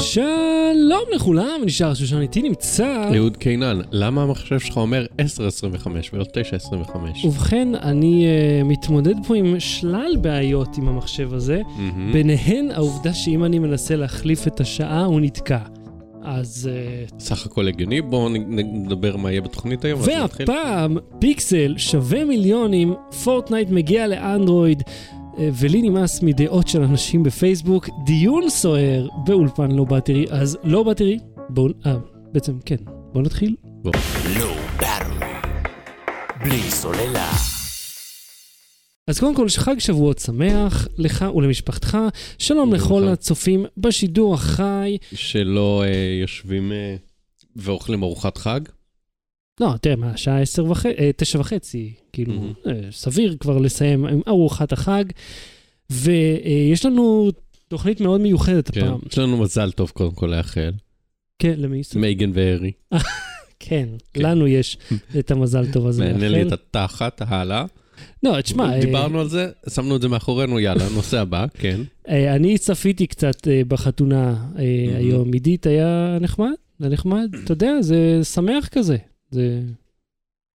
שלום 0.00 1.02
לכולם, 1.14 1.60
נשאר 1.64 1.94
שושן 1.94 2.20
איתי 2.20 2.42
נמצא. 2.42 3.10
אהוד 3.16 3.36
קינן, 3.36 3.80
למה 3.90 4.22
המחשב 4.22 4.58
שלך 4.58 4.76
אומר 4.76 5.06
10.25 5.82 5.88
ולא 6.12 6.24
9.25? 6.24 7.26
ובכן, 7.26 7.74
אני 7.74 8.26
uh, 8.26 8.64
מתמודד 8.64 9.14
פה 9.26 9.36
עם 9.36 9.60
שלל 9.60 10.16
בעיות 10.20 10.78
עם 10.78 10.88
המחשב 10.88 11.34
הזה, 11.34 11.62
מהמם. 11.76 12.12
ביניהן 12.12 12.70
העובדה 12.70 13.14
שאם 13.14 13.44
אני 13.44 13.58
מנסה 13.58 13.96
להחליף 13.96 14.46
את 14.46 14.60
השעה, 14.60 15.04
הוא 15.04 15.20
נתקע. 15.20 15.58
אז... 16.22 16.70
Uh, 17.10 17.14
סך 17.18 17.46
הכל 17.46 17.68
הגיוני, 17.68 18.00
בואו 18.00 18.28
נדבר 18.28 19.16
מה 19.16 19.30
יהיה 19.30 19.40
בתוכנית 19.40 19.84
היום. 19.84 20.00
והפעם, 20.04 20.96
פיקסל 21.18 21.74
שווה 21.76 22.24
מיליונים, 22.24 22.94
פורטנייט 23.24 23.70
מגיע 23.70 24.06
לאנדרואיד, 24.06 24.82
ולי 25.40 25.82
נמאס 25.82 26.22
מדעות 26.22 26.68
של 26.68 26.82
אנשים 26.82 27.22
בפייסבוק, 27.22 27.88
דיון 28.04 28.50
סוער 28.50 29.08
באולפן 29.26 29.70
לא 29.70 29.84
באטרי, 29.84 30.26
אז 30.30 30.58
לא 30.64 30.82
באטרי, 30.82 31.18
בואו, 31.48 31.68
אה, 31.86 31.96
בעצם 32.32 32.58
כן, 32.64 32.76
בואו 33.12 33.24
נתחיל. 33.24 33.56
לואו 34.38 34.54
באטרי. 34.76 35.26
בלי 36.40 36.60
סוללה. 36.70 37.30
אז 39.06 39.20
קודם 39.20 39.34
כל, 39.34 39.48
חג 39.48 39.78
שבועות 39.78 40.18
שמח 40.18 40.88
לך 40.98 41.24
ולמשפחתך, 41.34 41.98
שלום 42.38 42.74
לכל 42.74 43.02
לך. 43.06 43.12
הצופים 43.12 43.66
בשידור 43.76 44.34
החי. 44.34 44.96
שלא 45.14 45.84
אה, 45.84 46.18
יושבים 46.20 46.72
אה, 46.72 46.96
ואוכלים 47.56 48.02
ארוחת 48.02 48.36
חג. 48.36 48.60
לא, 49.60 49.74
תראה, 49.80 49.96
מה, 49.96 50.10
השעה 50.10 50.40
עשר 50.40 50.64
וחצי, 50.64 50.94
תשע 51.16 51.40
וחצי, 51.40 51.92
כאילו. 52.12 52.34
אה, 52.66 52.72
סביר 52.90 53.36
כבר 53.40 53.58
לסיים 53.58 54.06
עם 54.06 54.20
ארוחת 54.28 54.72
החג. 54.72 55.04
ויש 55.90 56.86
לנו 56.86 57.30
תוכנית 57.68 58.00
מאוד 58.00 58.20
מיוחדת 58.20 58.70
כן. 58.70 58.80
הפעם. 58.80 58.98
יש 59.10 59.18
לנו 59.18 59.36
מזל 59.36 59.70
טוב 59.70 59.90
קודם 59.90 60.10
כל 60.10 60.26
לאחל. 60.26 60.70
כן, 61.38 61.54
למי? 61.56 61.82
מייגן 61.96 62.30
והארי. 62.34 62.72
כן, 63.60 63.88
כן. 64.14 64.22
לנו 64.22 64.46
יש 64.46 64.78
את 65.18 65.30
המזל 65.30 65.72
טוב 65.72 65.86
הזה. 65.86 66.04
מעניין 66.04 66.32
לי 66.32 66.44
לאחל. 66.44 66.54
את 66.54 66.60
התחת, 66.74 67.22
הלאה. 67.26 67.64
לא, 68.22 68.40
תשמע, 68.40 68.72
אה, 68.74 68.80
דיברנו 68.80 69.20
על 69.20 69.28
זה, 69.28 69.48
שמנו 69.74 69.96
את 69.96 70.02
זה 70.02 70.08
מאחורינו, 70.08 70.60
יאללה, 70.60 70.84
נושא 70.94 71.20
הבא, 71.20 71.46
כן. 71.58 71.80
אה, 72.08 72.36
אני 72.36 72.58
צפיתי 72.58 73.06
קצת 73.06 73.48
אה, 73.48 73.62
בחתונה 73.68 74.44
אה, 74.58 74.98
היום. 74.98 75.32
עידית 75.32 75.66
היה 75.66 76.18
נחמד, 76.20 76.52
היה 76.80 76.90
נחמד, 76.90 77.34
אתה 77.44 77.52
יודע, 77.52 77.72
זה 77.80 78.20
שמח 78.22 78.68
כזה. 78.68 78.96
זה... 79.30 79.60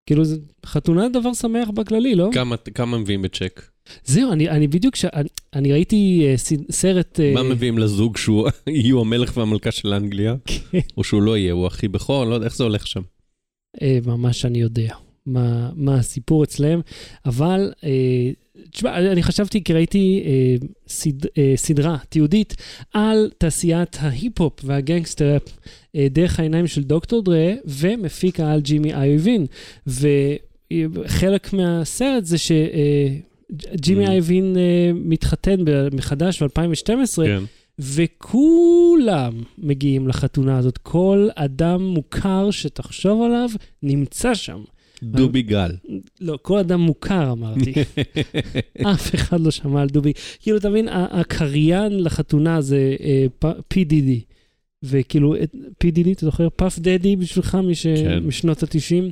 כאילו, 0.09 0.25
זה 0.25 0.37
חתונה 0.65 1.09
דבר 1.09 1.33
שמח 1.33 1.69
בכללי, 1.69 2.15
לא? 2.15 2.29
כמה- 2.33 2.57
כמה 2.57 2.97
מביאים 2.97 3.21
בצ'ק? 3.21 3.61
זהו, 4.03 4.31
אני, 4.31 4.49
אני 4.49 4.67
בדיוק, 4.67 4.95
ש... 4.95 5.05
אני, 5.05 5.29
אני 5.53 5.71
ראיתי 5.71 6.25
אה, 6.31 6.37
ס- 6.37 6.53
סרט... 6.71 7.19
אה, 7.19 7.33
מה 7.33 7.43
מביאים 7.43 7.77
לזוג 7.77 8.17
שהוא 8.17 8.47
יהיו 8.67 9.01
המלך 9.01 9.37
והמלכה 9.37 9.71
של 9.71 9.93
אנגליה? 9.93 10.35
כן, 10.45 10.79
או 10.97 11.03
שהוא 11.03 11.21
לא 11.21 11.37
יהיה, 11.37 11.53
הוא 11.53 11.67
אחי 11.67 11.87
בכור? 11.87 12.25
לא 12.25 12.33
יודע 12.35 12.45
איך 12.45 12.55
זה 12.57 12.63
הולך 12.63 12.87
שם. 12.87 13.01
אה, 13.81 13.99
ממש 14.05 14.45
אני 14.45 14.61
יודע 14.61 14.95
מה, 15.25 15.69
מה 15.75 15.95
הסיפור 15.95 16.43
אצלם, 16.43 16.81
אבל 17.25 17.73
אה, 17.83 18.31
תשמע, 18.71 18.97
אני 19.11 19.23
חשבתי 19.23 19.63
כי 19.63 19.73
ראיתי 19.73 20.23
אה, 20.25 20.67
סד, 20.87 21.25
אה, 21.37 21.53
סדרה 21.55 21.97
תיעודית 22.09 22.55
על 22.93 23.29
תעשיית 23.37 23.97
ההיפ-הופ 23.99 24.59
והגנגסטר 24.63 25.37
אה, 25.95 26.07
דרך 26.11 26.39
העיניים 26.39 26.67
של 26.67 26.83
דוקטור 26.83 27.23
דרה 27.23 27.53
ומפיק 27.65 28.39
העל 28.39 28.61
ג'ימי 28.61 28.93
איובין. 28.93 29.45
וחלק 29.87 31.53
מהסרט 31.53 32.25
זה 32.25 32.37
שג'ימי 32.37 34.07
Mm. 34.07 34.09
איובין 34.11 34.57
אה, 34.57 34.91
מתחתן 34.95 35.55
מחדש 35.93 36.43
ב-2012, 36.43 37.23
כן. 37.25 37.43
וכולם 37.79 39.33
מגיעים 39.57 40.07
לחתונה 40.07 40.57
הזאת. 40.57 40.77
כל 40.77 41.27
אדם 41.35 41.83
מוכר 41.83 42.51
שתחשוב 42.51 43.21
עליו 43.21 43.49
נמצא 43.83 44.33
שם. 44.33 44.61
דובי 45.11 45.41
גל. 45.41 45.71
לא, 46.21 46.38
כל 46.41 46.57
אדם 46.57 46.81
מוכר 46.81 47.31
אמרתי. 47.31 47.73
אף 48.93 49.16
אחד 49.16 49.39
לא 49.41 49.51
שמע 49.51 49.81
על 49.81 49.88
דובי. 49.88 50.13
כאילו, 50.39 50.57
אתה 50.57 50.69
מבין, 50.69 50.88
הקריין 50.91 52.03
לחתונה 52.03 52.61
זה 52.61 52.95
אה, 53.01 53.25
די. 53.85 54.21
וכאילו, 54.83 55.35
די, 55.83 56.11
אתה 56.11 56.25
זוכר? 56.25 56.47
פאף 56.55 56.79
דדי 56.79 57.15
בשבילך 57.15 57.57
מש... 57.63 57.88
כן. 57.88 58.19
משנות 58.23 58.63
ה-90. 58.63 59.11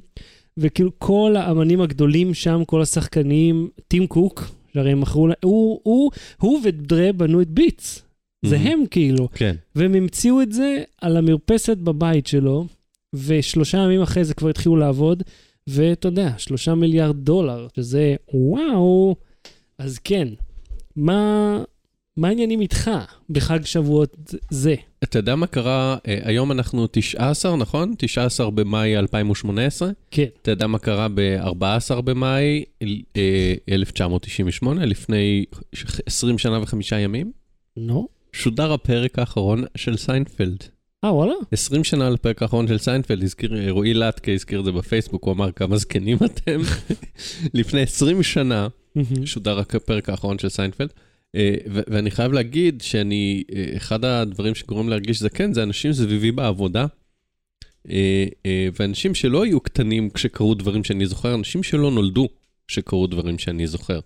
וכאילו, 0.58 0.92
כל 0.98 1.36
האמנים 1.38 1.82
הגדולים 1.82 2.34
שם, 2.34 2.62
כל 2.66 2.82
השחקנים, 2.82 3.70
טים 3.88 4.08
קוק, 4.08 4.56
שהרי 4.74 4.92
הם 4.92 5.02
מכרו 5.02 5.28
לה, 5.28 5.34
הוא, 5.44 5.80
הוא, 5.84 6.12
הוא 6.42 6.60
ודרה 6.64 7.14
בנו 7.14 7.42
את 7.42 7.50
ביטס. 7.50 8.04
זה. 8.46 8.58
הם 8.58 8.84
כאילו. 8.92 9.28
כן. 9.34 9.56
והם 9.76 9.96
המציאו 9.96 10.42
את 10.42 10.52
זה 10.52 10.84
על 11.02 11.18
המרפסת 11.18 11.78
בבית 11.78 12.28
שלו, 12.28 12.68
ושלושה 13.14 13.78
ימים 13.78 14.02
אחרי 14.02 14.24
זה 14.24 14.34
כבר 14.34 14.50
התחילו 14.50 14.76
לעבוד, 14.76 15.24
ואתה 15.68 16.08
יודע, 16.08 16.32
שלושה 16.38 16.76
מיליארד 16.76 17.16
דולר, 17.16 17.68
שזה 17.76 18.16
וואו. 18.34 19.16
אז 19.78 20.00
כן, 20.00 20.28
מה, 20.96 21.60
מה 22.18 22.28
העניינים 22.28 22.62
איתך 22.62 22.92
בחג 23.30 23.66
שבועות 23.66 24.18
זה? 24.50 24.76
אתה 25.04 25.20
יודע 25.20 25.36
מה 25.36 25.48
קרה? 25.48 25.98
אה, 26.08 26.20
היום 26.24 26.52
אנחנו 26.52 26.88
19, 26.92 27.56
נכון? 27.56 27.94
19 27.98 28.50
במאי 28.52 28.98
2018. 28.98 29.90
כן. 30.12 30.26
אתה 30.42 30.52
יודע 30.52 30.68
מה 30.68 30.80
קרה 30.80 31.08
ב-14 31.16 32.02
במאי 32.02 32.64
אה, 33.18 33.54
1998, 33.70 34.86
לפני 34.86 35.46
ש- 35.74 35.86
20 36.06 36.38
שנה 36.38 36.60
וחמישה 36.62 37.00
ימים? 37.00 37.32
נו? 37.78 38.08
שודר 38.34 38.74
הפרק 38.74 39.20
האחרון 39.20 39.64
של 39.78 39.98
סיינפלד. 39.98 40.64
אה, 41.04 41.14
וואלה? 41.14 41.34
20 41.52 41.84
שנה 41.84 42.10
לפרק 42.10 42.42
האחרון 42.42 42.68
של 42.68 42.78
סיינפלד, 42.78 43.24
הזכיר, 43.24 43.58
אה, 43.58 43.72
רועי 43.72 43.94
לטקה 43.94 44.32
הזכיר 44.32 44.60
את 44.60 44.66
זה 44.66 44.72
בפייסבוק, 44.72 45.24
הוא 45.24 45.34
אמר 45.34 45.52
כמה 45.52 45.78
זקנים 45.78 46.18
אתם. 46.26 46.60
לפני 47.54 47.82
20 47.82 48.24
שנה. 48.24 48.68
שודר 49.26 49.60
הפרק 49.60 50.10
האחרון 50.10 50.40
של 50.40 50.50
סיינפלד. 50.50 50.90
אה, 51.36 51.56
ואני 51.66 52.12
חייב 52.12 52.32
להגיד 52.32 52.82
שאני, 52.82 53.44
אה, 53.56 53.78
אחד 53.78 54.06
הדברים 54.06 54.56
שגורם 54.56 54.90
להרגיש 54.90 55.20
זקן 55.20 55.54
זה 55.54 55.64
אנשים 55.64 55.94
סביבי 55.94 56.32
בעבודה. 56.32 56.86
ואנשים 58.80 59.16
שלא 59.16 59.44
היו 59.44 59.60
קטנים 59.60 60.10
כשקרו 60.10 60.56
דברים 60.56 60.84
שאני 60.84 61.06
זוכר, 61.06 61.36
אנשים 61.36 61.64
שלא 61.64 61.92
נולדו 61.92 62.28
כשקרו 62.68 63.08
דברים 63.08 63.40
שאני 63.40 63.68
זוכר. 63.68 64.00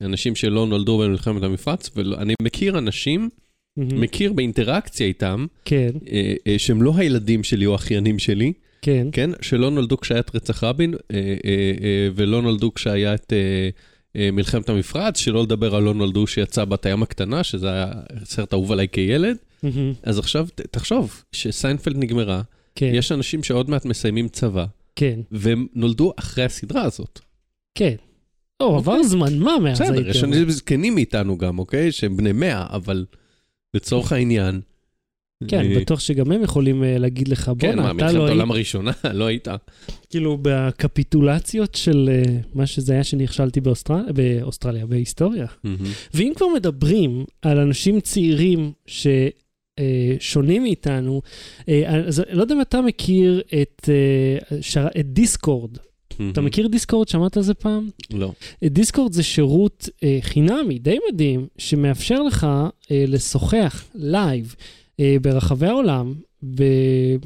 אנשים 0.00 0.34
שלא 0.34 0.66
נולדו 0.66 0.98
במלחמת 0.98 1.42
המפרץ, 1.42 1.90
ואני 1.96 2.34
מכיר 2.42 2.78
אנשים. 2.78 3.28
מכיר 3.76 4.32
באינטראקציה 4.32 5.06
איתם, 5.06 5.46
כן, 5.64 5.90
אה, 6.12 6.34
אה, 6.46 6.58
שהם 6.58 6.82
לא 6.82 6.92
הילדים 6.96 7.44
שלי 7.44 7.66
או 7.66 7.72
האחיינים 7.72 8.18
שלי, 8.18 8.52
כן. 8.82 9.06
כן? 9.12 9.30
שלא 9.40 9.70
נולדו 9.70 9.96
כשהיה 9.98 10.20
את 10.20 10.34
רצח 10.36 10.64
רבין, 10.64 10.94
אה, 10.94 11.18
אה, 11.18 11.32
אה, 11.84 12.08
ולא 12.14 12.42
נולדו 12.42 12.74
כשהיה 12.74 13.14
את 13.14 13.32
אה, 13.32 13.68
אה, 14.16 14.30
מלחמת 14.30 14.68
המפרץ, 14.68 15.18
שלא 15.18 15.42
לדבר 15.42 15.74
על 15.74 15.82
לא 15.82 15.94
נולדו 15.94 16.26
שיצא 16.26 16.64
בת 16.64 16.86
הים 16.86 17.02
הקטנה, 17.02 17.44
שזה 17.44 17.72
היה 17.72 17.92
סרט 18.24 18.54
אהוב 18.54 18.72
עליי 18.72 18.88
כילד. 18.92 19.36
מהמם. 19.62 19.92
אז 20.02 20.18
עכשיו, 20.18 20.46
ת- 20.54 20.60
תחשוב, 20.60 21.22
שסיינפלד 21.32 21.96
נגמרה, 21.96 22.42
כן, 22.74 22.90
יש 22.94 23.12
אנשים 23.12 23.42
שעוד 23.42 23.70
מעט 23.70 23.84
מסיימים 23.84 24.28
צבא, 24.28 24.64
כן, 24.96 25.20
והם 25.30 25.66
נולדו 25.74 26.12
אחרי 26.16 26.44
הסדרה 26.44 26.82
הזאת. 26.82 27.20
כן. 27.74 27.94
או, 28.60 28.76
עבר 28.76 29.02
זמן 29.02 29.38
מה 29.38 29.58
מאז 29.62 29.80
בסדר, 29.80 29.94
הייתי 29.94 30.10
יש. 30.10 30.24
אנשים 30.24 30.50
זקנים 30.50 30.94
מאיתנו 30.94 31.38
גם, 31.38 31.58
אוקיי? 31.58 31.92
שהם 31.92 32.16
בני 32.16 32.32
100, 32.32 32.66
אבל 32.70 33.04
לצורך 33.74 34.12
העניין... 34.12 34.60
כן, 35.48 35.72
אה, 35.72 35.80
בטוח 35.80 36.00
שגם 36.00 36.32
הם 36.32 36.42
יכולים 36.42 36.84
אה, 36.84 36.98
להגיד 36.98 37.28
לך, 37.28 37.50
כן, 37.58 37.76
בואנה, 37.76 37.82
מה, 37.82 37.86
אתה 37.86 37.94
מלחמת 37.94 38.14
לא 38.14 38.20
היית... 38.20 38.28
העולם 38.28 38.50
הראשונה, 38.50 38.90
לא 39.14 39.24
היית. 39.24 39.48
כאילו 40.10 40.38
בקפיטולציות 40.42 41.74
של 41.74 42.10
אה, 42.12 42.22
מה 42.54 42.66
שזה 42.66 42.92
היה 42.92 43.04
שנכשלתי 43.04 43.60
באוסטרליה, 44.14 44.86
בהיסטוריה. 44.86 45.46
ואם 46.14 46.32
כבר 46.36 46.46
מדברים 46.54 47.24
על 47.42 47.58
אנשים 47.58 48.00
צעירים 48.00 48.72
ששונים 48.86 50.62
מאיתנו, 50.62 51.22
אז 51.86 52.22
לא 52.30 52.42
יודע 52.42 52.54
אם 52.54 52.60
אתה 52.60 52.80
מכיר 52.80 53.42
את 53.60 53.88
דיסקורד. 55.04 55.78
אתה 56.32 56.40
מכיר 56.40 56.66
דיסקורד? 56.66 57.08
שמעת 57.08 57.36
על 57.36 57.42
זה 57.42 57.54
פעם? 57.54 57.88
לא. 58.10 58.32
אה, 58.62 58.68
דיסקורד 58.68 59.12
זה 59.12 59.22
שירות 59.22 59.88
אה, 60.02 60.18
חינמי, 60.20 60.78
די 60.78 60.98
מדהים, 61.12 61.46
שמאפשר 61.58 62.22
לך 62.22 62.46
אה, 62.90 63.04
לשוחח 63.08 63.84
live 63.94 64.54
אה, 65.00 65.16
ברחבי 65.22 65.66
העולם, 65.66 66.14
ב- 66.54 67.16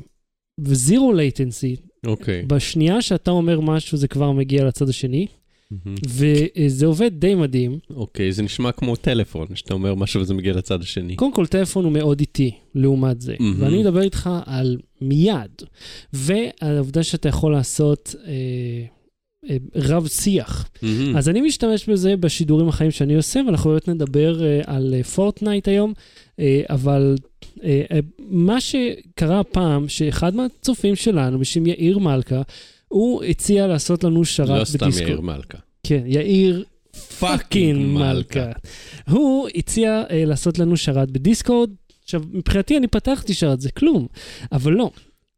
ו 0.60 0.71
zero 0.71 1.12
latency, 1.12 1.76
אוקיי. 2.06 2.42
בשנייה 2.42 3.02
שאתה 3.02 3.30
אומר 3.30 3.60
משהו 3.60 3.98
זה 3.98 4.08
כבר 4.08 4.32
מגיע 4.32 4.64
לצד 4.64 4.88
השני, 4.88 5.26
וזה 6.08 6.86
עובד 6.86 7.10
די 7.20 7.34
מדהים. 7.34 7.78
אוקיי, 7.90 8.32
זה 8.32 8.42
נשמע 8.42 8.72
כמו 8.72 8.96
טלפון, 8.96 9.46
שאתה 9.54 9.74
אומר 9.74 9.94
משהו 9.94 10.20
וזה 10.20 10.34
מגיע 10.34 10.52
לצד 10.52 10.80
השני. 10.80 11.16
קודם 11.16 11.32
כל, 11.32 11.46
טלפון 11.46 11.84
הוא 11.84 11.92
מאוד 11.92 12.20
איטי 12.20 12.50
לעומת 12.74 13.20
זה, 13.20 13.34
מהמם. 13.40 13.62
ואני 13.62 13.80
מדבר 13.80 14.02
איתך 14.02 14.30
על 14.46 14.76
מיד, 15.00 15.62
ועל 16.12 16.76
העובדה 16.76 17.02
שאתה 17.02 17.28
יכול 17.28 17.52
לעשות, 17.52 18.14
אה, 18.26 18.32
אה, 19.50 19.56
רב 19.74 20.06
שיח. 20.06 20.68
מהמם. 20.82 21.16
אז 21.16 21.28
אני 21.28 21.40
משתמש 21.40 21.88
בזה 21.88 22.16
בשידורים 22.16 22.68
החיים 22.68 22.90
שאני 22.90 23.14
עושה, 23.14 23.40
ואנחנו 23.46 23.70
באמת 23.70 23.88
נדבר 23.88 24.44
אה, 24.44 24.60
על 24.66 25.02
פורטנייט 25.02 25.68
היום, 25.68 25.92
אבל 26.70 27.16
מה 28.18 28.60
שקרה 28.60 29.44
פעם, 29.44 29.88
שאחד 29.88 30.34
מהצופים 30.34 30.96
שלנו, 30.96 31.38
בשם 31.38 31.66
יאיר 31.66 31.98
מלכה, 31.98 32.42
הוא 32.96 33.24
הציע 33.24 33.66
לעשות 33.66 34.04
לנו 34.04 34.24
שרת 34.24 34.48
אה 34.48 34.54
בדיסקורד. 34.54 34.92
סתם 34.92 35.02
יאיר 35.02 35.20
מלכה. 35.20 35.58
כן, 35.82 36.02
יאיר 36.06 36.64
fucking 37.18 37.86
מלכה. 37.86 38.50
הוא 39.10 39.48
הציע 39.54 40.02
אה, 40.10 40.24
לעשות 40.24 40.58
לנו 40.58 40.76
שרת 40.76 41.10
בדיסקורד. 41.10 41.70
עכשיו, 42.04 42.22
מבחינתי 42.32 42.76
אני 42.76 42.86
פתחתי 42.86 43.34
שרת, 43.34 43.60
זה 43.60 43.70
כלום, 43.70 44.06
אבל 44.52 44.72
לא. 44.72 44.90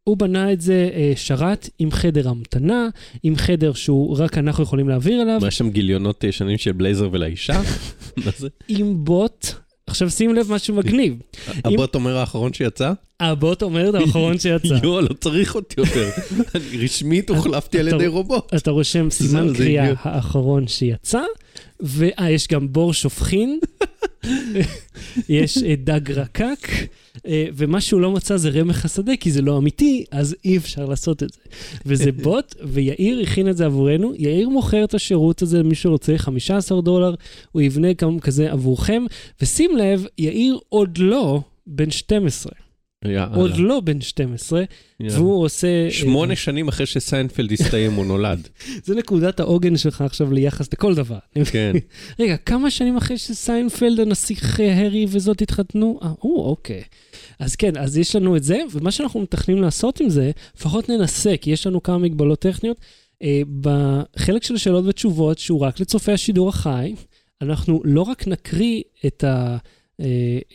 הוא 0.03 0.17
בנה 0.17 0.53
את 0.53 0.61
זה 0.61 0.89
אה, 0.93 1.13
שרת 1.15 1.69
עם 1.79 1.91
חדר 1.91 2.29
המתנה, 2.29 2.87
עם 3.23 3.35
חדר 3.35 3.73
שהוא 3.73 4.17
רק 4.19 4.37
אנחנו 4.37 4.63
יכולים 4.63 4.89
להעביר 4.89 5.21
אליו, 5.21 5.39
מה, 5.41 5.51
שם 5.51 5.69
גיליונות 5.69 6.23
ישנים 6.23 6.57
של 6.57 6.71
בלייזר 6.71 7.09
ולאישה? 7.11 7.61
מה 8.25 8.31
זה? 8.37 8.47
עם 8.67 9.03
בוט. 9.03 9.47
עכשיו 9.87 10.09
שים 10.09 10.35
לב 10.35 10.51
משהו 10.51 10.75
מגניב. 10.75 11.15
הבוט 11.63 11.95
אומר 11.95 12.17
האחרון 12.17 12.53
שיצא? 12.53 12.93
הבוט 13.19 13.63
אומר 13.63 13.89
את 13.89 13.95
האחרון 13.95 14.39
שיצא. 14.39 14.79
יואו, 14.83 15.01
לא 15.01 15.13
צריך 15.19 15.55
אותי 15.55 15.81
יותר. 15.81 16.09
רשמית 16.83 17.29
הוחלפתי 17.29 17.79
על 17.79 17.87
ידי 17.87 18.07
רובוט. 18.07 18.53
אתה 18.53 18.71
רושם 18.71 19.09
סימן 19.09 19.53
קריאה. 19.53 19.93
האחרון 20.01 20.67
שיצא, 20.67 21.21
ואה, 21.79 22.31
יש 22.31 22.47
גם 22.47 22.73
בור 22.73 22.93
שופכין, 22.93 23.59
יש 25.29 25.63
אה, 25.63 25.73
דג 25.77 26.11
רקק, 26.11 26.67
אה, 27.27 27.45
ומה 27.53 27.81
שהוא 27.81 28.01
לא 28.01 28.11
מצא 28.11 28.37
זה 28.37 28.49
רמח 28.49 28.85
השדה, 28.85 29.15
כי 29.19 29.31
זה 29.31 29.41
לא 29.41 29.57
אמיתי, 29.57 30.05
אז 30.11 30.35
אי 30.45 30.57
אפשר 30.57 30.85
לעשות 30.85 31.23
את 31.23 31.29
זה. 31.29 31.39
וזה 31.85 32.11
בוט, 32.23 32.55
ויאיר 32.63 33.19
הכין 33.19 33.49
את 33.49 33.57
זה 33.57 33.65
עבורנו. 33.65 34.13
יאיר 34.17 34.49
מוכר 34.49 34.83
את 34.83 34.93
השירות 34.93 35.41
הזה 35.41 35.59
למי 35.59 35.75
שרוצה, 35.75 36.17
15 36.17 36.81
דולר, 36.81 37.15
הוא 37.51 37.61
יבנה 37.61 37.87
כזה 38.21 38.51
עבורכם, 38.51 39.05
ושים 39.41 39.77
לב, 39.77 40.05
יאיר 40.17 40.59
עוד 40.69 40.97
לא 40.97 41.41
בן 41.67 41.91
12. 41.91 42.51
יאללה, 43.05 43.27
עוד 43.35 43.57
לא 43.57 43.79
בן 43.79 44.01
12, 44.01 44.63
יאללה. 44.99 45.15
והוא 45.15 45.43
עושה... 45.45 45.67
אה, 45.67 45.91
שמונה 45.91 46.35
שנים 46.35 46.67
אחרי 46.67 46.85
שסיינפלד 46.85 47.51
הסתיים 47.51 47.93
הוא 47.93 48.05
נולד. 48.05 48.47
זה 48.85 48.95
נקודת 48.95 49.39
העוגן 49.39 49.77
שלך 49.77 50.01
עכשיו 50.01 50.33
ליחס 50.33 50.73
לכל 50.73 50.95
דבר. 50.95 51.17
כן. 51.51 51.73
רגע, 52.19 52.37
כמה 52.37 52.71
שנים 52.71 52.97
אחרי 52.97 53.17
שסיינפלד, 53.17 53.99
הנסיך 53.99 54.59
אה, 54.59 54.77
הארי 54.77 55.05
וזאת 55.09 55.41
התחתנו? 55.41 55.99
אה, 56.03 56.11
או, 56.23 56.49
אוקיי. 56.49 56.83
אז 57.39 57.55
כן, 57.55 57.77
אז 57.77 57.97
יש 57.97 58.15
לנו 58.15 58.35
את 58.35 58.43
זה, 58.43 58.59
ומה 58.71 58.91
שאנחנו 58.91 59.19
מתכננים 59.19 59.61
לעשות 59.61 59.99
עם 59.99 60.09
זה, 60.09 60.31
לפחות 60.57 60.89
ננסה, 60.89 61.37
כי 61.41 61.51
יש 61.51 61.67
לנו 61.67 61.83
כמה 61.83 61.97
מגבלות 61.97 62.39
טכניות. 62.39 62.77
אה, 63.23 63.41
בחלק 63.61 64.43
של 64.43 64.57
שאלות 64.57 64.85
ותשובות, 64.85 65.39
שהוא 65.39 65.59
רק 65.59 65.79
לצופי 65.79 66.11
השידור 66.11 66.49
החי, 66.49 66.93
אנחנו 67.41 67.81
לא 67.85 68.01
רק 68.01 68.27
נקריא 68.27 68.83
את 69.05 69.23
ה... 69.23 69.57
אה, 69.99 70.05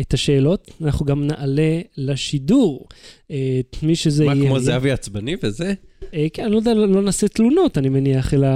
את 0.00 0.14
השאלות, 0.14 0.70
אנחנו 0.82 1.06
גם 1.06 1.26
נעלה 1.26 1.81
לשידור. 1.96 2.88
אה, 3.31 3.37
את 3.61 3.76
מי 3.82 3.96
שזה 3.96 4.25
מה, 4.25 4.35
יהיה. 4.35 4.46
כמו 4.46 4.61
זהבי 4.61 4.91
עצבני 4.91 5.37
וזה? 5.43 5.73
אה, 6.14 6.26
כן, 6.32 6.43
אני 6.44 6.52
לא 6.52 6.56
יודע, 6.56 6.75
לא, 6.75 7.02
נעשה 7.02 7.29
תלונות, 7.29 7.79
אני 7.79 7.88
מניח, 7.88 8.35
אלא 8.35 8.49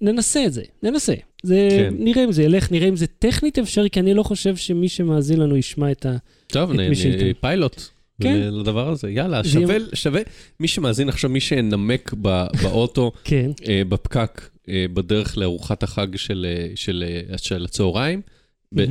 ננסה 0.00 0.46
את 0.46 0.52
זה, 0.52 0.62
ננסה. 0.82 1.14
זה, 1.42 1.68
כן. 1.70 1.94
נראה 1.98 2.24
אם 2.24 2.32
זה 2.32 2.42
ילך, 2.42 2.72
נראה 2.72 2.88
אם 2.88 2.96
זה 2.96 3.06
טכנית 3.06 3.58
אפשרי, 3.58 3.90
כי 3.90 4.00
אני 4.00 4.14
לא 4.14 4.22
חושב 4.22 4.56
שמי 4.56 4.88
שמאזין 4.88 5.40
לנו 5.40 5.56
ישמע 5.56 5.90
את 5.92 6.06
ה... 6.06 6.16
טוב, 6.46 6.70
את 6.70 6.76
נ- 6.76 6.92
פיילוט. 7.40 7.82
כן. 8.22 8.40
לדבר 8.52 8.88
הזה, 8.88 9.10
יאללה, 9.10 9.44
שווה, 9.44 9.74
יהיה- 9.76 9.86
שווה, 9.94 10.20
מי 10.60 10.68
שמאזין 10.68 11.08
עכשיו, 11.08 11.30
מי 11.30 11.40
שינמק 11.40 12.14
ב- 12.22 12.46
באוטו, 12.62 13.12
כן, 13.24 13.50
אה, 13.68 13.82
בפקק, 13.88 14.40
אה, 14.68 14.84
בדרך 14.94 15.38
לארוחת 15.38 15.82
החג 15.82 16.16
של, 16.16 16.46
אה, 16.48 16.66
של, 16.74 17.04
של 17.36 17.64
הצהריים. 17.64 18.20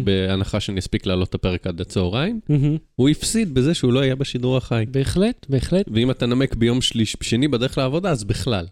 בהנחה 0.04 0.60
שאני 0.60 0.80
אספיק 0.80 1.06
להעלות 1.06 1.30
את 1.30 1.36
הפרק 1.36 1.68
עד 1.68 1.82
הצהריים. 1.82 2.40
הוא 2.96 3.10
הפסיד 3.10 3.54
בזה 3.54 3.74
שהוא 3.74 3.94
לא 3.94 4.00
היה 4.00 4.16
בשידור 4.16 4.58
החי. 4.58 4.86
בהחלט, 4.92 5.46
בהחלט. 5.50 5.86
ואם 5.94 6.12
אתה 6.12 6.26
נמק 6.26 6.56
ביום 6.56 6.82
שליש, 6.82 7.16
שני 7.22 7.48
בדרך 7.48 7.78
לעבודה, 7.78 8.10
אז 8.12 8.24
בכלל. 8.24 8.66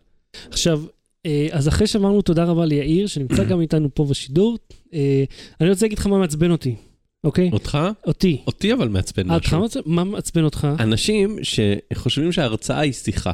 עכשיו, 0.50 0.82
אה, 1.26 1.48
אז 1.52 1.68
אחרי 1.68 1.88
שאמרנו 1.88 2.22
תודה 2.22 2.44
רבה 2.44 2.66
ליאיר, 2.66 3.08
שנמצא 3.08 3.44
גם 3.44 3.62
איתנו 3.62 3.90
פה 3.94 4.06
בשידור, 4.06 4.58
אה, 4.94 5.24
אני 5.62 5.70
רוצה 5.70 5.86
להגיד 5.86 6.00
לך 6.00 6.08
מה 6.08 6.18
מעצבן 6.20 6.52
אותי, 6.52 6.76
אוקיי? 7.24 7.50
אותך? 7.54 7.78
אותי. 8.08 8.42
אותי 8.48 8.74
אבל 8.74 8.88
מעצבן 8.88 9.30
אה, 9.30 9.36
אותך 9.36 9.46
משהו. 9.48 9.60
מעצבן- 9.60 9.82
מה 9.86 10.04
מעצבן 10.04 10.44
אותך? 10.44 10.68
אנשים 10.80 11.38
שחושבים 11.44 12.32
שההרצאה 12.32 12.80
היא 12.80 12.94
שיחה. 12.94 13.32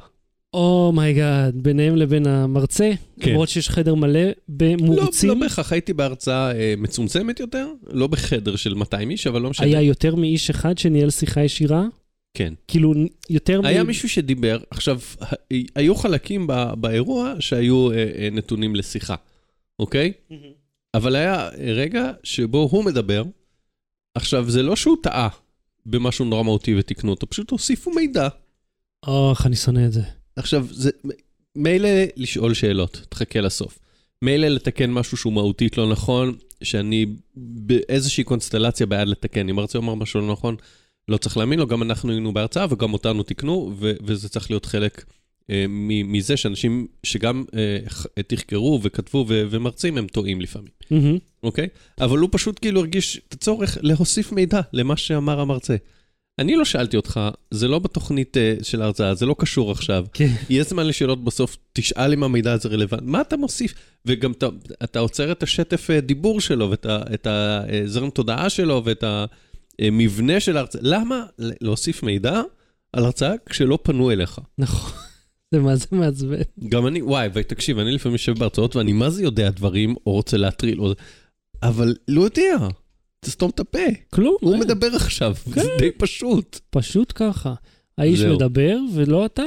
oh 0.55 0.80
my 0.80 1.05
God, 1.05 1.55
ביניהם 1.55 1.95
לבין 1.95 2.27
המרצה, 2.27 2.91
כן. 3.19 3.31
למרות 3.31 3.49
שיש 3.49 3.69
חדר 3.69 3.95
מלא 3.95 4.23
לא, 4.23 4.31
במורצים. 4.49 5.29
לא 5.29 5.35
בהכרח, 5.35 5.71
הייתי 5.71 5.93
בהרצאה 5.93 6.51
אה, 6.51 6.73
מצומצמת 6.77 7.39
יותר, 7.39 7.67
לא 7.87 8.07
בחדר 8.07 8.55
של 8.55 8.73
200 8.73 9.11
איש, 9.11 9.27
אבל 9.27 9.41
לא 9.41 9.49
משנה. 9.49 9.67
היה 9.67 9.81
יותר 9.81 10.15
מאיש 10.15 10.49
אחד 10.49 10.77
שניהל 10.77 11.09
שיחה 11.09 11.43
ישירה? 11.43 11.85
כן. 12.33 12.53
כאילו, 12.67 12.93
יותר 13.29 13.61
היה 13.63 13.83
מ... 13.83 13.87
מישהו 13.87 14.09
שדיבר, 14.09 14.59
עכשיו, 14.69 14.99
היו 15.75 15.95
חלקים 15.95 16.47
ב- 16.47 16.73
באירוע 16.77 17.33
שהיו 17.39 17.91
אה, 17.91 18.11
אה, 18.17 18.29
נתונים 18.31 18.75
לשיחה, 18.75 19.15
אוקיי? 19.79 20.11
אבל 20.93 21.15
היה 21.15 21.49
רגע 21.57 22.11
שבו 22.23 22.67
הוא 22.71 22.85
מדבר, 22.85 23.23
עכשיו, 24.15 24.49
זה 24.49 24.63
לא 24.63 24.75
שהוא 24.75 24.97
טעה 25.03 25.29
במשהו 25.85 26.25
נורא 26.25 26.43
מהותי 26.43 26.75
ותיקנו 26.75 27.11
אותו, 27.11 27.29
פשוט 27.29 27.51
הוסיפו 27.51 27.91
מידע. 27.91 28.27
אוח, 29.07 29.45
אני 29.45 29.55
שונא 29.55 29.85
את 29.85 29.91
זה. 29.91 30.01
עכשיו, 30.35 30.67
זה 30.71 30.89
מילא 31.55 31.89
לשאול 32.15 32.53
שאלות, 32.53 33.01
תחכה 33.09 33.41
לסוף. 33.41 33.79
מילא 34.21 34.47
לתקן 34.47 34.91
משהו 34.91 35.17
שהוא 35.17 35.33
מהותית 35.33 35.77
לא 35.77 35.89
נכון, 35.89 36.35
שאני 36.63 37.05
באיזושהי 37.35 38.23
קונסטלציה 38.23 38.85
בעד 38.85 39.07
לתקן. 39.07 39.49
אם 39.49 39.55
מרצה 39.55 39.77
אומר 39.77 39.95
משהו 39.95 40.21
לא 40.21 40.31
נכון, 40.31 40.55
לא 41.07 41.17
צריך 41.17 41.37
להאמין 41.37 41.59
לו, 41.59 41.67
גם 41.67 41.83
אנחנו 41.83 42.11
היינו 42.11 42.33
בהרצאה 42.33 42.65
וגם 42.69 42.93
אותנו 42.93 43.23
תיקנו, 43.23 43.73
ו- 43.79 43.93
וזה 44.03 44.29
צריך 44.29 44.51
להיות 44.51 44.65
חלק 44.65 45.05
אה, 45.49 45.65
מזה 46.05 46.37
שאנשים 46.37 46.87
שגם 47.03 47.45
אה, 47.55 47.77
תחקרו 48.27 48.79
וכתבו 48.83 49.25
ו- 49.27 49.43
ומרצים, 49.49 49.97
הם 49.97 50.07
טועים 50.07 50.41
לפעמים, 50.41 50.71
מהמם. 50.91 51.17
אוקיי? 51.43 51.67
אבל 52.01 52.17
הוא 52.17 52.29
פשוט 52.31 52.59
כאילו 52.61 52.79
הרגיש 52.79 53.21
את 53.27 53.33
הצורך 53.33 53.77
להוסיף 53.81 54.31
מידע 54.31 54.61
למה 54.73 54.97
שאמר 54.97 55.39
המרצה. 55.39 55.75
אני 56.39 56.55
לא 56.55 56.65
שאלתי 56.65 56.97
אותך, 56.97 57.19
זה 57.51 57.67
לא 57.67 57.79
בתוכנית 57.79 58.37
אה, 58.37 58.55
של 58.63 58.81
ההרצאה, 58.81 59.15
זה 59.15 59.25
לא 59.25 59.35
קשור 59.39 59.71
עכשיו. 59.71 60.05
כן. 60.13 60.29
יהיה 60.49 60.63
זמן 60.63 60.87
לשאלות 60.87 61.23
בסוף, 61.23 61.57
תשאל 61.73 62.13
אם 62.13 62.23
המידע 62.23 62.53
הזה 62.53 62.69
רלוונטי. 62.69 63.05
מה 63.05 63.21
אתה 63.21 63.37
מוסיף? 63.37 63.73
וגם 64.05 64.31
אתה, 64.31 64.47
אתה 64.83 64.99
עוצר 64.99 65.31
את 65.31 65.43
השטף 65.43 65.89
אה, 65.89 66.01
דיבור 66.01 66.41
שלו, 66.41 66.69
ואת 66.69 67.27
הזרם 67.27 68.09
תודעה 68.09 68.49
שלו, 68.49 68.81
ואת 68.85 69.03
המבנה 69.79 70.39
של 70.39 70.57
ההרצאה. 70.57 70.81
למה 70.83 71.23
להוסיף 71.39 72.03
מידע 72.03 72.41
על 72.93 73.05
הרצאה 73.05 73.33
כשלא 73.45 73.79
פנו 73.83 74.11
אליך? 74.11 74.39
נכון. 74.57 74.99
זה 75.51 75.59
מה 75.59 75.75
זה 75.75 75.85
מעצבן. 75.91 76.41
גם 76.69 76.87
אני, 76.87 77.01
וואי, 77.01 77.29
ותקשיב, 77.33 77.79
אני 77.79 77.91
לפעמים 77.91 78.13
יושב 78.15 78.39
בהרצאות 78.39 78.75
ואני 78.75 78.93
מה 78.93 79.09
זה 79.09 79.23
יודע 79.23 79.49
דברים, 79.49 79.95
או 80.05 80.11
רוצה 80.11 80.37
להטריל, 80.37 80.79
או... 80.79 80.93
אבל 81.63 81.95
לא 82.07 82.21
יודע, 82.21 82.67
תסתום 83.25 83.49
את 83.49 83.59
הפה. 83.59 83.79
כלום. 84.09 84.35
הוא 84.41 84.53
אין. 84.53 84.61
מדבר 84.61 84.95
עכשיו, 84.95 85.35
כן. 85.53 85.61
זה 85.61 85.69
די 85.79 85.91
פשוט. 85.91 86.59
פשוט 86.69 87.13
ככה. 87.15 87.53
האיש 87.97 88.19
זהו. 88.19 88.35
מדבר 88.35 88.77
ולא 88.93 89.25
אתה, 89.25 89.43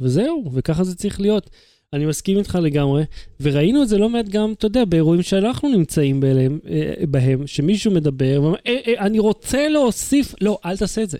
וזהו, 0.00 0.50
וככה 0.54 0.84
זה 0.84 0.94
צריך 0.94 1.20
להיות. 1.20 1.50
אני 1.92 2.06
מסכים 2.06 2.38
איתך 2.38 2.58
לגמרי, 2.62 3.04
וראינו 3.40 3.82
את 3.82 3.88
זה 3.88 3.98
לא 3.98 4.08
מעט 4.08 4.28
גם, 4.28 4.52
אתה 4.52 4.66
יודע, 4.66 4.84
באירועים 4.84 5.22
שאנחנו 5.22 5.68
נמצאים 5.68 6.20
בהם, 6.20 6.58
אה, 6.70 7.06
בהם 7.06 7.46
שמישהו 7.46 7.92
מדבר 7.92 8.38
ואומר, 8.42 8.56
אה, 8.66 8.76
אה, 8.86 9.06
אני 9.06 9.18
רוצה 9.18 9.68
להוסיף, 9.68 10.34
לא, 10.40 10.58
אל 10.64 10.76
תעשה 10.76 11.02
את 11.02 11.10
זה, 11.10 11.18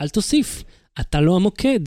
אל 0.00 0.08
תוסיף. 0.08 0.64
אתה 1.00 1.20
לא 1.20 1.36
המוקד, 1.36 1.80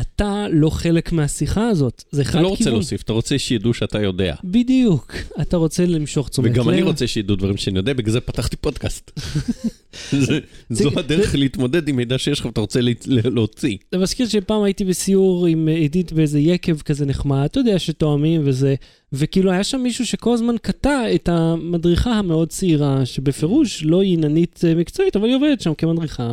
אתה 0.00 0.46
לא 0.52 0.70
חלק 0.70 1.12
מהשיחה 1.12 1.68
הזאת, 1.68 2.04
זה 2.10 2.24
חד 2.24 2.30
אתה 2.30 2.42
לא 2.42 2.48
רוצה 2.48 2.58
כיוון. 2.64 2.72
להוסיף, 2.74 3.02
אתה 3.02 3.12
רוצה 3.12 3.38
שידעו 3.38 3.74
שאתה 3.74 4.02
יודע. 4.02 4.34
בדיוק, 4.44 5.12
אתה 5.40 5.56
רוצה 5.56 5.86
למשוך 5.86 6.28
תשומת 6.28 6.48
לב. 6.48 6.54
וגם 6.54 6.68
אני 6.68 6.82
רוצה 6.82 7.06
שידעו 7.06 7.36
דברים 7.36 7.56
שאני 7.56 7.78
יודע, 7.78 7.92
בגלל 7.92 8.12
זה 8.12 8.20
פתחתי 8.20 8.56
פודקאסט. 8.56 9.10
זו 10.70 10.90
הדרך 10.96 11.34
להתמודד 11.34 11.88
עם 11.88 11.96
מידע 11.96 12.18
שיש 12.18 12.40
לך 12.40 12.46
ואתה 12.46 12.60
רוצה 12.60 12.80
לה- 12.80 12.92
להוציא. 13.06 13.76
זה 13.92 13.98
מזכיר 13.98 14.28
שפעם 14.28 14.62
הייתי 14.62 14.84
בסיור 14.84 15.46
עם 15.46 15.68
אה, 15.68 15.74
עידית 15.74 16.12
באיזה 16.12 16.38
יקב 16.40 16.78
כזה 16.80 17.06
נחמד, 17.06 17.44
אתה 17.44 17.60
יודע 17.60 17.78
שתואמים 17.78 18.40
וזה, 18.44 18.74
וכאילו 19.12 19.50
היה 19.50 19.64
שם 19.64 19.80
מישהו 19.80 20.06
שכל 20.06 20.34
הזמן 20.34 20.54
קטע 20.62 21.14
את 21.14 21.28
המדריכה 21.28 22.12
המאוד 22.12 22.48
צעירה, 22.48 23.06
שבפירוש 23.06 23.82
לא 23.84 24.00
היא 24.02 24.10
עיננית 24.10 24.60
אה, 24.66 24.74
מקצועית, 24.74 25.16
אבל 25.16 25.26
היא 25.26 25.36
עובדת 25.36 25.60
שם 25.60 25.74
כמדריכה, 25.74 26.32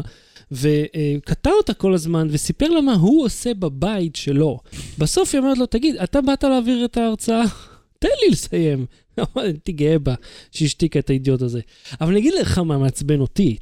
וקטע 0.52 1.50
אותה 1.50 1.74
כל 1.74 1.94
הזמן 1.94 2.28
וסיפר 2.32 2.70
לה 2.70 2.82
מה 2.82 2.94
הוא 2.94 3.26
עושה 3.26 3.54
בבית 3.54 4.16
שלו. 4.16 4.60
בסוף 4.98 5.34
היא 5.34 5.42
אומרת 5.42 5.58
לו, 5.58 5.66
תגיד, 5.66 5.96
אתה 5.96 6.22
באת 6.22 6.44
להעביר 6.44 6.86
את 6.86 6.98
ההרצאה? 6.98 7.44
תן 8.00 8.08
לי 8.24 8.32
לסיים. 8.32 8.86
הייתי 9.36 9.72
גאה 9.72 10.00
בה 10.00 10.16
שהשתיקה 10.52 11.00
את 11.00 11.10
האידיוט 11.10 11.42
הזה. 11.42 11.62
אבל 12.02 12.10
אני 12.10 12.20
אגיד 12.20 12.34
לך 12.34 12.58
מה 12.58 12.78
מעצבן 12.78 13.20
אותי, 13.20 13.58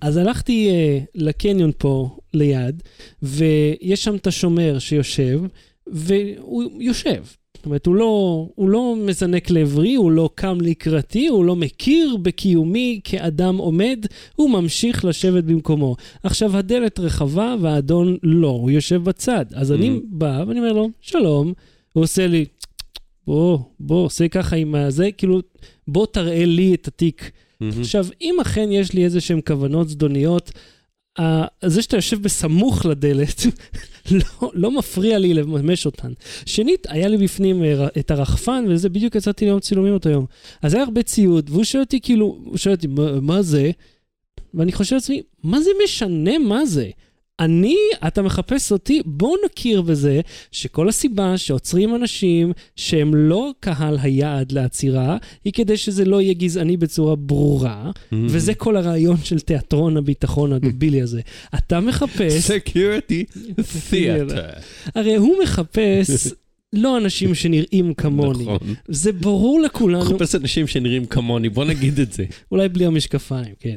אז 0.00 0.16
הלכתי 0.16 0.70
uh, 0.70 1.06
לקניון 1.14 1.70
פה 1.78 2.18
ליד, 2.34 2.82
ויש 3.22 4.04
שם 4.04 4.14
את 4.14 4.26
השומר 4.26 4.78
שיושב, 4.78 5.40
והוא 5.86 6.82
יושב. 6.82 7.24
זאת 7.66 7.68
אומרת, 7.68 7.86
הוא 7.86 7.94
לא, 7.94 8.48
הוא 8.54 8.68
לא 8.68 8.94
מזנק 8.98 9.50
לעברי, 9.50 9.94
הוא 9.94 10.10
לא 10.10 10.30
קם 10.34 10.58
לקראתי, 10.60 11.26
הוא 11.26 11.44
לא 11.44 11.56
מכיר 11.56 12.16
בקיומי 12.22 13.00
כאדם 13.04 13.56
עומד, 13.56 14.06
הוא 14.36 14.50
ממשיך 14.50 15.04
לשבת 15.04 15.44
במקומו. 15.44 15.96
עכשיו, 16.22 16.56
הדלת 16.56 16.98
רחבה 16.98 17.54
והאדון 17.60 18.16
לא, 18.22 18.48
הוא 18.48 18.70
יושב 18.70 19.04
בצד. 19.04 19.44
אז 19.54 19.72
אני 19.72 19.88
Mhm. 19.96 20.00
בא 20.04 20.44
ואני 20.48 20.60
אומר 20.60 20.72
לו, 20.72 20.90
שלום, 21.00 21.52
הוא 21.92 22.02
עושה 22.04 22.26
לי, 22.26 22.44
בוא, 23.26 23.58
בוא, 23.80 24.04
עושה 24.04 24.28
ככה 24.28 24.56
עם 24.56 24.74
הזה, 24.74 25.10
כאילו, 25.12 25.40
בוא 25.88 26.06
תראה 26.06 26.44
לי 26.44 26.74
את 26.74 26.88
התיק. 26.88 27.30
מהמם. 27.60 27.80
עכשיו, 27.80 28.06
אם 28.20 28.36
אכן 28.42 28.68
יש 28.72 28.92
לי 28.92 29.04
איזה 29.04 29.20
שהן 29.20 29.40
כוונות 29.46 29.88
זדוניות, 29.88 30.52
זה 31.64 31.82
שאתה 31.82 31.96
יושב 31.96 32.22
בסמוך 32.22 32.86
לדלת, 32.86 33.40
לא, 34.10 34.50
לא 34.54 34.70
מפריע 34.70 35.18
לי 35.18 35.34
לממש 35.34 35.86
אותן. 35.86 36.12
שנית, 36.46 36.86
היה 36.90 37.08
לי 37.08 37.16
בפנים 37.16 37.64
אה, 37.64 37.86
את 37.98 38.10
הרחפן, 38.10 38.64
וזה 38.68 38.88
בדיוק 38.88 39.14
יצאתי 39.14 39.44
ליום 39.44 39.60
צילומים 39.60 39.94
אותו 39.94 40.08
יום. 40.08 40.26
אז 40.62 40.74
היה 40.74 40.82
הרבה 40.84 41.02
ציוד, 41.02 41.50
והוא 41.50 41.64
שואל 41.64 41.82
אותי 41.82 42.00
כאילו, 42.00 42.38
הוא 42.44 42.56
שואל 42.56 42.74
אותי, 42.74 42.86
"מה- 42.86 43.20
מה 43.20 43.42
זה? 43.42 43.70
ואני 44.54 44.72
חושב 44.72 44.94
לעצמי, 44.96 45.22
מה 45.44 45.60
זה 45.60 45.70
משנה 45.84 46.38
מה 46.38 46.66
זה? 46.66 46.90
אני, 47.40 47.76
אתה 48.06 48.22
מחפש 48.22 48.72
אותי, 48.72 49.00
בואו 49.04 49.34
נכיר 49.46 49.82
בזה 49.82 50.20
שכל 50.52 50.88
הסיבה 50.88 51.38
שעוצרים 51.38 51.94
אנשים 51.94 52.52
שהם 52.76 53.14
לא 53.14 53.50
קהל 53.60 53.98
היעד 54.02 54.52
לעצירה, 54.52 55.16
היא 55.44 55.52
כדי 55.52 55.76
שזה 55.76 56.04
לא 56.04 56.20
יהיה 56.20 56.34
גזעני 56.34 56.76
בצורה 56.76 57.16
ברורה, 57.16 57.90
מהמם. 58.12 58.26
וזה 58.30 58.54
כל 58.54 58.76
הרעיון 58.76 59.16
של 59.24 59.40
תיאטרון 59.40 59.96
הביטחון 59.96 60.52
הדבילי 60.52 61.02
הזה. 61.02 61.20
אתה 61.54 61.80
מחפש, 61.80 62.50
Security 62.50 63.38
Theater. 63.90 64.60
הרי 64.94 65.16
הוא 65.16 65.36
מחפש 65.42 66.32
לא 66.72 66.98
אנשים 66.98 67.34
שנראים 67.34 67.94
כמוני. 67.94 68.42
נכון. 68.42 68.58
זה 68.88 69.12
ברור 69.12 69.60
לכולנו, 69.60 70.04
מחפש 70.04 70.34
אנשים 70.34 70.66
שנראים 70.66 71.06
כמוני, 71.06 71.48
בוא 71.48 71.64
נגיד 71.64 72.00
את 72.00 72.12
זה. 72.12 72.24
אולי 72.52 72.68
בלי 72.68 72.86
המשקפיים, 72.86 73.54
כן. 73.60 73.76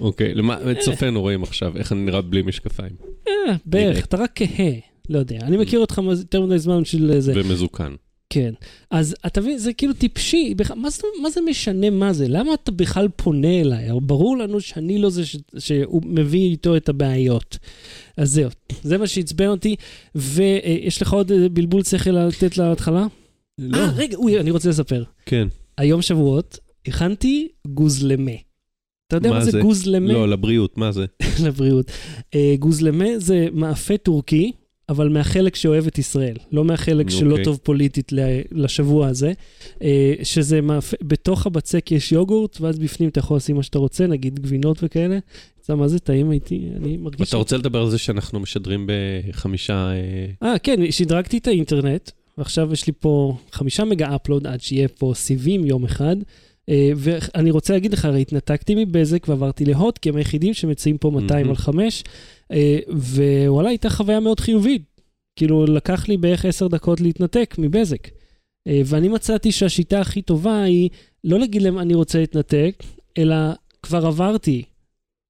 אוקיי, 0.00 0.34
למה, 0.34 0.58
צופינו 0.80 1.20
רואים 1.20 1.42
עכשיו 1.42 1.76
איך 1.76 1.92
אני 1.92 2.00
נראה 2.00 2.20
בלי 2.20 2.42
משקפיים. 2.42 2.92
אה, 3.28 3.32
בערך, 3.66 4.04
אתה 4.04 4.16
רק 4.16 4.30
כהה. 4.34 4.72
לא 5.08 5.18
יודע, 5.18 5.38
אני 5.42 5.56
מכיר 5.56 5.80
אותך 5.80 6.00
יותר 6.18 6.40
מדי 6.40 6.58
זמן 6.58 6.84
של 6.84 7.20
זה. 7.20 7.32
ומזוקן. 7.36 7.94
כן. 8.30 8.54
אז 8.90 9.16
אתה 9.26 9.40
מבין, 9.40 9.58
זה 9.58 9.72
כאילו 9.72 9.92
טיפשי. 9.92 10.54
מה 10.76 10.90
זה, 10.90 11.02
מה 11.22 11.30
זה 11.30 11.40
משנה 11.40 11.90
מה 11.90 12.12
זה? 12.12 12.28
למה 12.28 12.54
אתה 12.54 12.72
בכלל 12.72 13.08
פונה 13.16 13.60
אליי? 13.60 13.88
ברור 14.02 14.36
לנו 14.36 14.60
שאני 14.60 14.98
לא 14.98 15.10
זה 15.10 15.26
ש, 15.26 15.36
שהוא 15.58 16.02
מביא 16.04 16.50
איתו 16.50 16.76
את 16.76 16.88
הבעיות. 16.88 17.58
אז 18.16 18.30
זהו, 18.30 18.50
זה 18.82 18.98
מה 18.98 19.06
שעצבן 19.06 19.46
אותי. 19.46 19.76
ויש 20.14 21.02
לך 21.02 21.12
עוד 21.12 21.32
בלבול 21.52 21.82
שכל 21.82 22.10
לתת 22.10 22.58
להתחלה? 22.58 23.06
לא. 23.58 23.78
אה, 23.78 23.90
רגע, 23.96 24.16
אוי, 24.16 24.40
אני 24.40 24.50
רוצה 24.50 24.68
לספר. 24.68 25.04
כן. 25.26 25.48
היום 25.78 26.02
שבועות, 26.02 26.58
הכנתי 26.86 27.48
גוזלמה. 27.66 28.32
אתה 29.10 29.16
יודע 29.16 29.30
מה 29.30 29.38
מה 29.38 29.44
זה 29.44 29.50
זה? 29.50 29.60
גוזלמה? 29.60 30.12
לא, 30.12 30.28
לבריאות, 30.28 30.78
מה 30.78 30.92
זה? 30.92 31.04
לבריאות. 31.46 31.90
אה, 32.34 32.54
גוזלמה 32.58 33.06
זה 33.16 33.48
מאפה 33.52 33.96
טורקי, 33.96 34.52
אבל 34.88 35.08
מהחלק 35.08 35.56
שאוהב 35.56 35.86
את 35.86 35.98
ישראל, 35.98 36.36
לא 36.52 36.64
מהחלק 36.64 37.10
שלא 37.10 37.30
אוקיי. 37.30 37.44
טוב 37.44 37.58
פוליטית 37.62 38.12
לשבוע 38.52 39.08
הזה. 39.08 39.32
אה, 39.82 40.14
שזה 40.22 40.60
מאפה, 40.60 40.96
בתוך 41.02 41.46
הבצק 41.46 41.92
יש 41.92 42.12
יוגורט, 42.12 42.60
ואז 42.60 42.78
בפנים 42.78 43.08
אתה 43.08 43.18
יכול 43.18 43.36
לשים 43.36 43.56
מה 43.56 43.62
שאתה 43.62 43.78
רוצה, 43.78 44.06
נגיד 44.06 44.40
גבינות 44.40 44.78
וכאלה. 44.82 45.18
אתה 45.64 45.74
מה 45.74 45.88
זה 45.88 45.98
טעים 45.98 46.30
הייתי, 46.30 46.68
אני 46.76 46.96
מרגיש... 46.96 47.28
אתה 47.28 47.36
רוצה 47.36 47.56
לדבר 47.56 47.80
על 47.82 47.90
זה 47.90 47.98
שאנחנו 47.98 48.40
משדרים 48.40 48.86
בחמישה... 48.86 49.90
אה, 49.90 50.48
אה, 50.48 50.58
כן, 50.58 50.90
שדרגתי 50.90 51.38
את 51.38 51.46
האינטרנט, 51.46 52.10
ועכשיו 52.38 52.72
יש 52.72 52.86
לי 52.86 52.92
פה 53.00 53.36
חמישה 53.52 53.84
מגה 53.84 54.16
אפלוד 54.16 54.46
עד 54.46 54.60
שיהיה 54.60 54.88
פה 54.88 55.12
סיבים 55.14 55.66
יום 55.66 55.84
אחד. 55.84 56.16
אה, 56.70 56.90
ואני 56.96 57.50
רוצה 57.50 57.72
להגיד 57.72 57.92
לך, 57.92 58.04
הרי 58.04 58.20
התנתקתי 58.20 58.74
מבזק 58.74 59.28
ועברתי 59.28 59.64
להוט, 59.64 59.98
כי 59.98 60.08
הם 60.08 60.16
היחידים 60.16 60.54
שמציעים 60.54 60.98
פה 60.98 61.10
200 61.10 61.30
מהמם. 61.40 61.50
על 61.50 61.56
5, 61.56 62.04
אה, 62.52 62.78
ווואלה, 62.88 63.68
הייתה 63.68 63.90
חוויה 63.90 64.20
מאוד 64.20 64.40
חיובית. 64.40 64.82
כאילו, 65.36 65.66
לקח 65.66 66.08
לי 66.08 66.16
בערך 66.16 66.44
10 66.44 66.68
דקות 66.68 67.00
להתנתק 67.00 67.54
מבזק. 67.58 68.08
אה, 68.68 68.82
ואני 68.84 69.08
מצאתי 69.08 69.52
שהשיטה 69.52 70.00
הכי 70.00 70.22
טובה 70.22 70.62
היא 70.62 70.90
לא 71.24 71.38
להגיד 71.38 71.62
להם 71.62 71.78
אני 71.78 71.94
רוצה 71.94 72.18
להתנתק, 72.18 72.82
אלא 73.18 73.36
כבר 73.82 74.06
עברתי. 74.06 74.62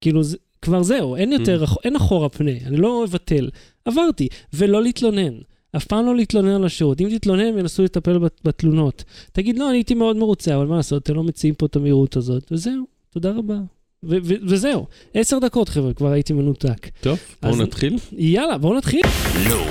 כאילו, 0.01 0.21
כבר 0.63 0.83
זהו, 0.83 1.17
אין 1.17 1.33
יותר, 1.33 1.65
Mm. 1.65 1.77
אין 1.85 1.97
אחורה 1.97 2.29
פנה, 2.29 2.51
אני 2.67 2.77
לא 2.77 3.05
אבטל. 3.05 3.51
עברתי, 3.85 4.29
ולא 4.55 4.83
להתלונן. 4.83 5.35
אף 5.77 5.85
פעם 5.85 6.07
לא 6.07 6.17
להתלונן 6.17 6.49
על 6.51 6.65
השירות. 6.65 7.01
אם 7.01 7.09
תתלונן, 7.19 7.45
הם 7.45 7.59
ינסו 7.59 7.83
לטפל 7.83 8.19
בת- 8.19 8.41
בתלונות. 8.45 9.05
תגיד, 9.33 9.59
לא, 9.59 9.69
אני 9.69 9.77
הייתי 9.77 9.95
מאוד 9.95 10.17
מרוצה, 10.17 10.57
אבל 10.57 10.67
מה 10.67 10.77
לעשות, 10.77 11.03
אתם 11.03 11.15
לא 11.15 11.23
מציעים 11.23 11.55
פה 11.55 11.67
את 11.67 11.77
המהירות 11.77 12.17
הזאת, 12.17 12.53
וזהו, 12.53 12.85
תודה 13.11 13.31
רבה. 13.31 13.55
ו- 14.03 14.17
ו- 14.25 14.35
וזהו, 14.47 14.87
עשר 15.15 15.39
דקות, 15.39 15.69
חבר'ה, 15.69 15.93
כבר 15.95 16.09
הייתי 16.13 16.33
מנותק. 16.33 16.89
טוב, 17.01 17.19
אז- 17.43 17.55
בואו 17.57 17.67
נתחיל. 17.67 17.97
יאללה, 18.13 18.59
בואו 18.59 18.77
נתחיל. 18.79 19.01
לא. 19.49 19.65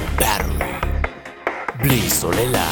בלי 1.84 2.10
סוללה. 2.10 2.70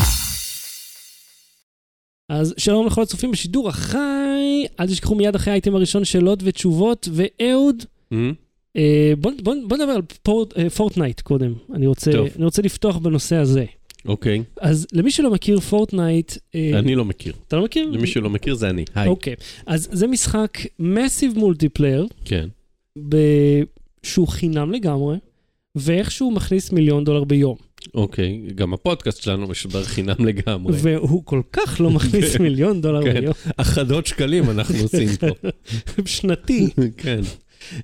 אז 2.30 2.54
שלום 2.58 2.88
לכל 2.88 3.02
הצופים 3.02 3.32
בשידור 3.32 3.70
החי, 3.70 3.98
אל 4.80 4.88
תשכחו 4.88 5.16
מיד 5.16 5.36
אחרי 5.36 5.52
האייטם 5.52 5.76
הראשון 5.76 6.06
שאלות 6.06 6.40
ותשובות, 6.44 7.08
ואהוד, 7.12 7.84
אה? 8.14 8.18
אה, 8.78 9.14
בוא, 9.20 9.32
בוא, 9.44 9.56
בוא 9.68 9.78
נדבר 9.78 9.92
על 9.92 10.02
פורט, 10.24 10.58
אה, 10.58 10.70
פורטנייט 10.70 11.22
קודם. 11.22 11.54
אני 11.74 11.88
רוצה, 11.88 12.12
טוב. 12.12 12.28
אני 12.36 12.46
רוצה 12.46 12.62
לפתוח 12.62 12.98
בנושא 12.98 13.36
הזה. 13.36 13.66
אוקיי. 14.08 14.44
אז 14.62 14.88
למי 14.94 15.12
שלא 15.12 15.32
מכיר, 15.32 15.60
פורטנייט... 15.60 16.34
אה, 16.56 16.80
אני 16.80 16.96
לא 16.96 17.06
מכיר. 17.06 17.34
אתה 17.48 17.56
לא 17.56 17.64
מכיר? 17.64 17.90
למי 17.90 18.08
שלא 18.08 18.30
מכיר 18.30 18.56
זה 18.56 18.70
אני. 18.70 18.86
היי. 18.96 19.08
אוקיי. 19.08 19.36
אז 19.66 19.90
זה 19.92 20.08
משחק 20.08 20.58
massive 20.80 21.34
multiplayer, 21.38 22.08
כן. 22.26 22.48
ב- 23.10 23.64
שהוא 24.04 24.28
חינם 24.28 24.72
לגמרי, 24.72 25.18
ואיכשהו 25.76 26.32
מכניס 26.32 26.72
מיליון 26.72 27.04
דולר 27.04 27.24
ביום. 27.24 27.56
אוקיי. 27.96 28.42
גם 28.56 28.74
הפודקאסט 28.74 29.24
שלנו 29.24 29.48
משודר 29.48 29.84
חינם 29.84 30.26
לגמרי. 30.26 30.74
והוא 30.82 31.22
כל 31.26 31.42
כך 31.54 31.82
לא 31.82 31.90
מכניס 31.90 32.38
מיליון 32.40 32.82
דולר 32.82 33.04
כן. 33.04 33.20
ביום, 33.20 33.34
אחדות 33.58 34.08
שקלים 34.08 34.50
אנחנו 34.50 34.76
עושים 34.82 35.08
פה. 35.20 35.28
שנתי. 36.06 36.70
כן. 36.98 37.22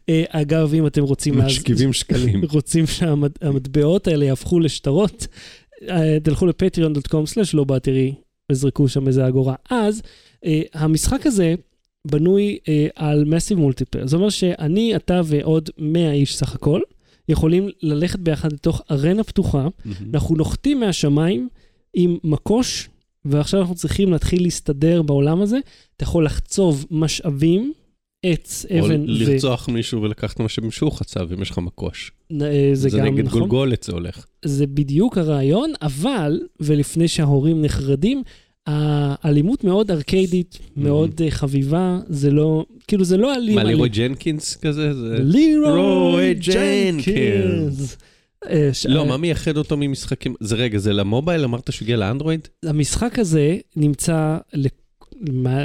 אה, 0.10 0.24
אגב, 0.30 0.74
אם 0.74 0.88
אתם 0.88 1.04
רוצים... 1.04 1.38
משכיבים 1.38 1.94
שקלים. 1.94 2.42
רוצים 2.54 2.88
שהמטבעות 2.88 4.08
האלה 4.08 4.26
יהפכו 4.26 4.60
לשטרות, 4.60 5.28
אה, 5.90 6.18
תלכו 6.24 6.46
לפטריון.com/לא 6.46 7.64
באטרי 7.64 8.14
וזרקו 8.52 8.88
שם 8.88 9.08
איזה 9.08 9.28
אגורה. 9.28 9.56
אז 9.70 10.02
אה, 10.46 10.62
המשחק 10.74 11.26
הזה 11.26 11.56
בנוי 12.08 12.58
על 12.96 13.26
מסיב 13.26 13.58
מולטיפל. 13.58 14.08
זאת 14.08 14.14
אומרת 14.14 14.32
שאני, 14.32 14.96
אתה 14.96 15.22
ועוד 15.26 15.70
100 15.78 16.12
איש 16.12 16.36
סך 16.36 16.56
הכל, 16.56 16.82
יכולים 17.30 17.70
ללכת 17.82 18.20
ביחד 18.20 18.54
לתוך 18.54 18.82
ארנה 18.92 19.24
פתוחה, 19.24 19.68
אנחנו 20.14 20.36
נוחתים 20.36 20.80
מהשמיים 20.80 21.50
עם 21.94 22.18
מקוש, 22.24 22.90
ועכשיו 23.26 23.60
אנחנו 23.60 23.76
צריכים 23.76 24.12
להתחיל 24.12 24.44
להסתדר 24.44 25.02
בעולם 25.02 25.42
הזה. 25.42 25.58
אתה 25.96 26.04
יכול 26.04 26.26
לחצוב 26.26 26.86
משאבים, 26.92 27.74
עץ, 28.24 28.66
או 28.80 28.86
אבן, 28.86 29.04
לרצוח 29.06 29.70
מישהו 29.70 30.02
ולקחת 30.02 30.40
משאבים 30.40 30.72
שהוא 30.72 30.92
חצה, 30.92 31.20
ואם 31.30 31.42
יש 31.42 31.50
לך 31.50 31.58
מקוש. 31.58 32.12
אה, 32.42 32.70
זה, 32.74 32.90
זה 32.90 32.98
גם 32.98 33.06
נגד 33.06 33.26
נכון. 33.26 33.40
גולגולת 33.40 33.84
זה 33.84 33.92
הולך. 33.94 34.26
זה 34.46 34.68
בדיוק 34.68 35.18
הרעיון, 35.18 35.72
אבל, 35.82 36.40
ולפני 36.60 37.08
שההורים 37.08 37.62
נחרדים, 37.62 38.24
האלימות 38.68 39.64
מאוד 39.64 39.92
ארקיידית, 39.92 40.60
מאוד 40.78 41.22
אה, 41.24 41.32
חביבה, 41.32 42.00
זה 42.10 42.32
לא, 42.32 42.66
כאילו 42.88 43.04
זה 43.04 43.18
לא 43.18 43.36
אלים. 43.36 43.56
מה. 43.56 43.64
לירוי 43.64 43.90
ג'נקינס 43.90 44.56
כזה? 44.56 44.94
זה- 44.94 45.18
לירוי 45.20 45.72
רוי 45.80 46.34
ג'נקינס. 46.34 47.98
אה, 48.50 48.70
לא, 48.88 49.06
מה 49.06 49.18
מייחד 49.18 49.58
אותו 49.58 49.78
ממשחקים? 49.78 50.36
זה 50.40 50.56
רגע, 50.56 50.78
זה 50.78 50.94
למובייל? 50.94 51.44
אמרת 51.44 51.74
שהוא 51.74 51.86
הגיע 51.86 51.98
לאנדרואיד? 51.98 52.48
המשחק 52.64 53.20
הזה 53.20 53.58
נמצא 53.76 54.38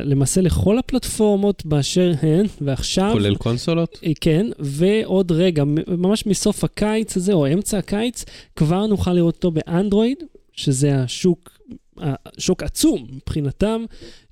למעשה 0.04 0.40
לכל 0.40 0.78
הפלטפורמות 0.78 1.66
באשר 1.66 2.12
הן, 2.22 2.46
ועכשיו... 2.60 3.10
כולל 3.12 3.34
קונסולות? 3.34 4.00
אה, 4.04 4.12
כן, 4.20 4.46
ועוד 4.58 5.32
רגע, 5.32 5.64
ממש 5.88 6.26
מסוף 6.26 6.64
הקיץ 6.64 7.16
הזה, 7.16 7.32
או 7.32 7.52
אמצע 7.52 7.78
הקיץ, 7.78 8.24
כבר 8.56 8.86
נוכל 8.86 9.12
לראות 9.12 9.34
אותו 9.34 9.50
באנדרואיד, 9.50 10.18
שזה 10.52 10.96
השוק, 10.96 11.58
השוק 11.98 12.62
עצום 12.62 13.06
מבחינתם, 13.12 13.84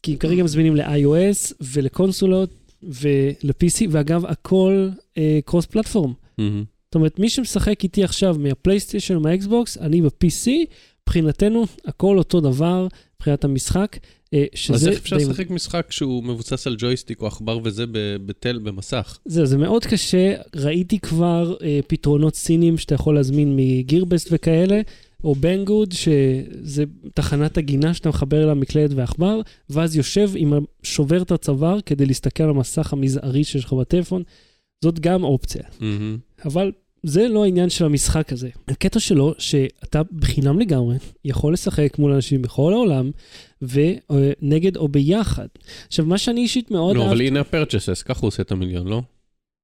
כי 0.02 0.16
כרגע 0.16 0.44
מזמינים 0.44 0.76
ל-iOS 0.76 1.54
ולקונסולות 1.60 2.50
ול-PC, 2.82 3.86
ואגב, 3.90 4.26
הכל 4.26 4.88
קרוס 5.44 5.66
פלטפורם. 5.66 6.12
מהמם. 6.38 6.64
זאת 6.86 6.94
אומרת, 6.94 7.18
מי 7.18 7.28
שמשחק 7.28 7.84
איתי 7.84 8.04
עכשיו 8.04 8.36
מהפלייסטיישן 8.38 9.14
או 9.14 9.20
מהאקסבוקס, 9.20 9.78
אני 9.78 10.02
ב-PC, 10.02 10.50
מבחינתנו 11.02 11.64
הכל 11.86 12.18
אותו 12.18 12.40
דבר 12.40 12.86
מבחינת 13.16 13.44
המשחק, 13.44 13.96
שזה... 14.54 14.74
אז 14.74 14.88
איך 14.88 14.98
אפשר 14.98 15.16
לשחק 15.16 15.50
משחק 15.50 15.86
שהוא 15.90 16.24
מבוסס 16.24 16.66
על 16.66 16.76
ג'ויסטיק 16.78 17.20
או 17.20 17.26
עכבר 17.26 17.58
וזה 17.62 17.86
ב- 17.86 18.16
בתל, 18.26 18.58
במסך? 18.58 19.18
זהו, 19.24 19.46
זה 19.46 19.58
מאוד 19.58 19.84
קשה. 19.84 20.34
ראיתי 20.56 20.98
כבר 20.98 21.56
אה, 21.62 21.80
פתרונות 21.86 22.34
סינים 22.34 22.78
שאתה 22.78 22.94
יכול 22.94 23.14
להזמין 23.14 23.56
מגירבסט 23.56 24.28
וכאלה. 24.30 24.80
או 25.24 25.34
בנגוד, 25.34 25.92
שזה 25.92 26.84
תחנת 27.14 27.58
הגינה 27.58 27.94
שאתה 27.94 28.08
מחבר 28.08 28.42
אליה 28.42 28.54
מקלדת 28.54 28.90
ועכבר, 28.94 29.40
ואז 29.70 29.96
יושב 29.96 30.30
עם 30.36 30.52
שובר 30.82 31.22
את 31.22 31.30
הצוואר 31.30 31.80
כדי 31.80 32.06
להסתכל 32.06 32.42
על 32.42 32.50
המסך 32.50 32.92
המזערי 32.92 33.44
שיש 33.44 33.64
לך 33.64 33.72
בטלפון. 33.72 34.22
זאת 34.84 35.00
גם 35.00 35.24
אופציה. 35.24 35.62
מהמם. 35.80 36.18
אבל 36.44 36.72
זה 37.06 37.28
לא 37.28 37.44
העניין 37.44 37.70
של 37.70 37.84
המשחק 37.84 38.32
הזה. 38.32 38.48
הקטע 38.68 39.00
שלו, 39.00 39.34
שאתה 39.38 40.02
בחינם 40.12 40.58
לגמרי 40.58 40.96
יכול 41.24 41.52
לשחק 41.52 41.98
מול 41.98 42.12
אנשים 42.12 42.42
בכל 42.42 42.72
העולם, 42.72 43.10
ונגד 43.62 44.76
או 44.76 44.88
ביחד. 44.88 45.46
עכשיו, 45.86 46.04
מה 46.04 46.18
שאני 46.18 46.40
אישית 46.40 46.70
מאוד 46.70 46.96
לא, 46.96 47.02
אבל 47.02 47.10
אהבתי, 47.10 47.26
הנה 47.26 47.40
הפרצ'סס, 47.40 48.02
ככה 48.02 48.20
הוא 48.20 48.28
עושה 48.28 48.42
את 48.42 48.52
המיליון, 48.52 48.88
לא? 48.88 49.02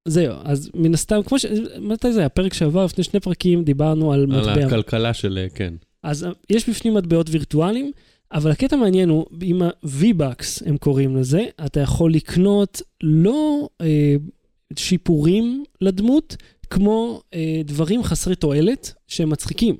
זהו, 0.08 0.34
אז 0.44 0.70
מן 0.74 0.94
הסתם, 0.94 1.20
כמו 1.26 1.38
ש... 1.38 1.46
מתי 1.80 2.12
זה 2.12 2.20
היה? 2.20 2.28
פרק 2.28 2.54
שעבר, 2.54 2.84
לפני 2.84 3.04
שני 3.04 3.20
פרקים, 3.20 3.64
דיברנו 3.64 4.12
על 4.12 4.20
על 4.20 4.26
מטבע. 4.26 4.66
הכלכלה 4.66 5.14
של, 5.14 5.38
אה, 5.38 5.48
כן. 5.48 5.74
אז 6.02 6.24
אה, 6.24 6.30
יש 6.50 6.68
בפנים 6.68 6.94
מטבעות 6.94 7.30
וירטואליים, 7.30 7.92
אבל 8.32 8.50
הקטע 8.50 8.76
המעניין 8.76 9.08
הוא, 9.08 9.26
עם 9.42 9.62
ה-V-Bucks 9.62 10.62
הם 10.66 10.76
קוראים 10.76 11.16
לזה, 11.16 11.44
אתה 11.66 11.80
יכול 11.80 12.12
לקנות 12.14 12.82
לא 13.02 13.68
אה, 13.80 14.16
שיפורים 14.76 15.64
לדמות, 15.80 16.36
כמו 16.72 17.22
אה, 17.34 17.60
דברים 17.64 18.02
חסרי 18.02 18.34
תועלת 18.34 18.94
שהם 19.08 19.30
מצחיקים. 19.30 19.76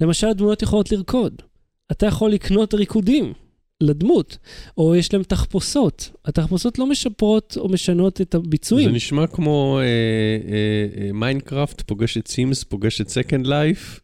למשל, 0.00 0.26
הדמויות 0.26 0.62
יכולות 0.62 0.92
לרקוד. 0.92 1.42
אתה 1.92 2.06
יכול 2.06 2.30
לקנות 2.30 2.74
ריקודים 2.74 3.32
לדמות, 3.80 4.38
או 4.78 4.94
יש 4.94 5.12
להם 5.12 5.22
תחפושות. 5.22 6.10
התחפושות 6.24 6.78
לא 6.78 6.86
משפרות 6.86 7.56
או 7.56 7.68
משנות 7.68 8.20
את 8.20 8.34
הביצועים. 8.34 8.88
זה 8.88 8.96
נשמע 8.96 9.26
כמו 9.26 9.80
אה, 9.80 11.12
מיינקראפט, 11.12 11.80
פוגש 11.80 12.18
את 12.18 12.28
סימס, 12.28 12.64
פוגש 12.64 13.00
את 13.00 13.08
Second 13.08 13.46
Life, 13.46 14.00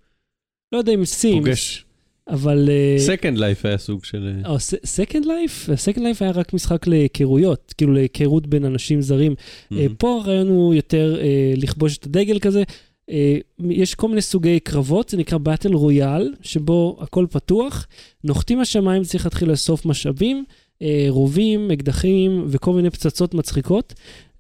לא 0.73 0.79
יודע 0.79 0.93
אם 0.93 1.05
סימס, 1.05 1.45
פוגש... 1.45 1.85
אבל... 2.29 2.69
אה, 2.69 2.99
Second 2.99 3.39
Life 3.39 3.65
היה 3.65 3.79
סוג 3.79 4.05
של... 4.05 4.33
או 4.47 4.59
Second 4.85 5.27
Life? 5.27 5.69
סקנד 5.75 6.05
לייף 6.05 6.23
היה 6.23 6.31
רק 6.31 6.53
משחק 6.53 6.87
להיכרויות, 6.87 7.75
כאילו 7.77 7.93
להיכרות 7.93 8.47
בין 8.47 8.65
אנשים 8.65 9.03
זרים. 9.03 9.35
מהמם. 9.71 9.95
פה 9.95 10.21
הרעיון 10.25 10.49
הוא 10.49 10.75
יותר 10.75 11.19
אה, 11.21 11.53
לכבוש 11.57 11.97
את 11.97 12.07
הדגל 12.07 12.39
כזה. 12.39 12.63
אה, 13.11 13.39
יש 13.71 13.95
כל 13.95 14.09
מיני 14.09 14.23
סוגי 14.23 14.61
קרבות, 14.61 15.09
זה 15.09 15.17
נקרא 15.17 15.39
battle 15.39 15.75
royale, 15.75 16.35
שבו 16.43 16.99
הכל 17.01 17.27
פתוח. 17.31 17.87
נוחתים 18.25 18.61
מהשמיים, 18.61 19.03
צריך 19.03 19.25
להתחיל 19.25 19.51
לאסוף 19.51 19.87
משאבים, 19.87 20.45
אה, 20.83 21.07
רובים, 21.09 21.71
אקדחים 21.71 22.45
וכל 22.49 22.73
מיני 22.73 22.91
פצצות 22.91 23.35
מצחיקות. 23.35 23.95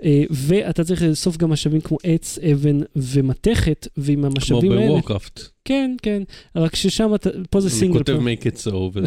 אה, 0.04 0.22
ואתה 0.30 0.84
צריך 0.84 1.02
לאסוף 1.02 1.36
גם 1.36 1.50
משאבים 1.50 1.80
כמו 1.80 1.98
עץ, 2.02 2.38
אבן 2.38 2.78
ומתכת, 2.96 3.88
ועם 3.96 4.18
כמו 4.18 4.26
המשאבים 4.26 4.72
האלה... 4.72 4.86
בוורקראפט. 4.86 5.40
כן, 5.70 5.96
כן, 6.02 6.22
רק 6.56 6.76
ששם, 6.76 7.14
אתה- 7.14 7.30
פה 7.50 7.60
זה 7.60 7.68
אני 7.68 7.74
סינגל 7.76 7.98
כותב 7.98 8.16
player, 8.20 8.38
make 8.38 8.42
it 8.42 8.58
so, 8.58 8.98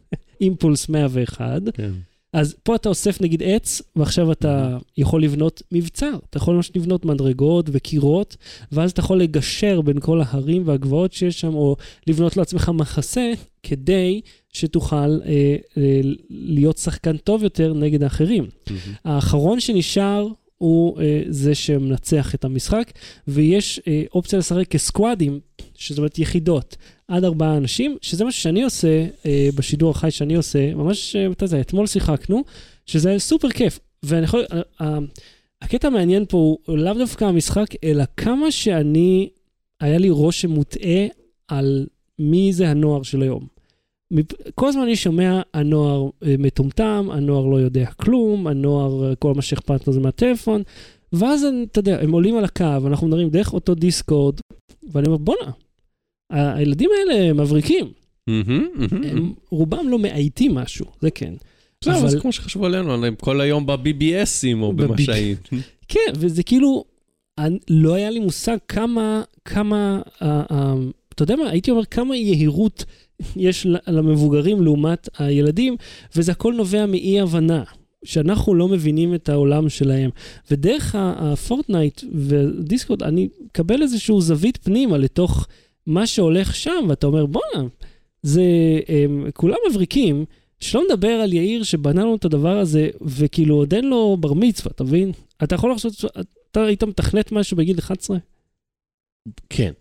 impulse 0.40 0.88
101. 0.88 1.62
כן. 1.74 1.90
אז 2.32 2.54
פה 2.62 2.74
אתה 2.74 2.88
אוסף 2.88 3.20
נגיד 3.20 3.42
עץ, 3.42 3.82
ועכשיו 3.96 4.32
אתה 4.32 4.78
יכול 4.98 5.22
לבנות 5.24 5.62
מבצר. 5.72 6.10
אתה 6.30 6.36
יכול 6.36 6.54
ממש 6.54 6.72
לבנות 6.76 7.04
מדרגות 7.04 7.66
וקירות, 7.72 8.36
ואז 8.72 8.90
אתה 8.90 9.00
יכול 9.00 9.20
לגשר 9.20 9.80
בין 9.80 10.00
כל 10.00 10.20
ההרים 10.20 10.62
והגבעות 10.66 11.12
שיש 11.12 11.40
שם, 11.40 11.54
או 11.54 11.76
לבנות 12.06 12.36
לעצמך 12.36 12.68
מחסה, 12.74 13.32
כדי 13.62 14.20
שתוכל 14.52 14.94
אה, 14.96 15.56
אה, 15.78 16.00
להיות 16.30 16.78
שחקן 16.78 17.16
טוב 17.16 17.42
יותר 17.42 17.74
נגד 17.74 18.02
האחרים. 18.02 18.46
מהמם. 18.70 18.78
האחרון 19.04 19.60
שנשאר 19.60 20.26
הוא 20.60 21.00
אה, 21.00 21.22
זה 21.28 21.54
שמנצח 21.54 22.34
את 22.34 22.44
המשחק, 22.44 22.92
ויש 23.28 23.80
אה, 23.88 24.02
אופציה 24.14 24.38
לשחק 24.38 24.68
כסקואדים, 24.68 25.40
שזאת 25.74 25.98
אומרת 25.98 26.18
יחידות, 26.18 26.76
עד 27.08 27.24
ארבעה 27.24 27.56
אנשים, 27.56 27.96
שזה 28.02 28.24
משהו 28.24 28.42
שאני 28.42 28.62
עושה 28.62 29.06
אה, 29.26 29.48
בשידור 29.54 29.90
החי 29.90 30.10
שאני 30.10 30.34
עושה, 30.34 30.74
ממש, 30.74 31.16
אה, 31.16 31.46
זה 31.46 31.56
היה? 31.56 31.62
אתמול 31.62 31.86
שיחקנו, 31.86 32.44
שזה 32.86 33.18
סופר 33.18 33.50
כיף. 33.50 33.78
ואני 34.02 34.24
יכול, 34.24 34.44
אה, 34.52 34.60
אה, 34.80 34.98
הקטע 35.62 35.88
המעניין 35.88 36.24
פה 36.28 36.56
הוא 36.66 36.78
לאו 36.78 36.94
דווקא 36.94 37.24
המשחק, 37.24 37.66
אלא 37.84 38.04
כמה 38.16 38.50
שאני, 38.50 39.28
היה 39.80 39.98
לי 39.98 40.10
רושם 40.10 40.50
מוטעה 40.50 41.06
על 41.48 41.86
מי 42.18 42.52
זה 42.52 42.70
הנוער 42.70 43.02
של 43.02 43.22
היום. 43.22 43.59
כל 44.54 44.68
הזמן 44.68 44.82
אני 44.82 44.96
שומע, 44.96 45.40
הנוער 45.54 46.08
אה, 46.24 46.34
מטומטם, 46.38 47.08
הנוער 47.12 47.46
לא 47.46 47.56
יודע 47.56 47.86
כלום, 47.86 48.46
הנוער, 48.46 49.10
אה, 49.10 49.14
כל 49.16 49.34
מה 49.34 49.42
שאכפת 49.42 49.86
לו 49.86 49.92
זה 49.92 50.00
מהטלפון, 50.00 50.62
ואז 51.12 51.44
אני- 51.44 51.64
אתה 51.64 51.78
יודע, 51.78 52.00
הם 52.02 52.12
עולים 52.12 52.36
על 52.36 52.44
הקו, 52.44 52.64
אנחנו 52.86 53.06
מדברים 53.06 53.30
דרך 53.30 53.52
אותו 53.54 53.74
דיסקורד, 53.74 54.34
ואני 54.92 55.06
אומר, 55.06 55.16
בואנה, 55.18 55.50
הילדים 56.30 56.90
האלה 56.98 57.32
מבריקים. 57.32 57.86
הם 59.04 59.32
רובם 59.50 59.88
לא 59.88 59.98
מאייתים 59.98 60.54
משהו, 60.54 60.86
זה 61.00 61.10
כן. 61.10 61.34
בסדר, 61.80 61.98
אבל 61.98 62.08
זה 62.08 62.20
כמו 62.20 62.32
שחשבו 62.32 62.66
עלינו, 62.66 63.04
הם 63.06 63.14
כל 63.14 63.40
היום 63.40 63.66
ב-BBSים 63.66 64.62
או 64.62 64.72
במה 64.72 64.98
שהיית. 64.98 65.48
כן, 65.88 66.12
וזה 66.16 66.42
כאילו, 66.42 66.84
אני, 67.38 67.58
לא 67.70 67.94
היה 67.94 68.10
לי 68.10 68.18
מושג 68.18 68.56
כמה, 68.68 69.22
כמה, 69.44 70.02
אה, 70.22 70.42
אה, 70.50 70.74
אתה 71.14 71.22
יודע 71.22 71.36
מה, 71.36 71.48
הייתי 71.50 71.70
אומר 71.70 71.84
כמה 71.84 72.16
יהירות 72.16 72.84
יש 73.36 73.66
למבוגרים 73.86 74.62
לעומת 74.62 75.08
הילדים, 75.18 75.76
וזה 76.16 76.32
הכל 76.32 76.54
נובע 76.54 76.86
מאי 76.86 77.20
הבנה. 77.20 77.62
שאנחנו 78.04 78.54
לא 78.54 78.68
מבינים 78.68 79.14
את 79.14 79.28
העולם 79.28 79.68
שלהם. 79.68 80.10
ודרך 80.50 80.94
הפורטנייט 80.98 82.00
ודיסקורד, 82.12 83.02
אני 83.02 83.28
מקבל 83.44 83.82
איזשהו 83.82 84.20
זווית 84.20 84.56
פנימה 84.56 84.98
לתוך 84.98 85.46
מה 85.86 86.06
שהולך 86.06 86.54
שם, 86.54 86.86
ואתה 86.88 87.06
אומר, 87.06 87.26
בואנה, 87.26 87.68
זה, 88.22 88.42
הם, 88.88 89.30
כולם 89.34 89.56
מבריקים, 89.70 90.24
שלא 90.60 90.82
נדבר 90.88 91.08
על 91.08 91.32
יאיר 91.32 91.62
שבנה 91.62 92.02
לנו 92.02 92.16
את 92.16 92.24
הדבר 92.24 92.58
הזה, 92.58 92.88
וכאילו 93.00 93.54
עוד 93.54 93.74
אין 93.74 93.84
לו 93.84 94.16
בר 94.20 94.32
מצווה, 94.32 94.72
אתה 94.74 94.84
מבין? 94.84 95.12
אתה 95.42 95.54
יכול 95.54 95.72
לחשוב, 95.72 95.92
אתה 96.50 96.64
היית 96.64 96.82
מתכנת 96.82 97.32
משהו 97.32 97.56
בגיל 97.56 97.78
11? 97.78 98.16
כן. 99.48 99.72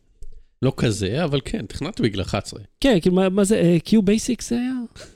לא 0.61 0.73
כזה, 0.77 1.23
אבל 1.23 1.39
כן, 1.45 1.65
תכננתי 1.65 2.03
בגיל 2.03 2.21
11. 2.21 2.59
כן, 2.79 2.97
כאילו, 3.01 3.15
מה, 3.15 3.29
מה 3.29 3.43
זה, 3.43 3.77
QBasic 3.83 4.41
זה 4.41 4.55
היה? 4.55 4.73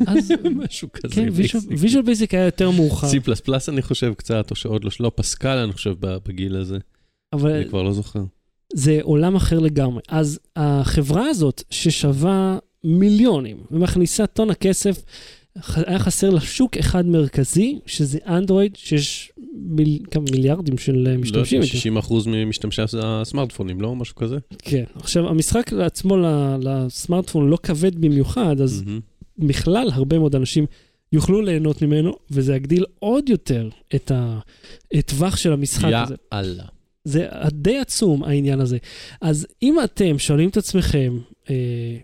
אז, 0.07 0.31
משהו 0.65 0.87
כזה. 0.93 1.15
כן, 1.15 1.27
Visual 1.77 2.03
Basic 2.03 2.33
היה 2.33 2.45
יותר 2.45 2.71
מאוחר. 2.71 3.07
C++ 3.07 3.69
אני 3.69 3.81
חושב 3.81 4.13
קצת, 4.13 4.51
או 4.51 4.55
שעוד 4.55 4.83
לא, 4.83 4.91
לא 4.99 5.11
פסקל 5.15 5.57
אני 5.57 5.73
חושב 5.73 5.93
בגיל 5.99 6.55
הזה. 6.55 6.77
אבל 7.33 7.51
אני 7.51 7.69
כבר 7.69 7.83
לא 7.83 7.93
זוכר. 7.93 8.23
זה 8.73 8.99
עולם 9.01 9.35
אחר 9.35 9.59
לגמרי. 9.59 10.01
אז 10.07 10.39
החברה 10.55 11.27
הזאת, 11.27 11.63
ששווה 11.69 12.57
מיליונים 12.83 13.57
ומכניסה 13.71 14.27
טון 14.27 14.49
הכסף, 14.49 15.03
היה 15.75 15.99
חסר 15.99 16.29
לה 16.29 16.41
שוק 16.41 16.77
אחד 16.77 17.05
מרכזי, 17.05 17.79
שזה 17.85 18.19
אנדרואיד, 18.27 18.75
שיש 18.75 19.31
מיל, 19.53 19.99
כמה 20.11 20.23
מיליארדים 20.31 20.77
של 20.77 21.07
אה, 21.07 21.17
משתמשים. 21.17 21.59
לא, 21.59 21.63
איתו. 21.65 21.77
60 21.77 21.97
אחוז 21.97 22.27
ממשתמשי 22.27 22.81
הסמארטפונים, 23.03 23.81
לא? 23.81 23.95
משהו 23.95 24.15
כזה? 24.15 24.37
כן. 24.59 24.83
עכשיו, 24.95 25.29
המשחק 25.29 25.73
עצמו 25.73 26.17
לסמארטפון 26.61 27.49
לא 27.49 27.57
כבד 27.63 28.01
במיוחד, 28.01 28.61
אז 28.61 28.83
מהמם. 28.85 28.99
בכלל 29.37 29.89
הרבה 29.93 30.19
מאוד 30.19 30.35
אנשים 30.35 30.65
יוכלו 31.11 31.41
ליהנות 31.41 31.81
ממנו, 31.81 32.13
וזה 32.31 32.55
יגדיל 32.55 32.85
עוד 32.99 33.29
יותר 33.29 33.69
את 33.95 34.11
הטווח 34.93 35.37
של 35.37 35.53
המשחק 35.53 35.91
הזה. 35.93 36.15
יאללה. 36.33 36.63
זה 37.03 37.27
די 37.51 37.77
עצום 37.77 38.23
העניין 38.23 38.59
הזה. 38.59 38.77
אז 39.21 39.47
אם 39.61 39.77
אתם 39.83 40.19
שואלים 40.19 40.49
את 40.49 40.57
עצמכם, 40.57 41.17
אה, 41.49 41.97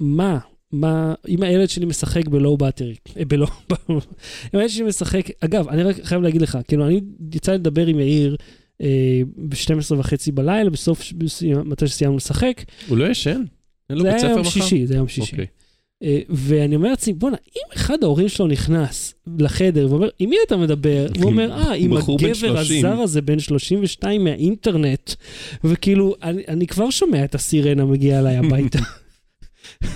מה, 0.00 0.38
מה, 0.72 1.14
אם 1.28 1.42
הילד 1.42 1.68
שלי 1.68 1.86
משחק 1.86 2.28
בלואו 2.28 2.56
באטרי, 2.56 2.94
אה, 3.16 3.24
בלואו, 3.30 3.50
אם 3.90 3.98
הילד 4.58 4.68
שלי 4.68 4.84
משחק, 4.84 5.28
אגב, 5.40 5.68
אני 5.68 5.82
רק 5.82 5.96
חייב 6.04 6.22
להגיד 6.22 6.42
לך, 6.42 6.58
כאילו, 6.68 6.86
אני 6.86 7.00
יצא 7.34 7.52
לדבר 7.52 7.86
עם 7.86 8.00
יאיר 8.00 8.36
אה, 8.82 8.86
ב-12 9.36 9.94
וחצי 9.98 10.32
בלילה, 10.32 10.70
בסוף, 10.70 11.12
בס- 11.12 11.42
מתי 11.64 11.86
שסיימנו 11.88 12.16
לשחק, 12.16 12.62
הוא 12.88 12.98
לא 12.98 13.04
ישן? 13.10 13.42
אין 13.90 13.98
לו 13.98 14.04
זה 14.04 14.10
בית 14.12 14.22
היה 14.22 14.28
ספר 14.28 14.38
יום 14.38 14.40
מחר? 14.40 14.50
שישי, 14.50 14.86
זה 14.86 14.94
היה 14.94 14.98
יום 14.98 15.08
שישי. 15.08 15.32
אוקיי. 15.32 15.46
אה, 16.02 16.18
ואני 16.28 16.76
אומר 16.76 16.90
לעצמי, 16.90 17.12
בואנה, 17.14 17.36
אם 17.56 17.62
אחד 17.76 17.98
ההורים 18.02 18.28
שלו 18.28 18.46
נכנס 18.46 19.14
לחדר 19.38 19.86
ואומר, 19.90 20.08
עם 20.18 20.30
מי 20.30 20.36
אתה 20.46 20.56
מדבר? 20.56 21.06
הוא 21.16 21.24
אומר, 21.24 21.52
אה, 21.52 21.74
עם 21.74 21.92
הגבר 21.96 22.34
30." 22.34 22.86
הזר 22.86 23.00
הזה, 23.00 23.22
בן 23.22 23.38
32 23.38 24.24
מהאינטרנט, 24.24 25.12
וכאילו, 25.64 26.14
אני, 26.22 26.42
אני 26.48 26.66
כבר 26.66 26.90
שומע 26.90 27.24
את 27.24 27.34
הסירנה 27.34 27.84
מגיעה 27.84 28.18
אליי 28.20 28.36
הביתה. 28.36 28.78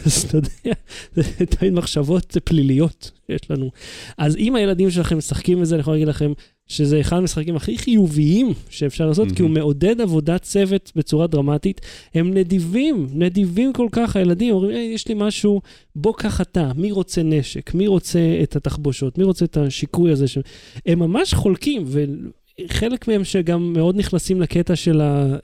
אז 0.07 0.25
אתה 0.25 0.37
יודע, 0.37 0.75
זה 1.15 1.47
תמיד 1.47 1.73
מחשבות 1.73 2.37
פליליות 2.45 3.11
שיש 3.27 3.51
לנו. 3.51 3.71
אז 4.19 4.37
אם 4.37 4.57
הילדים 4.57 4.91
שלכם 4.91 5.19
משחקים 5.19 5.61
בזה, 5.61 5.75
אני 5.75 5.81
יכול 5.81 5.95
להגיד 5.95 6.09
לכם 6.09 6.33
שזה 6.71 7.01
אחד 7.01 7.17
המשחקים 7.17 7.57
הכי 7.57 7.79
חיוביים 7.79 8.53
שאפשר 8.69 9.07
לעשות, 9.07 9.33
כי 9.33 9.43
הוא. 9.43 9.51
מעודד 9.51 10.01
עבודת 10.01 10.43
צוות 10.43 10.93
בצורה 10.97 11.27
דרמטית. 11.27 11.81
הם 12.15 12.35
נדיבים, 12.35 13.09
נדיבים 13.13 13.73
כל 13.73 13.89
כך, 13.93 14.17
הילדים 14.17 14.55
אומרים, 14.55 14.77
"היי, 14.77 14.95
יש 14.95 15.09
לי 15.09 15.15
משהו, 15.17 15.61
בוא 15.97 16.15
קח 16.17 16.41
אתה, 16.41 16.73
מי 16.77 16.93
רוצה 16.93 17.23
נשק, 17.23 17.75
מי 17.75 17.87
רוצה 17.87 18.19
את 18.43 18.57
התחבושות, 18.57 19.19
מי 19.19 19.25
רוצה 19.25 19.45
את 19.45 19.57
השיקוי 19.57 20.13
הזה. 20.13 20.29
ש... 20.29 20.39
הם 20.87 20.99
ממש 20.99 21.35
חולקים, 21.35 21.85
חלק 22.69 23.09
מהם 23.09 23.25
שגם 23.25 23.73
מאוד 23.73 23.97
נכנסים 23.97 24.41
לקטע 24.41 24.77
של 24.77 25.01
אה, 25.01 25.39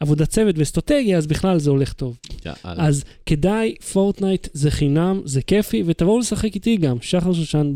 עבודת 0.00 0.28
צוות 0.28 0.58
ואסטרטגיה, 0.58 1.18
אז 1.18 1.26
בכלל 1.26 1.58
זה 1.58 1.70
הולך 1.70 1.92
טוב. 1.92 2.18
יאללה. 2.46 2.86
אז 2.86 3.04
כדאי, 3.26 3.74
פורטנייט 3.92 4.48
זה 4.52 4.70
חינם, 4.70 5.20
זה 5.24 5.42
כיפי, 5.42 5.82
ותבואו 5.86 6.18
לשחק 6.18 6.54
איתי 6.54 6.76
גם, 6.76 6.96
שחר 7.00 7.32
שושן 7.32 7.72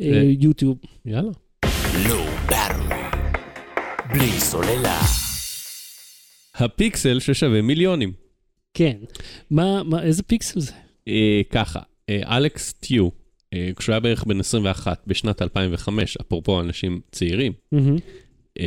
ביוטיוב. 0.00 0.78
יאללה. 1.04 1.32
לואו 2.08 2.24
בארווי. 2.48 2.96
בלי 4.12 4.40
סוללה. 4.40 5.00
הפיקסל 6.54 7.20
ששווה 7.20 7.62
מיליונים. 7.62 8.12
כן. 8.74 8.96
מה, 9.50 9.82
מה, 9.82 10.02
איזה 10.02 10.22
פיקסל 10.22 10.60
זה? 10.60 10.72
אה, 11.08 11.40
ככה, 11.50 11.80
אה, 12.08 12.36
אלכס 12.36 12.72
טיו, 12.72 13.04
אה, 13.04 13.10
כשהוא 13.76 13.92
היה 13.92 14.00
בערך 14.00 14.24
בן 14.24 14.40
21 14.40 15.02
בשנת 15.06 15.42
2005, 15.42 16.16
אפרופו 16.16 16.60
אנשים 16.60 17.00
צעירים. 17.12 17.52
אה, 18.60 18.66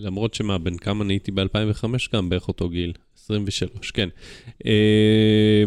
למרות 0.00 0.34
שמה, 0.34 0.58
בן 0.58 0.76
כמה 0.76 1.04
נהייתי 1.04 1.30
ב-2005? 1.30 1.84
גם 2.14 2.28
בערך 2.28 2.48
אותו 2.48 2.68
גיל, 2.68 2.92
23, 3.24 3.90
כן. 3.90 4.08
אה, 4.66 5.64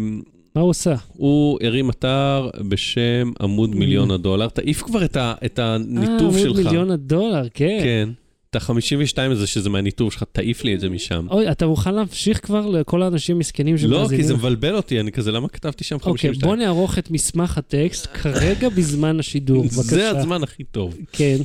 מה 0.54 0.60
הוא 0.60 0.70
עושה? 0.70 0.94
הוא 1.12 1.58
הרים 1.62 1.90
אתר 1.90 2.50
בשם 2.68 3.32
עמוד 3.40 3.74
מיליון 3.74 4.10
הדולר. 4.10 4.48
תעיף 4.48 4.82
כבר 4.82 5.04
את, 5.04 5.16
ה, 5.16 5.34
את 5.44 5.58
הניתוב 5.58 6.34
אה, 6.34 6.40
שלך. 6.40 6.58
עמוד 6.58 6.64
מיליון 6.66 6.90
הדולר, 6.90 7.48
כן. 7.54 7.78
כן. 7.82 8.08
את 8.50 8.56
ה-52 8.56 9.30
הזה 9.30 9.46
שזה 9.46 9.70
מהניתוב 9.70 10.12
שלך, 10.12 10.24
תעיף 10.32 10.64
לי 10.64 10.74
את 10.74 10.80
זה 10.80 10.88
משם. 10.88 11.26
אוי, 11.30 11.50
אתה 11.50 11.66
מוכן 11.66 11.94
להמשיך 11.94 12.46
כבר 12.46 12.66
לכל 12.66 13.02
האנשים 13.02 13.38
מסכנים 13.38 13.74
לא, 13.74 13.80
שמאזינים? 13.80 14.22
כי 14.22 14.28
זה 14.28 14.34
מבלבל 14.34 14.74
אותי, 14.74 15.00
אני 15.00 15.12
כזה, 15.12 15.32
למה 15.32 15.48
כתבתי 15.48 15.84
שם 15.84 15.94
אוקיי, 15.94 16.10
52? 16.10 16.50
בוא 16.50 16.56
נערוך 16.56 16.98
את 16.98 17.10
מסמך 17.10 17.58
הטקסט 17.58 18.06
כרגע 18.06 18.68
בזמן 18.68 19.20
השידור, 19.20 19.64
בבקשה. 19.64 19.82
זה 19.82 20.10
הזמן 20.10 20.42
הכי 20.42 20.64
טוב. 20.64 20.96
כן. 21.12 21.36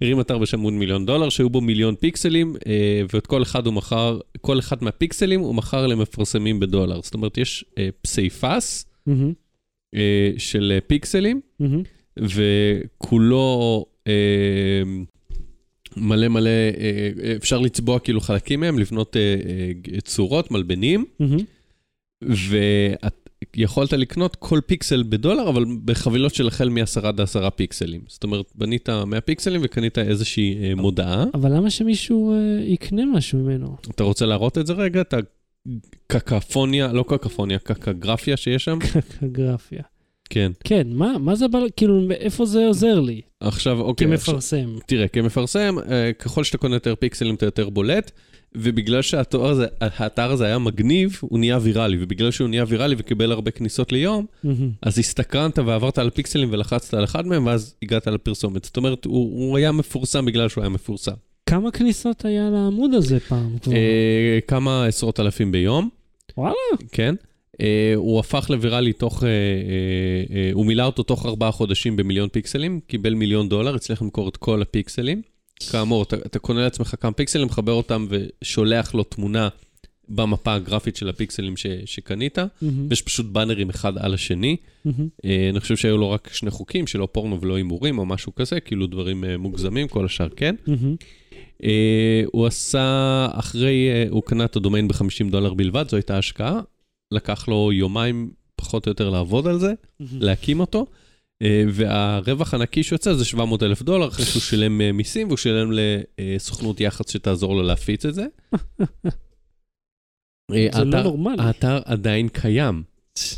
הרים 0.00 0.20
אתר 0.20 0.38
בשם 0.38 0.58
עמוד 0.58 0.72
מיליון 0.72 1.06
דולר, 1.06 1.28
שהיו 1.28 1.50
בו 1.50 1.60
מיליון 1.60 1.94
פיקסלים, 1.94 2.56
אה, 2.66 3.02
ואת 3.14 3.26
כל 3.26 3.42
אחד 3.42 3.66
הוא 3.66 3.74
מכר, 3.74 4.18
כל 4.40 4.58
אחד 4.58 4.84
מהפיקסלים 4.84 5.40
הוא 5.40 5.54
מכר 5.54 5.86
למפרסמים 5.86 6.60
בדולר. 6.60 7.00
זאת 7.02 7.14
אומרת, 7.14 7.38
יש 7.38 7.64
אה, 7.78 7.88
פסיפס 8.02 8.86
אה, 9.94 10.30
של 10.38 10.78
פיקסלים. 10.86 11.40
וכולו 12.16 13.84
מלא 15.96 16.28
מלא, 16.28 16.50
אה, 16.50 17.32
אפשר 17.36 17.58
לצבוע 17.58 17.98
כאילו 17.98 18.20
חלקים 18.20 18.60
מהם, 18.60 18.78
לבנות 18.78 19.16
אה, 19.16 19.36
אה, 19.94 20.00
צורות, 20.00 20.50
מלבנים. 20.50 21.04
ויכולת 23.56 23.92
לקנות 23.92 24.36
כל 24.36 24.60
פיקסל 24.66 25.02
בדולר, 25.08 25.48
אבל 25.48 25.64
בחבילות 25.84 26.34
של 26.34 26.48
החל 26.48 26.68
מ-10 26.68 27.06
עד 27.06 27.20
10 27.20 27.50
פיקסלים. 27.50 28.00
זאת 28.08 28.24
אומרת, 28.24 28.52
בנית 28.54 28.88
100 29.06 29.20
פיקסלים 29.20 29.60
וקנית 29.64 29.98
איזושהי 29.98 30.56
אה, 30.62 30.74
מודעה. 30.74 31.24
אבל 31.34 31.56
למה 31.56 31.70
שמישהו 31.70 32.32
אה, 32.32 32.64
יקנה 32.64 33.02
משהו 33.06 33.38
ממנו? 33.38 33.76
אתה 33.90 34.04
רוצה 34.04 34.26
להראות 34.26 34.58
את 34.58 34.66
זה 34.66 34.72
רגע? 34.72 35.00
את 35.00 35.14
הקקפוניה, 36.10 36.92
לא 36.92 37.04
קקפוניה, 37.08 37.58
קקגרפיה 37.58 38.36
שיש 38.36 38.64
שם? 38.64 38.78
גרפיה. 39.32 39.82
כן. 40.30 40.52
כן, 40.64 40.86
מה, 40.90 41.18
מה 41.18 41.34
זה, 41.34 41.46
כאילו, 41.76 42.10
איפה 42.10 42.46
זה 42.46 42.66
עוזר 42.66 43.00
לי 43.00 43.20
עכשיו, 43.40 43.80
אוקיי. 43.80 44.14
עכשיו- 44.14 44.34
כמפרסם? 44.34 44.76
תראה, 44.86 45.08
כמפרסם, 45.08 45.76
אה, 45.90 46.12
ככל 46.12 46.44
שאתה 46.44 46.58
קונה 46.58 46.76
יותר 46.76 46.94
פיקסלים 46.94 47.34
אתה 47.34 47.46
יותר 47.46 47.68
בולט, 47.68 48.10
ובגלל 48.54 49.02
שהאתר 49.02 49.46
הזה, 49.46 49.66
הזה 50.18 50.44
היה 50.44 50.58
מגניב, 50.58 51.18
הוא 51.20 51.38
נהיה 51.38 51.58
ויראלי, 51.62 51.96
ובגלל 52.00 52.30
שהוא 52.30 52.48
נהיה 52.48 52.64
ויראלי 52.68 52.94
וקיבל 52.98 53.32
הרבה 53.32 53.50
כניסות 53.50 53.92
ליום, 53.92 54.26
מהמם. 54.44 54.70
אז 54.82 54.98
הסתקרנת 54.98 55.58
ועברת 55.58 55.98
על 55.98 56.10
פיקסלים 56.10 56.48
ולחצת 56.52 56.94
על 56.94 57.04
אחד 57.04 57.26
מהם, 57.26 57.46
ואז 57.46 57.74
הגעת 57.82 58.06
לפרסומת. 58.06 58.64
זאת 58.64 58.76
אומרת, 58.76 59.04
הוא, 59.04 59.48
הוא 59.48 59.56
היה 59.56 59.72
מפורסם 59.72 60.24
בגלל 60.24 60.48
שהוא 60.48 60.62
היה 60.62 60.68
מפורסם. 60.68 61.12
כמה 61.46 61.70
כניסות 61.70 62.24
היה 62.24 62.50
לעמוד 62.50 62.94
הזה 62.94 63.20
פעם? 63.20 63.56
אה, 63.72 64.38
כמה 64.48 64.86
עשרות 64.86 65.20
אלפים 65.20 65.52
ביום, 65.52 65.88
וואלה. 66.36 66.54
כן? 66.92 67.14
אה, 67.60 67.92
הוא 67.96 68.20
הפך 68.20 68.50
לוויראלי 68.50 68.92
תוך, 68.92 69.24
אה, 69.24 69.28
אה, 69.28 69.34
אה, 70.36 70.50
הוא 70.52 70.66
מילא 70.66 70.82
אותו 70.82 71.02
תוך 71.02 71.26
ארבעה 71.26 71.50
חודשים 71.50 71.96
במיליון 71.96 72.28
פיקסלים, 72.28 72.80
קיבל 72.86 73.14
מיליון 73.14 73.48
דולר, 73.48 73.74
הצליח 73.74 74.02
למכור 74.02 74.28
את 74.28 74.36
כל 74.36 74.62
הפיקסלים. 74.62 75.22
כאמור, 75.70 76.02
אתה, 76.02 76.16
אתה 76.16 76.38
קונה 76.38 76.60
לעצמך 76.60 76.94
כמה 77.00 77.12
פיקסלים, 77.12 77.46
מחבר 77.46 77.72
אותם 77.72 78.06
ושולח 78.10 78.94
לו 78.94 79.04
תמונה 79.04 79.48
במפה 80.08 80.54
הגרפית 80.54 80.96
של 80.96 81.08
הפיקסלים 81.08 81.56
ש, 81.56 81.66
שקנית, 81.84 82.38
מהמם, 82.38 82.86
ויש 82.90 83.02
פשוט 83.02 83.26
באנרים 83.26 83.70
אחד 83.70 83.98
על 83.98 84.14
השני. 84.14 84.56
מהמם. 84.84 85.08
אה, 85.24 85.48
אני 85.50 85.60
חושב 85.60 85.76
שהיו 85.76 85.98
לו 85.98 86.10
רק 86.10 86.30
שני 86.32 86.50
חוקים, 86.50 86.86
שלא 86.86 87.08
פורנו 87.12 87.40
ולא 87.40 87.54
הימורים 87.56 87.98
או 87.98 88.06
משהו 88.06 88.34
כזה, 88.34 88.60
כאילו 88.60 88.86
דברים 88.86 89.24
אה, 89.24 89.38
מוגזמים, 89.38 89.88
כל 89.88 90.04
השאר 90.04 90.28
כן. 90.28 90.54
מהמם. 90.66 90.96
אה, 91.64 92.22
הוא 92.32 92.46
עשה, 92.46 93.28
אחרי, 93.32 93.88
אה, 93.90 94.06
הוא 94.10 94.22
קנה 94.22 94.44
את 94.44 94.56
הדומיין 94.56 94.88
ב-50 94.88 95.30
דולר 95.30 95.54
בלבד, 95.54 95.84
זו 95.88 95.96
הייתה 95.96 96.18
השקעה. 96.18 96.60
לקח 97.12 97.48
לו 97.48 97.72
יומיים 97.72 98.30
פחות 98.56 98.86
או 98.86 98.90
יותר 98.90 99.10
לעבוד 99.10 99.46
על 99.46 99.58
זה, 99.58 99.72
להקים 100.00 100.60
אותו, 100.60 100.86
אה, 101.42 101.64
והרווח 101.68 102.54
הנקי 102.54 102.82
שיוצא 102.82 103.14
זה 103.14 103.24
700 103.24 103.62
אלף 103.62 103.82
דולר, 103.82 104.08
אחרי 104.08 104.24
שהוא 104.24 104.42
שילם 104.42 104.80
אה, 104.80 104.92
מיסים, 104.92 105.26
והוא 105.26 105.36
שילם 105.36 105.70
לסוכנות 106.18 106.80
יח"צ 106.80 107.12
שתעזור 107.12 107.56
לו 107.56 107.62
להפיץ 107.62 108.06
את 108.06 108.14
זה. 108.14 108.26
אה, 110.52 110.68
זה 110.72 110.84
לא 110.84 111.02
נורמלי. 111.02 111.42
האתר 111.42 111.80
עדיין 111.84 112.28
קיים. 112.28 112.82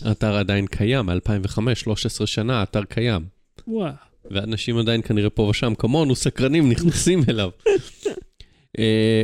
האתר 0.03 0.37
עדיין 0.37 0.67
קיים, 0.67 1.07
מ-2005, 1.07 1.75
13 1.75 2.27
שנה, 2.27 2.61
האתר 2.61 2.85
קיים. 2.85 3.27
וואו. 3.69 3.93
ואנשים 4.31 4.79
עדיין 4.79 5.03
כנראה 5.03 5.31
פה 5.31 5.43
ושם 5.43 5.75
כמונו, 5.79 6.17
סקרנים, 6.17 6.71
נכנסים 6.71 7.21
אליו. 7.29 7.51
Uh, 8.77 8.79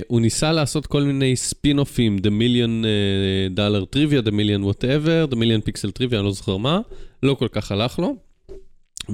הוא 0.09 0.21
ניסה 0.21 0.53
לעשות 0.53 0.87
כל 0.87 1.03
מיני 1.03 1.37
ספין-אופים, 1.37 2.17
The 2.19 2.29
Million 2.29 2.85
uh, 2.85 3.57
Dollar 3.57 3.97
Trivia, 3.97 4.27
The 4.27 4.31
Million 4.31 4.65
Whatever, 4.65 5.33
The 5.33 5.37
Million 5.37 5.69
Pixel 5.69 5.99
Trivia, 5.99 6.15
אני 6.15 6.25
לא 6.25 6.33
זוכר 6.33 6.57
מה, 6.57 6.81
לא 7.23 7.35
כל 7.35 7.49
כך 7.49 7.73
הלך 7.73 7.99
לו. 7.99 8.17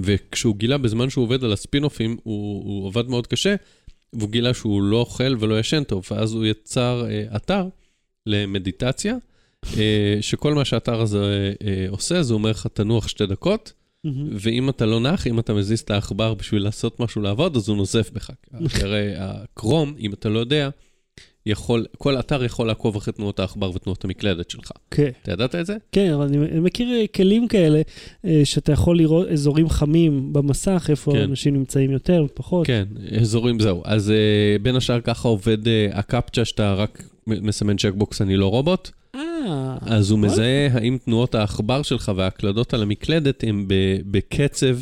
וכשהוא 0.03 0.57
גילה 0.57 0.79
בזמן 0.79 1.11
שהוא 1.11 1.25
עובד 1.25 1.45
על 1.45 1.53
הספין-אופים, 1.53 2.17
הוא, 2.23 2.65
הוא 2.65 2.89
עבד 2.89 3.09
מאוד 3.09 3.27
קשה, 3.27 3.55
והוא 4.13 4.31
גילה 4.31 4.55
שהוא 4.55 4.83
לא 4.83 4.97
אוכל 4.97 5.37
ולא 5.39 5.61
ישן 5.61 5.85
טוב, 5.85 6.05
ואז 6.11 6.33
הוא 6.33 6.47
יצר 6.47 7.07
uh, 7.07 7.37
אתר 7.37 7.69
למדיטציה, 8.27 9.17
uh, 9.65 9.69
שכל 10.21 10.55
מה 10.55 10.65
שהאתר 10.65 11.01
הזה 11.01 11.53
uh, 11.55 11.65
עושה, 11.91 12.23
זה 12.23 12.35
אומר 12.35 12.51
לך 12.51 12.67
תנוח 12.67 13.09
שתי 13.09 13.27
דקות, 13.27 13.73
מהמם. 14.05 14.29
ואם 14.33 14.69
אתה 14.69 14.87
לא 14.87 15.01
נח, 15.01 15.27
אם 15.27 15.39
אתה 15.39 15.55
מזיז 15.55 15.81
את 15.81 15.91
העכבר 15.91 16.35
בשביל 16.35 16.63
לעשות 16.63 17.01
משהו 17.01 17.23
לעבוד, 17.23 17.57
אז 17.57 17.69
הוא 17.69 17.77
נוזף 17.77 18.11
בך. 18.13 18.31
כי 18.69 18.83
הרי 18.83 19.13
הקרום, 19.17 19.95
אם 19.99 20.13
אתה 20.13 20.29
לא 20.29 20.39
יודע, 20.39 20.71
יכול, 21.47 21.87
כל 21.99 22.19
אתר 22.19 22.45
יכול 22.45 22.67
לעקוב 22.67 22.97
אחרי 22.97 23.13
תנועות 23.13 23.41
העכבר 23.41 23.71
ותנועות 23.75 24.05
המקלדת 24.05 24.51
שלך. 24.51 24.71
כן. 24.91 25.11
אתה 25.23 25.33
ידעת 25.33 25.55
את 25.55 25.67
זה? 25.67 25.77
כן, 25.93 26.13
אבל 26.13 26.27
אני 26.27 26.61
מכיר 26.61 26.93
אה, 26.93 27.07
כלים 27.07 27.49
כאלה, 27.49 27.83
אה, 28.25 28.41
שאתה 28.45 28.73
יכול 28.73 28.99
לראות 28.99 29.29
אזורים 29.29 29.69
חמים 29.69 30.33
במסך, 30.33 30.87
איפה 30.91 31.13
כן. 31.13 31.19
אנשים 31.19 31.55
נמצאים 31.55 31.91
יותר 31.91 32.25
ופחות. 32.25 32.67
כן, 32.67 32.85
אזורים 33.21 33.61
זהו. 33.61 33.83
אז 33.85 34.13
בין 34.63 34.77
השאר 34.77 35.01
ככה 35.01 35.29
עובד 35.29 35.59
הקפצ'ה 35.93 36.45
שאתה 36.45 36.75
רק 36.75 37.03
מסמן 37.27 37.77
צ'קבוקס, 37.77 38.23
אני 38.23 38.37
לא 38.37 38.47
רובוט. 38.47 38.91
אז 39.81 40.11
הוא. 40.11 40.19
מזהה 40.19 40.69
האם 40.73 40.99
תנועות 41.05 41.35
העכבר 41.35 41.83
שלך 41.83 42.13
וההקלדות 42.17 42.75
על 42.75 42.83
המקלדת 42.83 43.45
הן 43.47 43.65
בקצב 44.11 44.79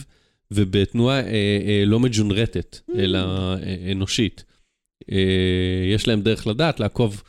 ובתנועה 0.50 1.20
אה, 1.20 1.30
אה, 1.66 1.82
לא 1.86 2.00
מג'ונרטת, 2.00 2.78
אלא 2.96 3.18
אה, 3.18 3.92
אנושית. 3.92 4.44
אה, 5.12 5.16
יש 5.94 6.08
להם 6.08 6.20
דרך 6.20 6.46
לדעת, 6.46 6.80
לעקוב, 6.80 7.22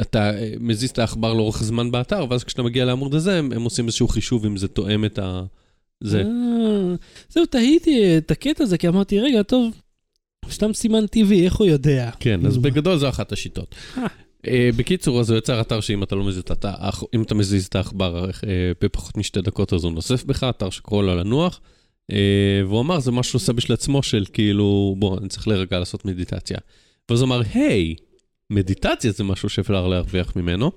אתה 0.00 0.30
מזיז 0.60 0.90
את 0.90 0.98
העכבר 0.98 1.34
לאורך 1.34 1.62
זמן 1.62 1.90
באתר, 1.90 2.26
ואז 2.30 2.44
כשאתה 2.44 2.62
מגיע 2.62 2.84
לעמוד 2.84 3.14
הזה, 3.14 3.38
הם, 3.38 3.52
הם 3.52 3.62
עושים 3.62 3.86
איזשהו 3.86 4.08
חישוב 4.08 4.46
אם 4.46 4.56
זה 4.56 4.68
תואם 4.68 5.04
את 5.04 5.18
ה... 5.18 5.44
זה. 6.00 6.20
אה, 6.20 6.94
זהו, 7.28 7.46
תהיתי 7.46 8.18
את 8.18 8.30
הקטע 8.30 8.64
הזה, 8.64 8.78
כי 8.78 8.88
אמרתי, 8.88 9.20
רגע, 9.20 9.42
טוב, 9.42 9.80
סתם 10.50 10.72
סימן 10.72 11.06
טבעי, 11.06 11.44
איך 11.44 11.54
הוא 11.54 11.66
יודע? 11.66 12.10
כן, 12.20 12.46
אז 12.46 12.52
כאילו, 12.52 12.62
בגדול 12.62 12.96
זו 12.96 13.08
אחת 13.08 13.32
השיטות. 13.32 13.74
אה. 14.48 14.70
בקיצור, 14.76 15.20
אז 15.20 15.30
הוא 15.30 15.38
יצר 15.38 15.60
אתר 15.60 15.80
שאם 15.80 16.02
אתה 16.02 16.16
לא 16.16 16.24
מזיז 16.24 16.42
את 16.52 16.64
ה... 16.64 16.90
אם 17.14 17.22
אתה 17.22 17.34
מזיז 17.34 17.66
את 17.66 17.74
העכבר 17.74 18.24
אה, 18.24 18.30
בפחות 18.80 19.16
משתי 19.16 19.40
דקות, 19.40 19.72
אז 19.72 19.84
הוא 19.84 19.92
נוסף 19.92 20.24
בך, 20.24 20.44
אתר 20.44 20.70
שקורא 20.70 21.02
לו 21.02 21.16
לנוח. 21.16 21.60
אה, 22.12 22.62
והוא 22.66 22.80
אמר, 22.80 23.00
זה 23.00 23.12
משהו 23.12 23.36
עושה 23.36 23.52
בשביל 23.52 23.74
עצמו 23.74 24.02
של 24.02 24.24
כאילו, 24.32 24.94
בוא, 24.98 25.18
אני 25.18 25.28
צריך 25.28 25.48
לרגע 25.48 25.78
לעשות 25.78 26.04
מדיטציה. 26.04 26.58
ואז 27.08 27.20
הוא 27.20 27.26
אמר, 27.26 27.42
היי, 27.54 27.94
מדיטציה 28.50 29.12
זה 29.12 29.24
משהו 29.24 29.48
שאפשר 29.48 29.88
להרוויח 29.88 30.36
ממנו. 30.36 30.72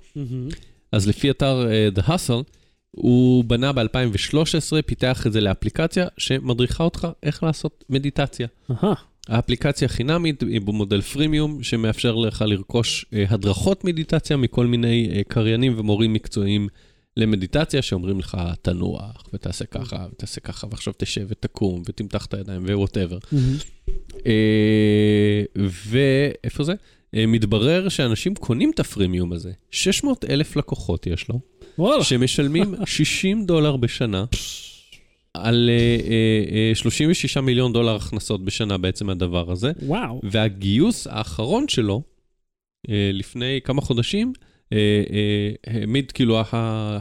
אז 0.91 1.07
לפי 1.07 1.31
אתר 1.31 1.67
The 1.95 2.01
Hustle, 2.01 2.43
הוא 2.91 3.43
בנה 3.43 3.73
ב-2013, 3.73 4.81
פיתח 4.85 5.27
את 5.27 5.33
זה 5.33 5.41
לאפליקציה 5.41 6.07
שמדריכה 6.17 6.83
אותך 6.83 7.07
איך 7.23 7.43
לעשות 7.43 7.83
מדיטציה. 7.89 8.47
האפליקציה 9.27 9.87
חינמית 9.87 10.41
היא 10.41 10.61
במודל 10.61 11.01
freemium, 11.01 11.63
שמאפשר 11.63 12.15
לך 12.15 12.43
לרכוש 12.47 13.05
אה, 13.05 13.33
הדרכות 13.33 13.83
מדיטציה 13.83 14.37
מכל 14.37 14.65
מיני 14.65 15.09
אה, 15.11 15.23
קריינים 15.27 15.73
ומורים 15.77 16.13
מקצועיים 16.13 16.67
למדיטציה 17.17 17.81
שאומרים 17.81 18.19
לך, 18.19 18.37
תנוח, 18.61 19.29
ותעשה 19.33 19.65
ככה, 19.65 20.05
ותעשה 20.11 20.41
ככה, 20.41 20.67
ועכשיו 20.71 20.93
תשב 20.97 21.25
ותקום, 21.29 21.81
ותמתח 21.85 22.25
את 22.25 22.33
הידיים, 22.33 22.63
ו 22.65 22.70
whatever. 22.70 23.17
אה, 24.25 25.43
ואיפה 25.57 26.63
זה? 26.63 26.73
אה, 27.15 27.25
מתברר 27.25 27.89
שאנשים 27.89 28.35
קונים 28.35 28.71
את 28.71 28.79
הפרימיום 28.79 29.33
הזה. 29.33 29.51
600 29.71 30.25
אלף 30.29 30.55
לקוחות 30.55 31.07
יש 31.07 31.29
לו. 31.29 31.39
שמשלמים 32.03 32.75
60 32.85 33.45
דולר 33.45 33.77
בשנה, 33.77 34.25
על 35.41 35.69
אה, 35.69 35.97
אה, 36.09 36.69
אה, 36.69 36.75
36 36.75 37.37
מיליון 37.37 37.73
דולר 37.73 37.95
הכנסות 37.95 38.45
בשנה 38.45 38.77
בעצם 38.77 39.09
הדבר 39.09 39.51
הזה. 39.51 39.71
וואו. 39.81 40.21
והגיוס 40.23 41.07
האחרון 41.07 41.67
שלו, 41.67 42.01
אה, 42.89 43.09
לפני 43.13 43.59
כמה 43.63 43.81
חודשים, 43.81 44.33
אה, 44.73 44.77
אה, 45.09 45.73
העמיד 45.73 46.11
כאילו, 46.11 46.39
ה- 46.39 46.97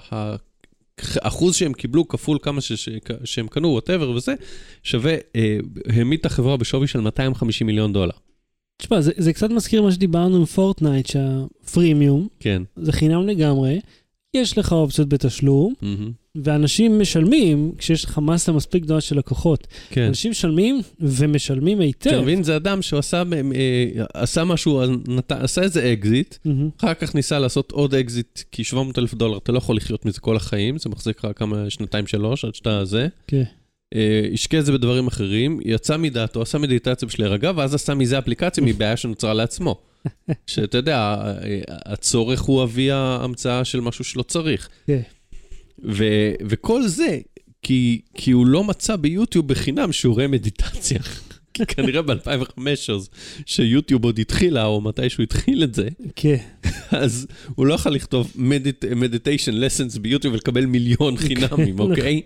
האחוז 0.99 1.55
שהם 1.57 1.72
קיבלו 1.72 2.09
כפול 2.09 2.38
כמה 2.42 2.61
ש- 2.61 2.72
ש- 2.72 2.88
שהם 3.25 3.49
קנו, 3.49 3.68
whatever 3.68 4.11
וזה, 4.11 4.35
שווה, 4.83 5.14
אה, 5.37 5.59
העמיד 5.88 6.18
את 6.20 6.27
החברה 6.27 6.57
בשווי 6.57 6.87
של 6.87 7.01
250 7.01 7.66
מיליון 7.66 7.92
דולר. 7.92 8.12
תשמע, 8.79 9.01
זה, 9.01 9.12
זה 9.16 9.33
קצת 9.33 9.51
מזכיר 9.51 9.83
מה 9.83 9.92
שדיברנו 9.92 10.37
עם 10.37 10.44
פורטנייט, 10.44 11.07
שה 11.06 11.40
freemium 11.40 12.28
כן. 12.40 12.62
זה 12.77 12.92
חינם 12.92 13.27
לגמרי, 13.27 13.81
יש 14.35 14.59
לך 14.59 14.72
אופציות 14.72 15.09
בתשלום, 15.09 15.75
מהמם. 15.83 16.12
ואנשים 16.44 16.99
משלמים 16.99 17.72
כשיש 17.79 18.05
לך 18.05 18.18
מסה 18.18 18.53
מספיק 18.53 18.83
גדולה 18.83 19.01
של 19.01 19.18
לקוחות. 19.18 19.66
כן. 19.90 20.03
אנשים 20.03 20.31
משלמים 20.31 20.81
ומשלמים 21.01 21.81
היטב. 21.81 22.11
אתה 22.11 22.20
מבין? 22.20 22.42
זה 22.42 22.57
אדם 22.57 22.83
שהוא 22.83 22.99
עשה, 22.99 23.22
אה, 23.55 24.05
עשה 24.14 24.44
משהו, 24.44 24.83
נת- 25.09 25.33
עשה 25.33 25.62
איזה 25.62 25.92
אקזיט, 25.92 26.35
מהמם. 26.44 26.68
אחר 26.79 26.94
כך 26.94 27.14
ניסה 27.14 27.38
לעשות 27.38 27.72
עוד 27.72 27.94
אקזיט, 27.94 28.40
כי 28.53 28.64
700 28.64 28.99
אלף 28.99 29.14
דולר, 29.14 29.38
אתה 29.38 29.53
לא 29.53 29.59
יכול 29.59 29.77
לחיות 29.77 30.05
מזה 30.07 30.20
כל 30.20 30.37
החיים, 30.37 30.79
זה 30.79 30.88
מחזיק 30.90 31.25
לך 31.25 31.31
כמה, 31.37 31.64
שנתיים, 31.70 32.07
שלוש, 32.07 32.44
עד 32.44 32.55
שאתה 32.55 32.85
זה. 32.85 33.09
כן. 33.27 33.42
אה, 33.94 34.29
השקיע 34.33 34.61
את 34.61 34.66
זה 34.66 34.72
בדברים 34.72 35.07
אחרים, 35.07 35.61
יצא 35.64 35.96
מדעתו, 35.96 36.42
עשה 36.42 36.59
מדיטציה 36.59 37.09
בשביל 37.09 37.27
להירגע, 37.27 37.53
ואז 37.57 37.75
עשה 37.75 37.94
מזה 37.94 38.18
אפליקציה 38.18 38.64
מבעיה 38.64 38.96
שנוצרה 38.96 39.35
לעצמו. 39.35 39.81
שאתה 40.46 40.79
יודע, 40.79 41.16
הצורך 41.68 42.40
הוא 42.40 42.62
אבי 42.62 42.90
ההמצאה 42.90 43.64
של 43.64 43.81
משהו 43.81 44.05
שלא 44.05 44.22
צריך. 44.22 44.68
כן. 44.87 45.01
ו- 45.84 46.32
וכל 46.48 46.86
זה, 46.86 47.18
כי, 47.62 48.00
כי 48.14 48.30
הוא 48.30 48.46
לא 48.46 48.64
מצא 48.64 48.96
ביוטיוב 48.96 49.48
בחינם 49.48 49.92
שיעורי 49.92 50.26
מדיטציה. 50.26 50.98
כי 51.54 51.66
כנראה 51.66 52.02
ב-2005, 52.02 52.60
אז 52.94 53.08
שיוטיוב 53.46 54.04
עוד 54.04 54.18
התחילה, 54.18 54.64
או 54.64 54.80
מתישהו 54.80 55.22
התחיל 55.22 55.62
את 55.62 55.74
זה, 55.74 55.88
כן. 56.16 56.36
אז 56.90 57.26
הוא 57.54 57.66
לא 57.66 57.74
יכול 57.74 57.92
לכתוב 57.92 58.32
מדיטיישן 58.96 59.52
lessons 59.52 59.98
ביוטיוב 59.98 60.34
ולקבל 60.34 60.66
מיליון 60.66 61.16
חינמים, 61.26 61.80
אוקיי? 61.80 62.22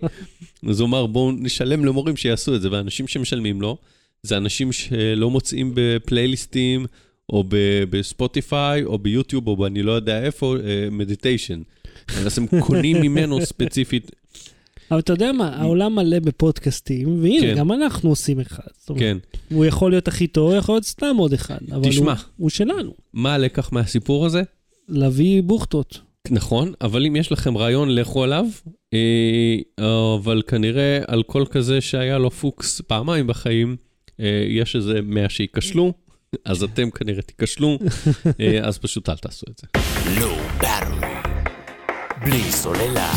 אז 0.67 0.79
הוא 0.79 0.87
אמר, 0.87 1.05
בואו 1.05 1.31
נשלם 1.31 1.85
למורים 1.85 2.17
שיעשו 2.17 2.55
את 2.55 2.61
זה, 2.61 2.71
ואנשים 2.71 3.07
שמשלמים 3.07 3.61
לו, 3.61 3.77
זה 4.23 4.37
אנשים 4.37 4.71
שלא 4.71 5.29
מוצאים 5.29 5.71
בפלייליסטים, 5.73 6.85
או 7.29 7.43
בספוטיפיי, 7.89 8.83
או 8.83 8.97
ביוטיוב, 8.97 9.47
או 9.47 9.67
אני 9.67 9.83
לא 9.83 9.91
יודע 9.91 10.23
איפה, 10.23 10.55
מדיטיישן. 10.91 11.61
אז 12.25 12.39
הם 12.39 12.47
קונים 12.59 13.01
ממנו 13.01 13.41
ספציפית, 13.41 14.11
אבל 14.91 14.99
אתה 14.99 15.13
יודע 15.13 15.31
מה, 15.31 15.55
העולם 15.55 15.95
מלא 15.95 16.19
בפודקאסטים, 16.19 17.23
והנה, 17.23 17.41
כן. 17.41 17.55
גם 17.57 17.71
אנחנו 17.71 18.09
עושים 18.09 18.39
אחד. 18.39 18.63
זאת 18.79 18.89
אומרת, 18.89 19.01
כן. 19.01 19.17
הוא 19.49 19.65
יכול 19.65 19.91
להיות 19.91 20.07
הכי 20.07 20.27
טוב, 20.27 20.49
הוא 20.51 20.57
יכול 20.57 20.75
להיות 20.75 20.85
סתם 20.85 21.15
עוד 21.17 21.33
אחד. 21.33 21.57
אבל 21.71 21.89
תשמע. 21.89 22.11
הוא, 22.11 22.19
הוא 22.37 22.49
שלנו, 22.49 22.93
מה 23.13 23.33
הלקח 23.33 23.71
מהסיפור 23.71 24.25
הזה? 24.25 24.41
להביא 24.89 25.43
בוכטות. 25.43 25.99
נכון, 26.29 26.73
אבל 26.81 27.05
אם 27.05 27.15
יש 27.15 27.31
לכם 27.31 27.57
רעיון, 27.57 27.95
לכו 27.95 28.23
עליו. 28.23 28.45
אה, 28.93 29.57
אבל 30.15 30.41
כנראה 30.47 30.99
על 31.07 31.23
כל 31.23 31.45
כזה 31.51 31.81
שהיה 31.81 32.17
לו 32.17 32.31
פוקס 32.31 32.81
פעמיים 32.81 33.27
בחיים, 33.27 33.75
אה, 34.19 34.45
יש 34.47 34.75
איזה 34.75 35.01
100 35.03 35.29
שייכשלו, 35.29 35.93
אז 36.45 36.63
אתם 36.63 36.91
כנראה 36.91 37.21
תיכשלו, 37.21 37.79
אה, 38.39 38.59
אז 38.67 38.77
פשוט 38.77 39.09
אל 39.09 39.17
תעשו 39.17 39.45
את 39.49 39.57
זה. 39.57 39.67
בלי 42.25 42.51
סוללה. 42.51 43.11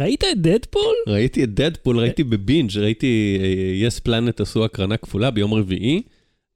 ראית 0.00 0.24
את 0.32 0.40
דדפול? 0.40 0.94
ראיתי 1.08 1.44
את 1.44 1.54
דדפול, 1.54 1.98
ראיתי 1.98 2.24
בבינג', 2.24 2.78
ראיתי 2.78 3.38
אה, 3.42 3.46
יס 3.86 3.98
פלנט 3.98 4.40
עשו 4.40 4.64
הקרנה 4.64 4.96
כפולה 4.96 5.30
ביום 5.30 5.54
רביעי. 5.54 6.02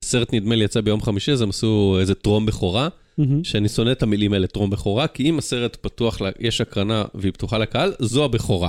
הסרט 0.05 0.35
נדמה 0.35 0.55
לי 0.57 0.65
יצא 0.65 0.81
ביום 0.81 1.03
חמישי, 1.03 1.33
אז 1.33 1.41
הם 1.43 1.49
עשו 1.49 1.97
איזה 2.01 2.15
טרום 2.15 2.47
בכורה. 2.47 2.89
שאני 3.45 3.69
שונא 3.69 3.93
את 3.93 4.03
המילים 4.03 4.33
האלה, 4.33 4.47
טרום 4.47 4.71
בכורה, 4.71 5.07
כי 5.09 5.29
אם 5.29 5.39
הסרט 5.39 5.77
פתוח, 5.81 6.21
ל- 6.21 6.31
יש 6.39 6.61
הקרנה 6.61 7.05
והיא 7.15 7.33
פתוחה 7.33 7.59
לקהל, 7.59 7.93
זו 7.99 8.25
הבכורה. 8.25 8.69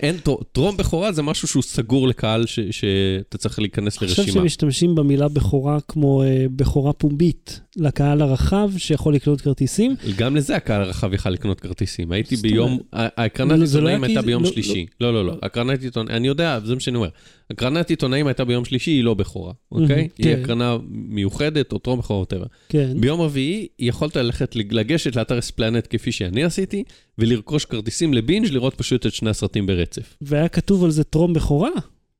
אין, 0.00 0.16
טר- 0.18 0.42
טרום 0.52 0.76
בכורה 0.76 1.12
זה 1.12 1.22
משהו 1.22 1.48
שהוא 1.48 1.62
סגור 1.62 2.08
לקהל 2.08 2.46
ש- 2.46 2.60
שאתה 2.70 3.38
צריך 3.38 3.58
להיכנס 3.58 4.02
אני 4.02 4.08
חושב 4.10 4.22
לרשימה. 4.22 4.40
שמשתמשים 4.42 4.94
במילה 4.94 5.28
בכורה 5.28 5.78
כמו 5.88 6.22
אה, 6.22 6.46
בכורה 6.56 6.92
פומבית 6.92 7.60
לקהל 7.76 8.22
הרחב 8.22 8.70
שיכול 8.76 9.14
לקנות 9.14 9.40
כרטיסים. 9.40 9.94
גם 10.16 10.36
לזה 10.36 10.56
הקהל 10.56 10.82
הרחב 10.82 11.12
יכל 11.14 11.30
לקנות 11.30 11.60
כרטיסים. 11.60 12.12
הייתי 12.12 12.36
ביום, 12.36 12.70
אומרת- 12.70 12.82
ה- 12.92 13.24
הקרנת 13.24 13.58
לא, 13.58 13.66
זה 13.66 13.80
לא 13.80 13.88
עיתונאים 13.88 14.04
הייתה 14.04 14.22
ביום 14.22 14.42
לא- 14.42 14.50
שלישי. 14.50 14.86
לא, 15.00 15.12
לא, 15.14 15.24
לא. 15.26 15.34
הקרנת 15.42 15.82
עיתונאים, 15.82 16.16
אני 16.16 16.28
יודע, 16.28 16.60
זה 16.64 16.74
מה 16.74 16.80
שאני 16.80 16.96
אומר. 16.96 17.08
הקרנת 17.50 17.90
עיתונאים 17.90 18.26
הייתה 18.26 18.44
ביום 18.44 18.64
שלישי, 18.64 18.90
היא 18.90 19.04
לא 19.04 19.14
בכורה, 19.14 19.52
אוקיי? 19.72 20.08
כן. 20.14 20.28
היא 20.28 20.36
הקרנה 20.36 20.76
מיוחדת, 20.88 21.72
או 21.72 21.78
טרום 21.78 21.98
בכורה, 21.98 22.24
whatever. 22.24 22.46
כן. 22.68 23.00
ביום 23.00 23.20
רביעי 23.20 23.66
יכולת 23.78 24.16
ללכת, 24.16 24.56
לגשת 24.56 25.16
לאתר 25.16 25.38
אספלנט 25.38 25.86
כפי 25.90 26.12
שאני 26.12 26.44
עשיתי, 26.44 26.84
ולרכוש 27.18 27.64
כרטיסים 27.64 28.14
לבינג' 28.14 28.52
לראות 28.52 28.74
פשוט 28.74 29.06
את 29.06 29.12
שני 29.12 29.30
הסרטים 29.30 29.66
ברצף. 29.66 30.16
והיה 30.20 30.48
כתוב 30.48 30.84
על 30.84 30.90
זה 30.90 31.04
טרום 31.04 31.32
בכורה? 31.32 31.70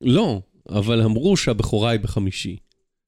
לא, 0.01 0.41
אבל 0.69 1.01
אמרו 1.01 1.37
שהבכורה 1.37 1.89
היא 1.89 1.99
בחמישי. 1.99 2.57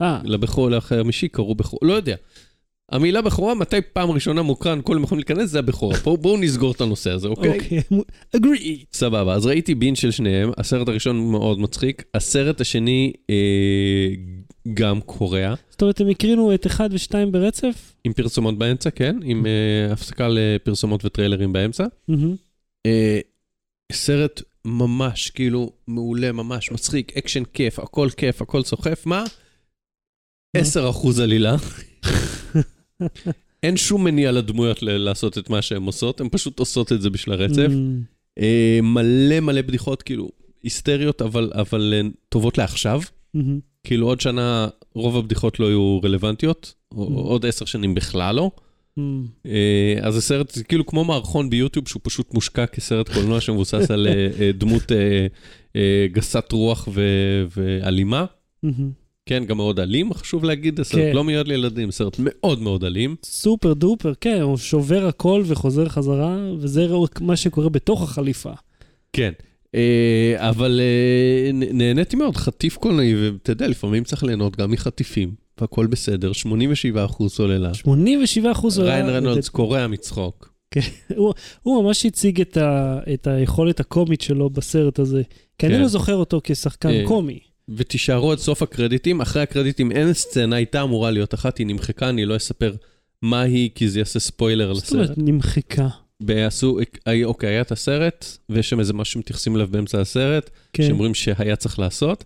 אה, 0.02 0.22
לבכור, 0.24 0.70
לחמישי 0.70 1.28
קראו 1.28 1.56
בכורה, 1.56 1.88
לא 1.88 1.94
יודע. 1.94 2.16
המילה 2.92 3.22
בכורה, 3.22 3.54
מתי 3.54 3.82
פעם 3.94 4.12
ראשונה 4.12 4.42
מוקרן, 4.42 4.80
כל 4.84 5.00
יכולים 5.04 5.20
להיכנס, 5.20 5.50
זה 5.50 5.60
הבכורה. 5.60 5.98
בואו 6.04 6.38
נסגור 6.38 6.72
את 6.72 6.82
הנושא 6.82 7.12
הזה, 7.12 7.28
אוקיי? 7.28 7.60
אוקיי. 7.60 7.82
אגרי. 8.36 8.84
סבבה, 8.94 9.34
אז 9.34 9.46
ראיתי 9.46 9.76
binge 9.76 9.96
של 9.96 10.12
שניהם, 10.12 10.52
הסרט 10.58 10.88
הראשון 10.88 11.32
מאוד 11.32 11.60
מצחיק, 11.60 12.04
הסרט 12.14 12.62
השני 12.62 13.14
אה, 13.30 13.36
גם 14.74 15.02
קורע, 15.02 15.54
זאת 15.80 15.82
אומרת, 15.82 16.02
הם 16.02 16.10
הקרינו 16.10 16.54
את 16.54 16.68
1 16.68 16.90
ו-2 16.92 17.14
ברצף? 17.32 17.94
עם 18.04 18.14
פרסומות 18.14 18.58
באמצע, 18.58 18.90
כן? 18.90 19.16
עם 19.24 19.46
אה, 19.46 19.94
הפסקה 19.94 20.28
לפרסומות 20.32 21.06
וטריילרים 21.06 21.54
באמצע. 21.54 21.86
אה, 22.86 23.20
סרט 23.92 24.42
ממש, 24.66 25.30
כאילו, 25.30 25.72
מעולה, 25.88 26.32
ממש 26.32 26.72
מצחיק, 26.72 27.18
אקשן 27.18 27.44
כיף, 27.54 27.80
הכל 27.80 28.10
כיף, 28.18 28.42
הכל 28.42 28.64
סוחף, 28.64 29.06
מה? 29.06 29.24
10% 30.58 30.60
עלילה. 31.24 31.56
אין 33.64 33.78
שום 33.78 34.04
מניע 34.04 34.32
לדמויות 34.32 34.84
ל- 34.84 34.98
לעשות 34.98 35.38
את 35.38 35.50
מה 35.50 35.62
שהן 35.62 35.84
עושות, 35.84 36.22
הן 36.22 36.28
פשוט 36.32 36.60
עושות 36.60 36.92
את 36.92 37.02
זה 37.02 37.10
בשביל 37.10 37.34
הרצף. 37.36 37.58
מהמם. 37.70 38.02
אה, 38.40 38.80
מלא 38.84 39.40
מלא 39.40 39.62
בדיחות, 39.62 40.02
כאילו, 40.04 40.30
היסטריות, 40.64 41.22
אבל, 41.22 41.52
אבל 41.56 41.94
אה, 41.96 42.02
טובות 42.30 42.58
לעכשיו. 42.58 43.02
מהמם. 43.34 43.60
כאילו, 43.84 44.08
עוד 44.08 44.22
שנה 44.22 44.68
רוב 44.96 45.18
הבדיחות 45.18 45.60
לא 45.60 45.66
יהיו 45.66 46.00
רלוונטיות, 46.04 46.74
או 46.92 47.08
Mm. 47.08 47.12
עוד 47.14 47.46
עשר 47.46 47.66
שנים 47.66 47.96
בכלל 47.96 48.36
לא. 48.36 48.52
מהמם. 48.98 49.26
אה, 49.46 49.96
אז 50.02 50.14
זה 50.14 50.22
סרט, 50.22 50.50
זה 50.52 50.64
כאילו 50.64 50.86
כמו 50.86 51.04
מערכון 51.06 51.50
ביוטיוב, 51.50 51.88
שהוא 51.88 52.00
פשוט 52.04 52.34
מושקע 52.34 52.66
כסרט 52.66 53.10
קולנוע 53.14 53.42
שמבוסס 53.46 53.92
על 53.92 54.08
אה, 54.08 54.52
דמות 54.54 54.92
גסת 56.12 56.52
רוח 56.52 56.88
ואלימה. 57.56 58.26
כן, 59.30 59.46
גם 59.46 59.58
מאוד 59.58 59.80
אלים, 59.80 60.14
חשוב 60.14 60.44
להגיד, 60.44 60.80
הסרט 60.80 61.02
כן. 61.02 61.16
לא 61.16 61.24
מיועד 61.24 61.48
לילדים, 61.48 61.92
סרט 61.92 62.16
מאוד 62.20 62.62
מאוד 62.62 62.84
אלים. 62.84 63.16
סופר 63.24 63.74
דופר, 63.74 64.14
כן, 64.22 64.42
הוא 64.42 64.58
שובר 64.58 65.06
הכל 65.06 65.44
וחוזר 65.46 65.90
חזרה, 65.90 66.38
וזה 66.60 66.86
רק 66.86 67.22
מה 67.22 67.36
שקורה 67.36 67.70
בתוך 67.70 68.04
החליפה. 68.04 68.52
כן. 69.14 69.32
אה, 69.76 70.36
אבל 70.38 70.82
אה, 70.84 71.52
נהניתי 71.54 72.16
מאוד, 72.16 72.38
חטיף 72.38 72.78
קולנועי, 72.78 73.16
ואתה 73.16 73.52
יודע, 73.52 73.68
לפעמים 73.68 74.04
צריך 74.04 74.24
ליהנות 74.24 74.58
גם 74.58 74.72
מחטיפים, 74.72 75.34
והכל 75.62 75.88
בסדר, 75.88 76.34
87 76.34 77.06
אחוז 77.06 77.32
סוללה. 77.32 77.74
87 77.74 78.52
אחוז... 78.52 78.80
ריין 78.80 79.10
רנולדס 79.10 79.50
קורע 79.50 79.88
מצחוק. 79.88 80.54
הוא, 81.18 81.34
הוא 81.64 81.84
ממש 81.84 82.06
הציג 82.06 82.42
את, 82.42 82.58
ה, 82.58 83.00
את 83.14 83.28
היכולת 83.28 83.80
הקומית 83.80 84.22
שלו 84.22 84.50
בסרט 84.50 85.00
הזה. 85.00 85.22
כי 85.58 85.66
אני 85.66 85.76
כן. 85.76 85.82
לא 85.82 85.88
זוכר 85.88 86.16
אותו 86.16 86.42
כשחקן 86.44 86.90
אה, 86.90 87.04
קומי. 87.08 87.49
ותישארו 87.78 88.32
עד 88.32 88.38
סוף 88.38 88.62
הקרדיטים, 88.62 89.22
אחרי 89.22 89.42
הקרדיטים 89.42 89.92
אין 89.92 90.14
סצנה, 90.14 90.56
הייתה 90.56 90.82
אמורה 90.82 91.12
להיות 91.12 91.34
אחת, 91.34 91.58
היא 91.58 91.68
נמחקה, 91.68 92.10
אני 92.10 92.26
לא 92.26 92.36
אספר 92.36 92.76
מה 93.22 93.42
היא, 93.42 93.70
כי 93.76 93.90
זה 93.90 94.00
יעשה 94.00 94.20
ספוילר 94.20 94.74
זאת 94.74 94.92
אומרת, 94.92 95.10
לסרט. 95.10 95.18
נמחקה. 95.18 95.88
ועשו, 96.22 96.80
אה, 97.08 97.24
אוקיי, 97.24 97.50
היה 97.50 97.62
את 97.62 97.72
הסרט, 97.72 98.26
ויש 98.50 98.70
שם 98.70 98.80
איזה 98.80 98.94
משהו 98.94 99.14
שמתייחסים 99.14 99.56
אליו 99.56 99.68
באמצע 99.68 100.02
הסרט, 100.02 100.50
כן. 100.74 100.84
שאומרים 100.88 101.14
שהיה 101.14 101.56
צריך 101.56 101.80
לעשות, 101.80 102.26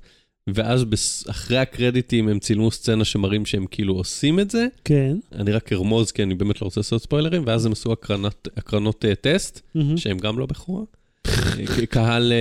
ואז 0.50 0.86
אחרי 1.30 1.58
הקרדיטים 1.58 2.30
הם 2.30 2.40
צילמו 2.40 2.72
סצנה 2.72 3.06
שמראים 3.06 3.46
שהם 3.46 3.66
כאילו 3.72 3.94
עושים 3.94 4.40
את 4.40 4.52
זה. 4.52 4.68
כן. 4.84 5.18
אני 5.36 5.52
רק 5.52 5.74
ארמוז 5.74 6.12
כי 6.12 6.24
אני 6.24 6.36
באמת 6.36 6.62
לא 6.62 6.66
רוצה 6.66 6.80
לעשות 6.80 7.02
ספוילרים, 7.02 7.44
ואז 7.46 7.66
הם 7.66 7.72
עשו 7.72 7.92
הקרנות, 7.92 8.48
הקרנות 8.58 9.06
אה, 9.06 9.16
טסט, 9.16 9.62
מהמם. 9.76 9.98
שהם 9.98 10.18
גם 10.18 10.40
לא 10.40 10.46
בכורה. 10.46 10.84
אה, 11.28 11.86
קהל, 11.90 12.34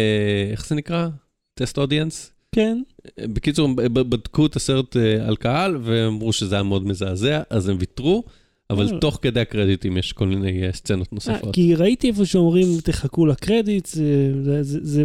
איך 0.53 0.67
זה 0.67 0.75
נקרא? 0.75 1.09
טסט 1.55 1.79
אודיאנס? 1.79 2.33
כן. 2.55 2.83
בקיצור, 3.21 3.69
הם 3.69 3.77
בדקו 3.95 4.47
את 4.47 4.57
הסרט 4.57 4.97
אה, 4.97 5.29
על 5.29 5.37
קהל, 5.37 5.77
ואמרו 5.83 6.33
שזה 6.33 6.55
היה 6.55 6.63
מאוד 6.63 6.87
מזעזע, 6.87 7.43
אז 7.51 7.69
הם 7.69 7.77
ויתרו, 7.81 8.25
אבל 8.71 8.89
אה. 8.95 8.99
תוך 9.01 9.19
כדי 9.23 9.41
הקרדיטים 9.41 9.97
יש 9.97 10.13
כל 10.13 10.27
מיני 10.27 10.67
אה, 10.67 10.73
סצנות 10.73 11.07
אה, 11.07 11.13
נוספות. 11.13 11.55
כי 11.55 11.75
ראיתי 11.75 12.09
איפה 12.09 12.25
שאומרים, 12.27 12.67
תחכו 12.85 13.27
לקרדיט, 13.27 13.89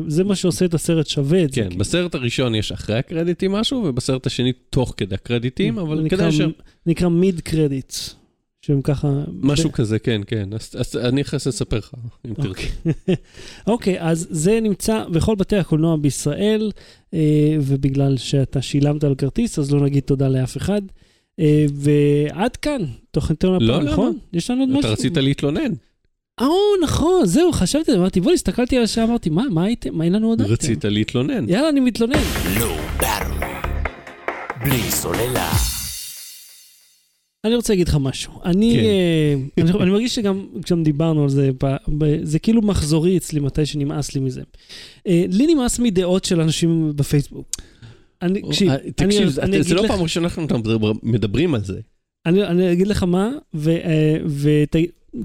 זה- 0.07 0.23
מה 0.23 0.35
שעושה 0.35 0.65
את 0.65 0.73
הסרט 0.73 1.07
שווה. 1.07 1.47
כן, 1.51 1.69
בסרט 1.77 2.15
הראשון 2.15 2.55
יש 2.55 2.71
אחרי 2.71 2.97
הקרדיטים 2.97 3.51
משהו, 3.51 3.83
ובסרט 3.83 4.25
השני 4.25 4.53
תוך 4.69 4.93
כדי 4.97 5.15
הקרדיטים, 5.15 5.79
אבל 5.79 6.09
כדאי 6.09 6.31
ש... 6.31 6.41
נקרא 6.85 7.07
מיד 7.09 7.41
קרדיט, 7.41 7.93
שהם 8.67 8.81
ככה... 8.81 9.07
משהו 9.41 9.71
כזה, 9.71 9.99
כן, 9.99 10.21
כן. 10.27 10.49
אז- 10.53 10.71
אז 10.79 10.95
אני 10.95 11.21
אחרי 11.21 11.37
לספר 11.47 11.77
לך, 11.77 11.91
אם 12.27 12.33
תרצה. 12.33 12.49
אוקיי. 12.49 12.69
אוקיי, 13.67 14.01
אז 14.01 14.27
זה 14.29 14.59
נמצא 14.61 15.03
בכל 15.11 15.35
בתי 15.35 15.55
הקולנוע 15.55 15.95
בישראל, 15.97 16.71
אה, 17.13 17.19
ובגלל 17.61 18.17
שאתה 18.17 18.61
שילמת 18.61 19.03
על 19.03 19.15
כרטיס, 19.15 19.59
אז 19.59 19.71
לא 19.71 19.79
נגיד 19.79 20.03
תודה 20.03 20.27
לאף 20.27 20.57
אחד. 20.57 20.81
אה, 21.39 21.65
ועד 21.73 22.55
כאן, 22.55 22.81
תוכניתנו 23.11 23.59
לא, 23.59 23.73
הפעם, 23.73 23.81
למה? 23.85 23.91
נכון? 23.93 24.17
יש 24.33 24.51
לנו 24.51 24.61
עוד 24.61 24.69
משהו? 24.69 24.79
אתה 24.79 24.89
רצית 24.89 25.17
להתלונן. 25.17 25.71
אה, 26.41 26.45
נכון, 26.83 27.25
זהו, 27.25 27.51
חשבתי, 27.51 27.93
אמרתי, 27.95 28.21
בוא, 28.21 28.31
הסתכלתי 28.31 28.77
על 28.77 28.83
השעה, 28.83 29.03
אמרתי, 29.05 29.29
מה, 29.29 29.43
מה 29.51 29.63
הייתם, 29.63 29.95
מה 29.97 30.03
אין 30.03 30.13
לנו 30.13 30.27
עוד? 30.27 30.41
רצית 30.41 30.85
להתלונן. 30.85 31.49
יאללה, 31.49 31.69
אני 31.69 31.79
מתלונן. 31.79 32.19
לא. 32.59 32.77
בלי 34.63 34.91
סוללה. 34.91 35.76
אני 37.45 37.55
רוצה 37.55 37.73
להגיד 37.73 37.87
לך 37.87 37.97
משהו. 38.01 38.31
אני, 38.45 38.73
כן. 38.75 38.83
אה, 38.83 39.63
אני, 39.63 39.71
אני 39.83 39.91
מרגיש 39.91 40.15
שגם 40.15 40.45
כשגם 40.63 40.83
דיברנו 40.83 41.23
על 41.23 41.29
זה, 41.29 41.49
זה 42.23 42.39
כאילו 42.39 42.61
מחזורי 42.61 43.17
אצלי 43.17 43.39
מתי 43.39 43.65
שנמאס 43.65 44.15
לי 44.15 44.21
מזה. 44.21 44.41
אה, 45.07 45.25
לי 45.29 45.53
נמאס 45.53 45.79
מדעות 45.79 46.25
של 46.25 46.41
אנשים 46.41 46.91
בפייסבוק. 46.95 47.47
אני, 48.21 48.41
תקשיב, 48.41 48.69
אה, 48.69 48.75
אני, 48.99 49.29
זה- 49.29 49.41
אני, 49.41 49.63
זה 49.63 49.75
לא 49.75 49.83
לך, 49.83 49.91
פעם 49.91 50.01
ראשונה 50.01 50.29
שאנחנו 50.29 50.57
מדבר- 50.59 50.91
מדברים 51.03 51.53
על 51.55 51.63
זה. 51.63 51.79
אני, 52.25 52.43
אני 52.43 52.71
אגיד 52.71 52.87
לך 52.87 53.03
מה, 53.03 53.31
ו, 53.53 53.69
אה, 53.71 54.17
ות, 54.25 54.75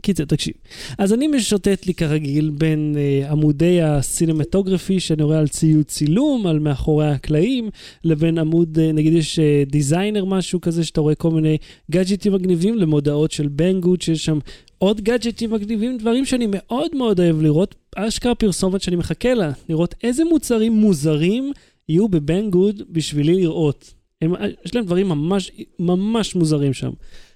קיצר, 0.02 0.24
תקשיב. 0.24 0.54
אז 0.98 1.12
אני 1.12 1.26
משוטט 1.26 1.86
לי 1.86 1.94
כרגיל 1.94 2.50
בין 2.50 2.94
אה, 2.96 3.30
עמודי 3.30 3.82
הסינמטוגרפי 3.82 5.00
שאני 5.00 5.22
רואה 5.22 5.38
על 5.38 5.48
ציוד 5.48 5.86
צילום, 5.86 6.46
על 6.46 6.58
מאחורי 6.58 7.08
הקלעים, 7.08 7.70
לבין 8.04 8.38
עמוד, 8.38 8.78
אה, 8.78 8.92
נגיד 8.92 9.12
יש 9.12 9.38
אה, 9.38 9.62
דיזיינר 9.66 10.24
משהו 10.24 10.60
כזה, 10.60 10.84
שאתה 10.84 11.00
רואה 11.00 11.14
כל 11.14 11.30
מיני 11.30 11.56
גאדג'טים 11.90 12.32
מגניבים 12.32 12.78
למודעות 12.78 13.30
של 13.30 13.48
בנגוד, 13.48 14.02
שיש 14.02 14.24
שם 14.24 14.38
עוד 14.78 15.00
גאדג'טים 15.00 15.50
מגניבים, 15.50 15.98
דברים 15.98 16.24
שאני 16.24 16.46
מאוד 16.48 16.96
מאוד 16.96 17.20
אוהב 17.20 17.42
לראות, 17.42 17.74
אשכרה 17.96 18.34
פרסומת 18.34 18.82
שאני 18.82 18.96
מחכה 18.96 19.34
לה, 19.34 19.52
לראות 19.68 19.94
איזה 20.02 20.24
מוצרים 20.24 20.72
מוזרים 20.72 21.52
יהיו 21.88 22.08
בבנגוד 22.08 22.82
בשבילי 22.90 23.34
לראות. 23.34 23.94
הם, 24.22 24.34
יש 24.64 24.74
להם 24.74 24.84
דברים 24.84 25.08
ממש, 25.08 25.50
ממש 25.78 26.34
מוזרים 26.34 26.72
שם. 26.72 26.90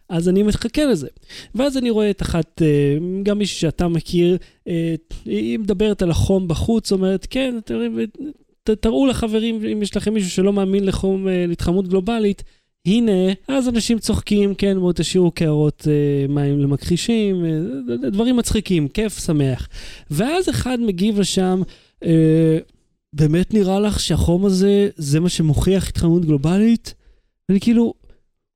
אז 0.08 0.28
אני 0.28 0.42
מחכה 0.42 0.84
לזה. 0.84 1.08
ואז 1.54 1.76
אני 1.76 1.90
רואה 1.90 2.10
את 2.10 2.22
אחת, 2.22 2.62
אה, 2.62 2.98
גם 3.22 3.38
מישהי 3.38 3.60
שאתה 3.60 3.88
מכיר, 3.88 4.36
אה, 4.68 4.94
היא 5.24 5.58
מדברת 5.58 6.02
על 6.02 6.10
החום 6.10 6.48
בחוץ, 6.48 6.92
אומרת, 6.92 7.26
כן, 7.30 7.54
תראו 8.80 9.06
לחברים, 9.06 9.64
אם 9.72 9.82
יש 9.82 9.96
לכם 9.96 10.14
מישהו 10.14 10.30
שלא 10.30 10.52
מאמין 10.52 10.84
לחום, 10.84 11.28
אה, 11.28 11.46
להתחממות 11.48 11.88
גלובלית, 11.88 12.42
הנה, 12.86 13.32
אז 13.48 13.68
אנשים 13.68 13.98
צוחקים, 13.98 14.54
כן, 14.54 14.78
בואו 14.80 14.92
תשאירו 14.92 15.30
קערות 15.30 15.86
מים 16.28 16.60
למכחישים, 16.60 17.44
דברים 18.12 18.36
מצחיקים, 18.36 18.88
כיף, 18.88 19.18
שמח. 19.18 19.68
ואז 20.10 20.48
אחד 20.48 20.80
מגיב 20.80 21.20
לשם, 21.20 21.62
באמת 23.12 23.54
נראה 23.54 23.80
לך 23.80 24.00
שהחום 24.00 24.46
הזה, 24.46 24.88
זה 24.96 25.20
מה 25.20 25.28
שמוכיח 25.28 25.88
התחממות 25.88 26.24
גלובלית? 26.24 26.94
ואני 27.48 27.60
כאילו, 27.60 27.94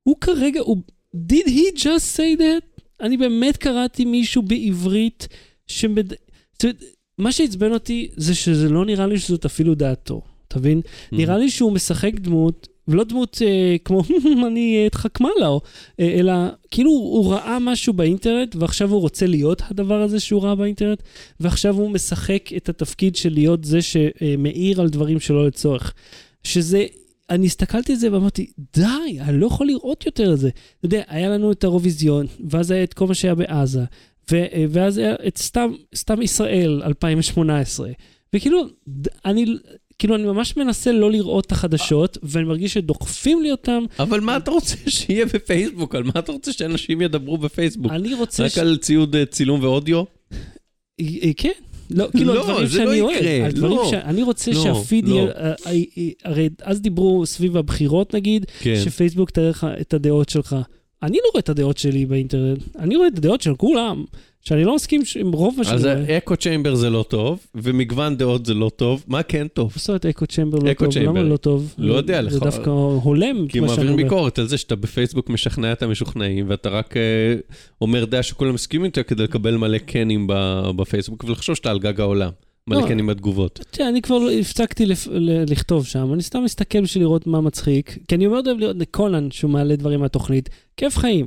הוא 0.03 0.17
כרגע, 0.21 0.61
הוא... 0.61 0.77
did 1.17 1.47
he 1.47 1.77
just 1.77 2.17
say 2.17 2.37
that? 2.39 2.83
אני 3.01 3.17
באמת 3.17 3.57
קראתי 3.57 4.05
מישהו 4.05 4.43
בעברית 4.43 5.29
שמד... 5.67 6.13
זאת 6.53 6.65
אומרת, 6.65 6.83
מה 7.19 7.33
שעצבן 7.33 7.73
אותי 7.73 8.09
זה 8.17 8.35
שזה 8.35 8.69
לא 8.69 8.85
נראה 8.85 9.07
לי 9.07 9.19
שזאת 9.19 9.45
אפילו 9.45 9.75
דעתו, 9.75 10.23
אתה 10.49 10.59
מבין? 10.59 10.81
Mm. 10.81 11.17
נראה 11.17 11.39
לי 11.39 11.51
שהוא 11.51 11.73
משחק 11.73 12.15
דמות, 12.15 12.69
ולא 12.89 13.05
דמות 13.05 13.43
אה, 13.43 13.77
כמו 13.85 14.03
אני 14.47 14.85
אתחכמה 14.87 15.29
לו, 15.41 15.61
אה, 16.01 16.15
אלא 16.19 16.33
כאילו 16.71 16.91
הוא 16.91 17.33
ראה 17.33 17.59
משהו 17.59 17.93
באינטרנט, 17.93 18.57
ועכשיו 18.57 18.91
הוא 18.91 19.01
רוצה 19.01 19.27
להיות 19.27 19.63
הדבר 19.71 20.03
הזה 20.03 20.21
שהוא 20.21 20.43
ראה 20.43 20.55
באינטרנט, 20.55 21.03
ועכשיו 21.41 21.75
הוא 21.75 21.91
משחק 21.91 22.51
את 22.57 22.69
התפקיד 22.69 23.17
של 23.17 23.33
להיות 23.33 23.65
זה 23.65 23.79
שמאיר 23.83 24.81
על 24.81 24.89
דברים 24.89 25.21
שלא 25.21 25.47
לצורך. 25.47 25.93
שזה, 26.45 26.87
אני 27.31 27.47
הסתכלתי 27.47 27.93
על 27.93 27.99
זה 27.99 28.13
ואמרתי, 28.13 28.47
די, 28.77 29.21
אני 29.21 29.41
לא 29.41 29.47
יכול 29.47 29.67
לראות 29.67 30.07
יותר 30.07 30.33
את 30.33 30.39
זה. 30.39 30.49
אתה 30.49 30.87
יודע, 30.87 31.03
היה 31.09 31.29
לנו 31.29 31.53
את 31.53 31.65
האירוויזיון, 31.65 32.27
ואז 32.51 32.71
היה 32.71 32.85
את 32.85 32.95
כל 32.95 33.07
מה 33.07 33.15
שהיה 33.15 33.35
בעזה, 33.35 33.85
ו- 34.33 34.47
ואז 34.71 34.99
היה 34.99 35.15
את 35.29 35.39
סתם, 35.39 35.73
סתם 35.95 36.23
ישראל 36.23 36.83
2018. 36.85 37.91
וכאילו, 38.35 38.67
אני, 39.25 39.47
כאילו, 39.99 40.15
אני 40.15 40.25
ממש 40.25 40.57
מנסה 40.57 40.93
לא 40.93 41.11
לראות 41.11 41.47
את 41.47 41.53
החדשות, 41.53 42.19
ואני 42.23 42.45
מרגיש 42.45 42.75
שדוחפים 42.75 43.43
לי 43.43 43.51
אותם. 43.51 43.85
אבל 43.99 44.21
מה 44.21 44.37
אתה 44.37 44.51
רוצה 44.51 44.77
שיהיה 44.89 45.27
בפייסבוק? 45.27 45.95
על 45.95 46.03
מה 46.03 46.13
אתה 46.19 46.33
רוצה 46.33 46.53
שאנשים 46.53 47.01
ידברו 47.01 47.39
בפייסבוק? 47.39 47.93
אני 47.93 48.15
רוצה... 48.15 48.45
רק 48.45 48.59
על 48.59 48.77
ציוד 48.77 49.17
אה, 49.17 49.27
צילום 49.27 49.63
ואודיו? 49.63 50.03
אה, 51.01 51.07
אה, 51.23 51.31
כן. 51.37 51.51
לא, 51.91 52.07
כאילו, 52.11 52.35
לא, 52.35 52.41
הדברים 52.41 52.69
שאני 52.69 53.01
לא 53.01 53.05
אוהב. 53.05 53.17
יקרה, 53.17 53.47
הדברים 53.47 53.77
לא. 53.77 53.89
ש... 53.91 53.95
אני 53.95 54.23
רוצה 54.23 54.51
לא, 54.51 54.63
שהפיד 54.63 55.09
לא. 55.09 55.15
יהיה... 55.15 55.27
אה, 55.27 55.53
אה, 55.67 55.73
אה, 55.99 56.09
הרי 56.25 56.49
אז 56.63 56.81
דיברו 56.81 57.27
סביב 57.27 57.57
הבחירות, 57.57 58.15
נגיד, 58.15 58.47
כן. 58.61 58.81
שפייסבוק 58.85 59.31
תראה 59.31 59.51
לך 59.51 59.67
את 59.81 59.95
הדעות 59.95 60.29
שלך. 60.29 60.57
אני 61.03 61.17
לא 61.17 61.31
רואה 61.33 61.41
את 61.41 61.49
הדעות 61.49 61.79
שלי 61.79 62.07
באינטרנט, 62.07 62.63
אני 62.79 62.97
רואה 62.97 63.09
את 63.09 63.19
הדעות 63.19 63.41
של 63.41 63.55
כולם, 63.55 64.05
שאני 64.43 64.65
לא 64.65 64.75
מסכים 64.75 65.03
עם 65.21 65.33
רוב 65.33 65.55
מה 65.59 65.65
שאני 65.65 65.77
אז 65.77 65.85
רואה. 65.85 66.17
אקו 66.19 66.37
צ'יימבר 66.37 66.75
זה 66.75 66.91
לא 66.91 67.05
טוב, 67.09 67.39
ומגוון 67.55 68.17
דעות 68.17 68.47
זה 68.47 68.55
לא 68.55 68.71
טוב. 68.77 69.05
מה 69.09 69.23
כן 69.23 69.47
טוב? 69.49 69.73
עושה 69.75 69.97
את 69.97 70.07
אקו 70.07 70.27
צ'מבר 70.27 70.59
לא 70.59 70.73
טוב, 70.75 70.97
למה. 70.99 71.23
לא 71.23 71.37
טוב? 71.37 71.75
לא 71.79 71.95
יודע, 71.95 72.23
זה 72.23 72.37
לך- 72.37 72.43
דווקא 72.43 72.71
הולם 73.03 73.45
את 73.47 73.53
כי 73.53 73.61
מה 73.61 73.67
שאני 73.69 73.77
מעבירים 73.77 73.93
אומר. 73.93 74.03
ביקורת 74.05 74.39
על 74.39 74.47
זה 74.47 74.59
שאתה 74.59 74.77
בפייסבוק 74.77 75.31
משכנע 75.31 75.73
את 75.73 75.83
המשוכנעים, 75.83 76.45
ואתה 76.49 76.69
רק 76.69 76.97
אה, 76.97 77.03
אומר 77.81 78.05
דעה 78.05 78.23
שכולם 78.23 78.55
מסכימים 78.55 78.85
איתה 78.85 79.03
כדי 79.03 79.23
לקבל 79.23 79.57
מלא 79.57 79.79
קנים 79.79 80.27
בפייסבוק, 80.77 81.25
ולחשוב 81.25 81.57
שאתה 81.57 81.71
על 81.71 81.79
גג 81.79 82.01
העולם. 82.01 82.31
מלא 82.67 82.81
לא. 82.81 82.87
קנים 82.89 83.07
בתגובות. 83.07 83.61
תראה, 83.71 83.89
אני 83.89 84.03
כבר 84.03 84.19
לא- 84.19 84.31
הפסקתי 84.31 84.85
לכתוב 85.51 85.87
שם, 85.87 86.13
אני 86.15 86.23
סתם 86.23 86.45
מסתכל 86.45 86.81
בשביל 86.81 87.03
לראות 87.05 87.27
מה 87.27 87.41
מצחיק, 87.41 87.99
כי 88.09 88.15
אני 88.15 88.27
מאוד 88.27 88.47
אוהב 88.47 88.59
לראות 88.59 88.77
לקולן 88.79 89.31
שהוא 89.31 89.51
מעלה 89.51 89.77
דברים 89.77 90.01
מהתוכנית, 90.01 90.49
כיף 90.77 90.97
חיים. 90.97 91.27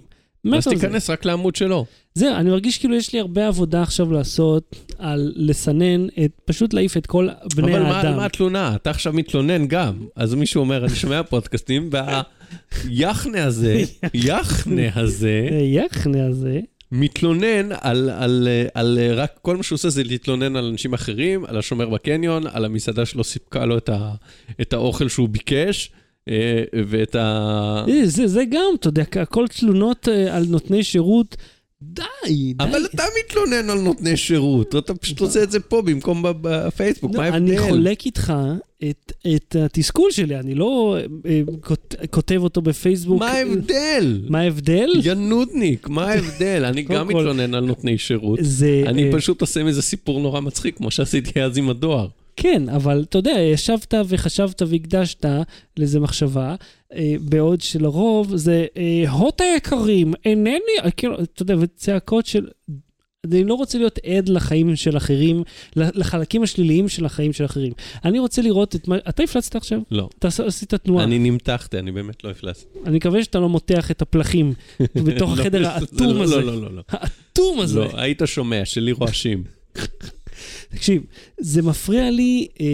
אז 0.57 0.63
זה. 0.63 0.69
תיכנס 0.69 1.09
רק 1.09 1.25
לעמוד 1.25 1.55
שלו. 1.55 1.85
זהו, 2.15 2.35
אני 2.35 2.49
מרגיש 2.49 2.77
כאילו 2.77 2.95
יש 2.95 3.13
לי 3.13 3.19
הרבה 3.19 3.47
עבודה 3.47 3.81
עכשיו 3.81 4.11
לעשות 4.11 4.75
על 4.97 5.33
לסנן, 5.35 6.07
את, 6.25 6.31
פשוט 6.45 6.73
להעיף 6.73 6.97
את 6.97 7.05
כל 7.05 7.27
בני 7.55 7.71
אבל 7.73 7.83
מה- 7.83 7.97
האדם. 7.97 8.15
מה 8.15 8.25
התלונה? 8.25 8.75
אתה 8.75 8.89
עכשיו 8.89 9.13
מתלונן 9.13 9.67
גם. 9.67 9.93
אז 10.15 10.33
מישהו 10.33 10.59
אומר, 10.61 10.85
אני 10.85 10.95
שומע 10.95 11.23
פודקאסטים, 11.23 11.89
והיחנה 11.91 13.43
הזה, 13.43 13.81
יחנה 14.13 14.87
הזה, 14.95 15.49
יחנה 15.63 16.25
הזה. 16.25 16.59
מתלונן 16.91 17.71
על, 17.71 17.77
על, 17.81 18.09
על, 18.09 18.47
על 18.73 18.99
רק, 19.13 19.31
כל 19.41 19.57
מה 19.57 19.63
שהוא 19.63 19.75
עושה 19.75 19.89
זה 19.89 20.03
להתלונן 20.03 20.55
על 20.55 20.65
אנשים 20.65 20.93
אחרים, 20.93 21.45
על 21.45 21.57
השומר 21.57 21.89
בקניון, 21.89 22.43
על 22.47 22.65
המסעדה 22.65 23.05
שלא 23.05 23.23
סיפקה 23.23 23.65
לו 23.65 23.77
את, 23.77 23.89
ה, 23.89 24.11
את 24.61 24.73
האוכל 24.73 25.09
שהוא 25.09 25.29
ביקש, 25.29 25.91
אה, 26.29 26.63
ואת 26.87 27.15
ה... 27.15 27.85
אה, 27.89 28.05
זה, 28.05 28.27
זה 28.27 28.43
גם, 28.49 28.65
אתה 28.79 28.87
יודע, 28.87 29.03
הכל 29.21 29.47
תלונות 29.47 30.07
אה, 30.09 30.35
על 30.37 30.45
נותני 30.49 30.83
שירות. 30.83 31.37
די, 31.93 32.03
די. 32.53 32.53
אבל 32.59 32.85
אתה 32.85 33.03
מתלונן 33.25 33.69
על 33.69 33.79
נותני 33.81 34.17
שירות, 34.17 34.75
אתה 34.75 34.93
פשוט 34.93 35.19
עושה 35.21 35.43
את 35.43 35.51
זה 35.51 35.59
פה 35.59 35.81
במקום 35.81 36.23
בפייסבוק, 36.41 37.11
לא, 37.15 37.21
מה 37.21 37.27
אני 37.27 37.51
ההבדל? 37.57 37.69
חולק 37.71 38.05
איתך 38.05 38.33
את, 38.89 39.13
התסכול 39.65 40.11
שלי, 40.11 40.39
אני 40.39 40.55
לא 40.55 40.97
אה, 41.25 41.41
כות- 41.61 41.95
כותב 42.11 42.39
אותו 42.43 42.61
בפייסבוק. 42.61 43.19
מה 43.19 43.31
ההבדל? 43.31 44.21
מה 44.29 44.39
ההבדל? 44.39 44.89
יא 45.03 45.13
נודניק, 45.13 45.87
מה 45.89 46.07
ההבדל? 46.11 46.65
אני 46.65 46.81
גם 46.81 47.07
מתלונן 47.07 47.53
על 47.55 47.65
נותני 47.65 47.97
שירות. 47.97 48.39
אני 48.87 49.03
אה, 49.07 49.11
פשוט 49.17 49.41
עושה 49.41 49.63
מזה 49.63 49.81
סיפור 49.81 50.19
נורא 50.21 50.39
מצחיק, 50.39 50.77
כמו 50.77 50.91
שעשיתי 50.91 51.41
אז 51.41 51.57
עם 51.57 51.69
הדואר. 51.69 52.07
כן, 52.35 52.69
אבל 52.69 53.05
אתה 53.09 53.17
יודע, 53.17 53.31
ישבת 53.53 53.93
וחשבת 54.07 54.61
והקדשת 54.61 55.25
לזה 55.77 55.99
מחשבה, 55.99 56.55
בעוד 57.21 57.61
שלרוב 57.61 58.35
זה, 58.35 58.65
אה, 58.77 59.09
הוט 59.09 59.41
היקרים, 59.41 60.13
אינני, 60.25 60.59
אה, 60.83 60.91
כאילו, 60.91 61.21
אתה 61.21 61.41
יודע, 61.41 61.55
וצעקות 61.59 62.25
של, 62.25 62.47
אני 63.31 63.43
לא 63.43 63.53
רוצה 63.53 63.77
להיות 63.77 63.99
עד 64.05 64.29
לחיים 64.29 64.75
של 64.75 64.97
אחרים, 64.97 65.43
לחלקים 65.75 66.43
השליליים 66.43 66.89
של 66.89 67.05
החיים 67.05 67.33
של 67.33 67.45
אחרים. 67.45 67.73
אני 68.05 68.19
רוצה 68.19 68.41
לראות 68.41 68.75
את 68.75 68.87
מה... 68.87 68.97
אתה 69.09 69.23
הפלצת 69.23 69.55
עכשיו? 69.55 69.79
לא. 69.91 70.09
אתה 70.19 70.27
עש- 70.27 70.39
עשית 70.39 70.73
תנועה. 70.73 71.03
אני 71.03 71.19
נמתחתי, 71.19 71.79
אני 71.79 71.91
באמת 71.91 72.23
לא 72.23 72.31
אפלס. 72.31 72.65
אני 72.85 72.95
מקווה 72.95 73.23
שאתה 73.23 73.39
לא 73.39 73.49
מותח 73.49 73.91
את 73.91 74.01
הפלחים 74.01 74.53
בתוך 75.05 75.29
לא, 75.37 75.41
החדר 75.41 75.67
האטום 75.67 76.17
לא, 76.17 76.23
הזה. 76.23 76.35
לא, 76.35 76.41
לא, 76.43 76.61
לא, 76.61 76.73
לא. 76.75 76.81
האטום 76.89 77.59
הזה. 77.59 77.79
לא, 77.79 77.89
היית 77.93 78.21
שומע, 78.25 78.65
שלי 78.65 78.91
רועשים. 78.91 79.43
תקשיב, 80.69 81.03
זה 81.37 81.61
מפריע 81.61 82.11
לי 82.11 82.47
אה, 82.61 82.65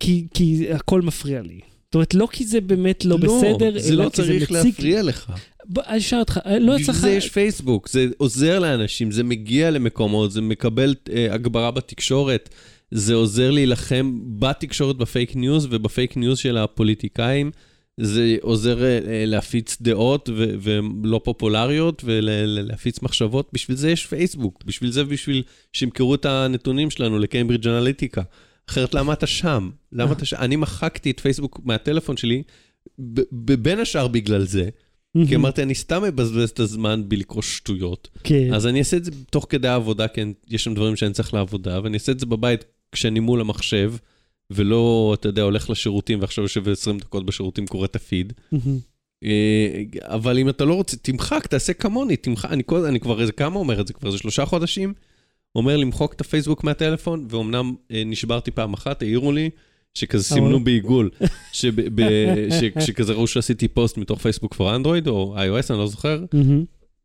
כי, 0.00 0.26
כי 0.34 0.66
הכל 0.72 1.02
מפריע 1.02 1.42
לי. 1.42 1.60
זאת 1.92 1.94
אומרת, 1.94 2.14
לא 2.14 2.28
כי 2.32 2.44
זה 2.44 2.60
באמת 2.60 3.04
לא, 3.04 3.16
בסדר, 3.16 3.78
זה 3.78 3.92
אלא 3.92 4.04
לא 4.04 4.10
כי 4.10 4.16
זה 4.16 4.28
צריך 4.28 4.50
מציק... 4.52 4.78
להפריע 4.78 5.02
לך. 5.02 5.32
אני 5.78 5.98
אשאל 5.98 6.18
אותך, 6.18 6.38
אה, 6.46 6.58
לא 6.58 6.72
בשביל 6.72 6.86
צריך... 6.86 6.98
זה 6.98 7.10
יש 7.10 7.28
פייסבוק, 7.28 7.88
זה 7.88 8.06
עוזר 8.16 8.58
לאנשים, 8.58 9.10
זה 9.10 9.24
מגיע 9.24 9.70
למקומות, 9.70 10.32
זה 10.32 10.40
מקבל 10.40 10.94
אה, 11.12 11.34
הגברה 11.34 11.70
בתקשורת, 11.70 12.48
זה 12.90 13.14
עוזר 13.14 13.50
להילחם 13.50 14.18
בתקשורת 14.38 14.96
בפייק 14.96 15.36
ניוז 15.36 15.68
ובפייק 15.70 16.16
ניוז 16.16 16.38
של 16.38 16.56
הפוליטיקאים, 16.56 17.50
זה 18.00 18.36
עוזר 18.40 18.84
אה, 18.84 18.98
אה, 19.06 19.24
להפיץ 19.26 19.76
דעות 19.80 20.28
ו- 20.36 20.54
ולא 21.02 21.20
פופולריות 21.24 22.02
ולהפיץ 22.04 23.02
מחשבות, 23.02 23.50
בשביל 23.52 23.76
זה 23.76 23.90
יש 23.90 24.06
פייסבוק, 24.06 24.64
בשביל 24.66 24.90
זה 24.90 25.04
בשביל 25.04 25.42
שימכרו 25.72 26.14
את 26.14 26.24
הנתונים 26.24 26.90
שלנו 26.90 27.18
לקיימברידג' 27.18 27.68
אנליטיקה. 27.68 28.22
אחרת 28.68 28.94
למה 28.94 29.12
אתה 29.12 29.26
שם? 29.26 29.70
למה 29.92 30.12
אתה 30.12 30.24
שם? 30.24 30.36
אני 30.36 30.56
מחקתי 30.56 31.10
את 31.10 31.20
פייסבוק 31.20 31.60
מהטלפון 31.64 32.16
שלי, 32.16 32.42
בין 33.32 33.78
השאר 33.78 34.08
בגלל 34.08 34.44
זה. 34.44 34.68
כי 35.28 35.36
אמרתי, 35.36 35.62
אני 35.62 35.74
סתם 35.74 36.02
מבזבז 36.02 36.50
את 36.50 36.60
הזמן 36.60 37.02
בלקרוא 37.08 37.42
שטויות. 37.42 38.08
כן. 38.24 38.54
אז 38.54 38.66
אני 38.66 38.78
אעשה 38.78 38.96
את 38.96 39.04
זה 39.04 39.10
תוך 39.30 39.46
כדי 39.48 39.68
העבודה, 39.68 40.08
כי 40.08 40.20
יש 40.48 40.64
שם 40.64 40.74
דברים 40.74 40.96
שאני 40.96 41.12
צריך 41.12 41.34
לעבודה, 41.34 41.80
ואני 41.82 41.94
אעשה 41.94 42.12
את 42.12 42.20
זה 42.20 42.26
בבית 42.26 42.64
כשאני 42.92 43.20
מול 43.20 43.40
המחשב, 43.40 43.94
ולא, 44.50 45.14
אתה 45.20 45.28
יודע, 45.28 45.42
הולך 45.42 45.70
לשירותים 45.70 46.20
ועכשיו 46.20 46.44
יושב 46.44 46.68
20 46.68 46.98
דקות 46.98 47.26
בשירותים, 47.26 47.66
קורא 47.66 47.84
את 47.84 47.96
הפיד. 47.96 48.32
אה, 49.24 49.82
אבל 50.00 50.38
אם 50.38 50.48
אתה 50.48 50.64
לא 50.64 50.74
רוצה, 50.74 50.96
תמחק, 50.96 51.46
תעשה 51.46 51.72
כמוני, 51.72 52.16
תמחק, 52.16 52.52
אני, 52.52 52.62
אני 52.88 53.00
כבר 53.00 53.20
איזה 53.20 53.32
כמה 53.32 53.58
אומר 53.58 53.80
את 53.80 53.86
זה, 53.86 53.92
כבר 53.92 54.08
איזה 54.08 54.18
שלושה 54.18 54.44
חודשים, 54.44 54.94
אומר 55.56 55.76
למחוק 55.76 56.12
את 56.12 56.20
הפייסבוק 56.20 56.64
מהטלפון, 56.64 57.26
ואומנם 57.30 57.74
אה, 57.90 58.02
נשברתי 58.06 58.50
פעם 58.50 58.74
אחת, 58.74 59.02
העירו 59.02 59.32
לי, 59.32 59.50
שכזה 59.94 60.24
סימנו 60.24 60.64
בעיגול, 60.64 61.10
שכזה 62.80 63.12
ראו 63.12 63.26
שעשיתי 63.26 63.68
פוסט 63.68 63.98
מתוך 63.98 64.20
Facebook 64.20 64.54
for 64.54 64.74
Android, 64.76 65.08
או 65.08 65.36
iOS, 65.36 65.66
אני 65.70 65.78
לא 65.78 65.86
זוכר. 65.86 66.24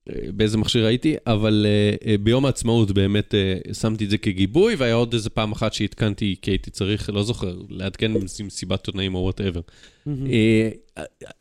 אה, 0.09 0.31
באיזה 0.31 0.57
מכשיר 0.57 0.85
הייתי, 0.85 1.15
אבל 1.27 1.65
אה, 2.05 2.15
ביום 2.17 2.45
העצמאות 2.45 2.91
באמת 2.91 3.33
שמתי 3.73 4.05
את 4.05 4.09
זה 4.09 4.17
כגיבוי, 4.17 4.75
והיה 4.75 4.93
עוד 4.93 5.13
איזה 5.13 5.29
פעם 5.29 5.51
אחת 5.51 5.73
שעדכנתי, 5.73 6.35
כי 6.41 6.51
הייתי 6.51 6.71
צריך, 6.71 7.09
לא 7.09 7.23
זוכר, 7.23 7.57
לעדכן 7.69 8.11
במסיבת 8.13 8.87
עיתונאים 8.87 9.15
או 9.15 9.19
whatever. 9.19 9.61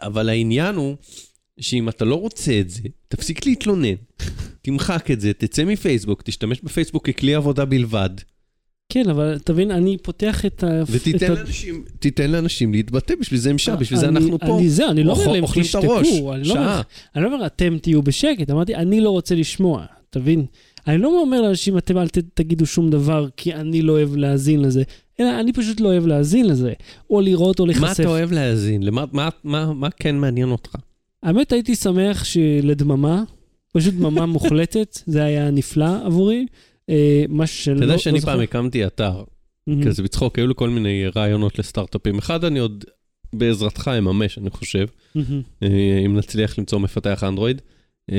אבל 0.01 0.29
העניין 0.29 0.75
הוא 0.75 0.97
שאם 1.61 1.89
אתה 1.89 2.05
לא 2.05 2.15
רוצה 2.15 2.61
את 2.61 2.71
זה, 2.71 2.81
תפסיק 3.09 3.47
להתלונן, 3.47 3.95
תמחק 4.63 5.11
את 5.11 5.21
זה, 5.21 5.33
תצא 5.33 5.65
מפייסבוק, 5.65 6.23
תשתמש 6.23 6.61
בפייסבוק 6.63 7.11
ככלי 7.11 7.35
עבודה 7.35 7.65
בלבד, 7.65 8.11
כן, 8.89 9.11
אבל 9.11 9.39
תבין, 9.45 9.71
אני 9.71 9.97
פותח 10.03 10.45
את 10.47 10.65
ה... 10.65 10.83
ותיתן 10.91 11.17
את 11.17 11.31
ה- 11.31 11.35
לאנשים, 11.35 11.85
תיתן 11.99 12.31
לאנשים 12.31 12.73
להתבטא, 12.73 13.15
בשביל 13.21 13.41
זה 13.41 13.51
הם 13.51 13.59
שם, 13.59 13.75
בשביל 13.81 13.99
זה 14.01 14.09
אנחנו 14.09 14.39
פה. 14.39 14.59
אני 14.59 14.69
זה, 14.71 14.89
אני 14.91 15.05
לא 15.05 15.13
אומר 15.13 15.33
להם 15.33 15.45
תשתקו, 15.61 15.99
אני 16.35 16.49
לא. 16.49 16.55
אני 17.17 17.23
לא 17.25 17.35
אומר 17.35 17.47
אתם 17.47 17.79
תהיו 17.79 18.03
בשקט, 18.03 18.51
אמרתי 18.51 18.75
אני 18.75 19.01
לא 19.01 19.11
רוצה 19.11 19.35
לשמוע, 19.35 19.85
תבין? 20.11 20.45
אני 20.87 20.99
לא 20.99 21.21
אומר 21.21 21.43
לאנשים 21.43 21.79
אתם 21.79 21.99
אל 21.99 22.09
ת- 22.09 22.19
תגידו 22.35 22.67
שום 22.67 22.91
דבר 22.91 23.29
כי 23.37 23.55
אני 23.55 23.83
לא 23.83 23.93
אוהב 23.93 24.17
להאזין 24.17 24.63
לזה, 24.63 24.83
אלא 25.21 25.41
אני 25.41 25.53
פשוט 25.53 25.81
לא 25.81 25.89
אוהב 25.89 26.07
להאזין 26.07 26.47
לזה, 26.49 26.73
או 27.11 27.21
לראות 27.21 27.61
או 27.61 27.67
מה 27.67 27.73
להיחשף. 27.73 28.01
אתה 28.01 28.09
אוהב 28.09 28.33
להאזין? 28.33 28.83
למה- 28.83 29.05
מה- 29.13 29.29
מה 29.45 29.73
מה 29.73 29.91
כן 29.91 30.17
מעניין 30.17 30.51
אותך? 30.51 30.75
האמת 31.27 31.53
הייתי 31.53 31.75
שמח 31.77 32.25
שלדממה, 32.25 33.23
פשוט 33.73 33.95
דממה 33.95 34.27
מוחלטת, 34.37 34.99
זה 35.07 35.25
היה 35.25 35.51
נפלא 35.51 36.07
עבורי. 36.07 36.47
אה, 36.91 37.25
משהו 37.29 37.65
שלא... 37.65 37.75
אתה 37.77 37.85
יודע 37.85 37.93
לא 37.95 37.99
שאני. 37.99 38.21
פעם 38.21 38.41
הקמתי 38.41 38.87
אתר. 38.87 39.23
כזה 39.85 40.03
בצחוק, 40.03 40.39
היו 40.39 40.47
לי 40.47 40.55
כל 40.57 40.71
מיני 40.71 41.05
רעיונות 41.17 41.59
לסטארט-אפים. 41.59 42.19
אחד, 42.19 42.45
אני 42.45 42.59
עוד 42.59 42.85
בעזרתך 43.33 43.91
אממש, 43.99 44.39
אני 44.39 44.51
חושב. 44.51 44.87
אה, 45.17 45.23
אם 46.07 46.17
נצליח 46.17 46.59
למצוא 46.59 46.79
מפתח 46.79 47.25
אנדרואיד. 47.29 47.63
אה, 48.13 48.17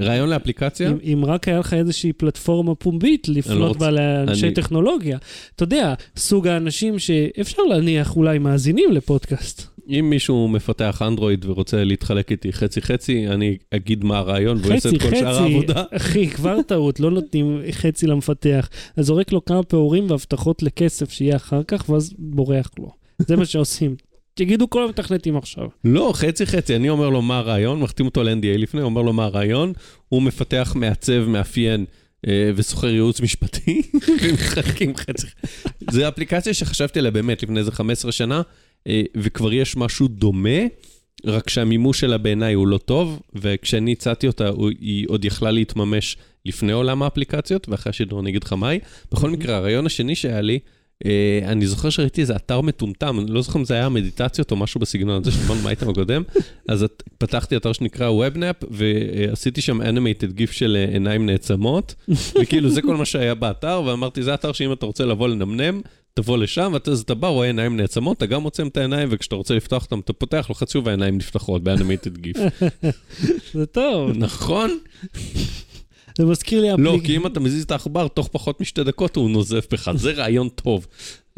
רעיון 0.00 0.28
לאפליקציה, 0.28 0.90
אם, 0.90 0.96
אם 1.12 1.24
רק 1.24 1.48
היה 1.48 1.58
לך 1.58 1.74
איזושהי 1.74 2.12
פלטפורמה 2.12 2.74
פומבית 2.74 3.28
לפנות 3.28 3.68
רוצה- 3.68 3.78
בה 3.80 3.90
לאנשי 3.90 4.46
אני- 4.46 4.54
טכנולוגיה. 4.54 5.18
אתה 5.56 5.62
יודע, 5.62 5.94
סוג 6.16 6.48
האנשים 6.48 6.98
שאפשר 6.98 7.62
להניח 7.62 8.16
אולי 8.16 8.38
מאזינים 8.38 8.92
לפודקאסט. 8.92 9.75
אם 9.88 10.10
מישהו 10.10 10.48
מפתח 10.48 11.02
אנדרואיד 11.02 11.44
ורוצה 11.44 11.84
להתחלק 11.84 12.30
איתי 12.30 12.52
חצי-חצי, 12.52 13.28
אני 13.28 13.56
אגיד 13.70 14.04
מה 14.04 14.18
הרעיון 14.18 14.58
והוא 14.60 14.72
יעשה 14.72 14.88
את 14.88 15.02
כל 15.02 15.10
שאר 15.10 15.42
העבודה. 15.42 15.84
אחי, 15.96 16.30
כבר 16.30 16.62
טעות, 16.62 17.00
לא 17.00 17.10
נותנים 17.10 17.60
חצי 17.70 18.06
למפתח. 18.06 18.68
אז 18.96 19.06
זורק 19.06 19.32
לו 19.32 19.44
כמה 19.44 19.62
פעורים 19.62 20.10
והבטחות 20.10 20.62
לכסף 20.62 21.10
שיהיה 21.10 21.36
אחר 21.36 21.62
כך, 21.62 21.88
ואז 21.88 22.14
בורח 22.18 22.70
לו. 22.78 22.90
זה 23.18 23.36
מה 23.36 23.44
שעושים. 23.44 23.96
תגידו 24.34 24.70
כל 24.70 24.84
המתכנתים 24.84 25.36
עכשיו. 25.36 25.68
לא, 25.84 26.12
חצי-חצי, 26.14 26.76
אני 26.76 26.88
אומר 26.88 27.10
לו 27.10 27.22
מה 27.22 27.38
הרעיון, 27.38 27.80
מחתים 27.80 28.06
אותו 28.06 28.22
ל-NDA 28.22 28.58
לפני, 28.58 28.82
אומר 28.82 29.02
לו 29.02 29.12
מה 29.12 29.24
הרעיון, 29.24 29.72
הוא 30.08 30.22
מפתח, 30.22 30.72
מעצב, 30.76 31.28
מאפיין 31.28 31.84
אה, 32.26 32.50
ושוכר 32.54 32.88
ייעוץ 32.88 33.20
משפטי, 33.20 33.82
ומחלקים 34.22 34.96
חצי. 34.96 35.26
זו 35.90 36.08
אפליקציה 36.08 36.54
שחשבתי 36.54 36.98
עליה 36.98 37.10
באמת 37.10 37.42
לפני 37.42 37.58
איזה 37.60 37.72
15 37.72 38.12
שנה, 38.12 38.42
וכבר 39.16 39.52
יש 39.52 39.76
משהו 39.76 40.08
דומה, 40.08 40.58
רק 41.24 41.50
שהמימוש 41.50 42.00
שלה 42.00 42.18
בעיניי 42.18 42.54
הוא 42.54 42.66
לא 42.66 42.78
טוב, 42.78 43.20
וכשאני 43.34 43.92
הצעתי 43.92 44.26
אותה, 44.26 44.50
היא 44.80 45.06
עוד 45.08 45.24
יכלה 45.24 45.50
להתממש 45.50 46.16
לפני 46.44 46.72
עולם 46.72 47.02
האפליקציות, 47.02 47.68
ואחרי 47.68 47.90
השידור 47.90 48.20
אני 48.20 48.30
אגיד 48.30 48.44
לך 48.44 48.52
מהי. 48.52 48.78
בכל 49.12 49.30
מקרה, 49.30 49.56
הרעיון 49.56 49.86
השני 49.86 50.14
שהיה 50.14 50.40
לי, 50.40 50.58
אה, 51.04 51.40
אני 51.44 51.66
זוכר 51.66 51.90
שראיתי 51.90 52.20
איזה 52.20 52.36
אתר 52.36 52.60
מטומטם, 52.60 53.20
אני 53.20 53.30
לא 53.30 53.42
זוכר 53.42 53.58
אם 53.58 53.64
זה 53.64 53.74
היה 53.74 53.88
מדיטציות 53.88 54.50
או 54.50 54.56
משהו 54.56 54.80
בסגנון 54.80 55.20
הזה, 55.22 55.30
שדיברנו 55.32 55.60
באייטם 55.60 55.88
הקודם, 55.88 56.22
אז 56.68 56.82
את- 56.82 57.02
פתחתי 57.18 57.56
אתר 57.56 57.72
שנקרא 57.72 58.10
WebNap, 58.10 58.66
ועשיתי 58.70 59.60
שם 59.60 59.80
animated 59.82 60.32
גיף 60.32 60.50
של 60.52 60.76
אה, 60.80 60.92
עיניים 60.92 61.26
נעצמות, 61.26 61.94
וכאילו 62.42 62.70
זה 62.70 62.82
כל 62.82 62.96
מה 62.96 63.04
שהיה 63.04 63.34
באתר, 63.34 63.82
ואמרתי, 63.86 64.22
זה 64.22 64.34
אתר 64.34 64.52
שאם 64.52 64.72
אתה 64.72 64.86
רוצה 64.86 65.04
לבוא 65.04 65.28
לנמנם, 65.28 65.80
תבוא 66.14 66.38
לשם, 66.38 66.70
ואתה 66.74 66.90
אז 66.90 67.00
אתה 67.00 67.14
בא, 67.14 67.28
רואה 67.28 67.46
עיניים 67.46 67.76
נעצמות, 67.76 68.16
אתה 68.16 68.26
גם 68.26 68.42
עוצם 68.42 68.66
את 68.66 68.76
העיניים, 68.76 69.08
וכשאתה 69.12 69.36
רוצה 69.36 69.54
לפתוח 69.54 69.84
אותם, 69.84 70.00
אתה 70.00 70.12
פותח, 70.12 70.46
לוחץ 70.48 70.72
שוב 70.72 70.86
והעיניים 70.86 71.16
נפתחות 71.16 71.62
ב-animated 71.62 72.18
GIF. 72.20 72.36
זה 73.54 73.66
טוב. 73.66 74.10
נכון? 74.14 74.78
זה 76.16 76.24
מזכיר 76.24 76.60
לי 76.60 76.68
לא, 76.78 76.98
כי 77.04 77.16
אם 77.16 77.26
אתה 77.26 77.40
מזיז 77.40 77.62
את 77.64 77.70
העכבר, 77.70 78.08
תוך 78.08 78.28
פחות 78.32 78.60
משתי 78.60 78.84
דקות 78.84 79.16
הוא 79.16 79.30
נוזף 79.30 79.66
בך, 79.72 79.90
זה 79.96 80.12
רעיון 80.12 80.48
טוב. 80.48 80.86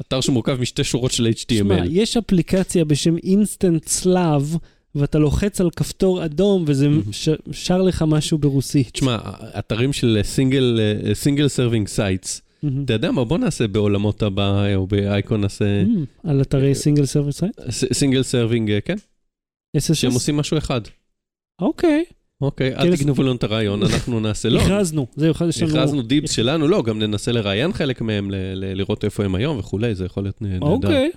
אתר 0.00 0.20
שמורכב 0.20 0.60
משתי 0.60 0.84
שורות 0.84 1.10
של 1.12 1.32
תשמע, 1.32 1.78
HTML. 1.78 1.86
יש 1.90 2.16
אפליקציה 2.16 2.84
בשם 2.84 3.16
Instant 3.16 3.88
Slav, 3.88 4.56
ואתה 4.94 5.18
לוחץ 5.18 5.60
על 5.60 5.70
כפתור 5.70 6.24
אדום 6.24 6.64
וזה 6.66 6.88
ש- 7.12 7.28
שר 7.52 7.82
לך 7.82 8.04
משהו 8.08 8.38
ברוסית. 8.38 8.90
תשמע, 8.90 9.18
אתרים 9.58 9.92
של 9.92 10.18
סינגל, 10.22 10.80
single 11.12 11.48
serving 11.48 11.88
sites. 11.88 12.42
אתה 12.84 12.92
יודע 12.92 13.10
מה, 13.10 13.24
בוא 13.24 13.38
נעשה 13.38 13.68
בעולמות 13.68 14.22
הבא, 14.22 14.74
או 14.74 14.86
באייקון 14.86 15.40
נעשה 15.40 15.64
מהמם. 15.84 16.04
על 16.24 16.42
אתרי 16.42 16.74
single 16.74 17.06
service 17.06 17.38
site? 17.38 17.60
single 17.92 18.22
serving, 18.22 18.70
כן? 18.84 18.96
שהם 19.80 20.10
SSS? 20.10 20.14
עושים 20.14 20.36
משהו 20.36 20.58
אחד. 20.58 20.80
אוקיי, 21.60 22.04
אוקיי, 22.40 22.74
כן, 22.74 22.80
אל 22.80 22.96
תגנבו 22.96 23.22
לנו 23.22 23.34
את 23.34 23.42
הרעיון, 23.42 23.82
אנחנו 23.82 24.20
נעשה, 24.26 24.48
לא, 24.48 24.60
הכרזנו. 24.60 25.06
זהו, 25.16 25.32
יש 25.48 25.62
לנו... 25.62 25.70
הכרזנו 25.70 26.02
dibs 26.02 26.30
שלנו, 26.30 26.68
לא, 26.68 26.82
גם 26.82 26.98
ננסה 26.98 27.32
לראיין 27.32 27.72
חלק 27.72 28.00
מהם, 28.00 28.30
לראות 28.54 29.04
איפה 29.04 29.24
הם 29.24 29.34
היום 29.34 29.58
וכולי, 29.58 29.94
זה 29.94 30.04
יכול 30.04 30.22
להיות 30.22 30.42
נהדר. 30.42 30.66
אוקיי. 30.66 31.10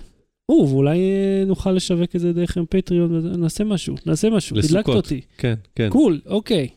או, 0.48 0.68
ואולי 0.68 0.98
אה, 0.98 1.44
נוכל 1.46 1.72
לשווק 1.72 2.16
את 2.16 2.20
זה 2.20 2.32
דרך 2.32 2.58
פטריון, 2.70 3.40
נעשה 3.40 3.64
משהו, 3.64 3.94
נעשה 4.06 4.30
משהו, 4.30 4.56
הדלקת 4.56 4.74
לסוכות. 4.74 4.96
אותי. 4.96 5.20
כן, 5.38 5.54
כן. 5.74 5.88
cool, 5.90 6.20
אוקיי. 6.26 6.68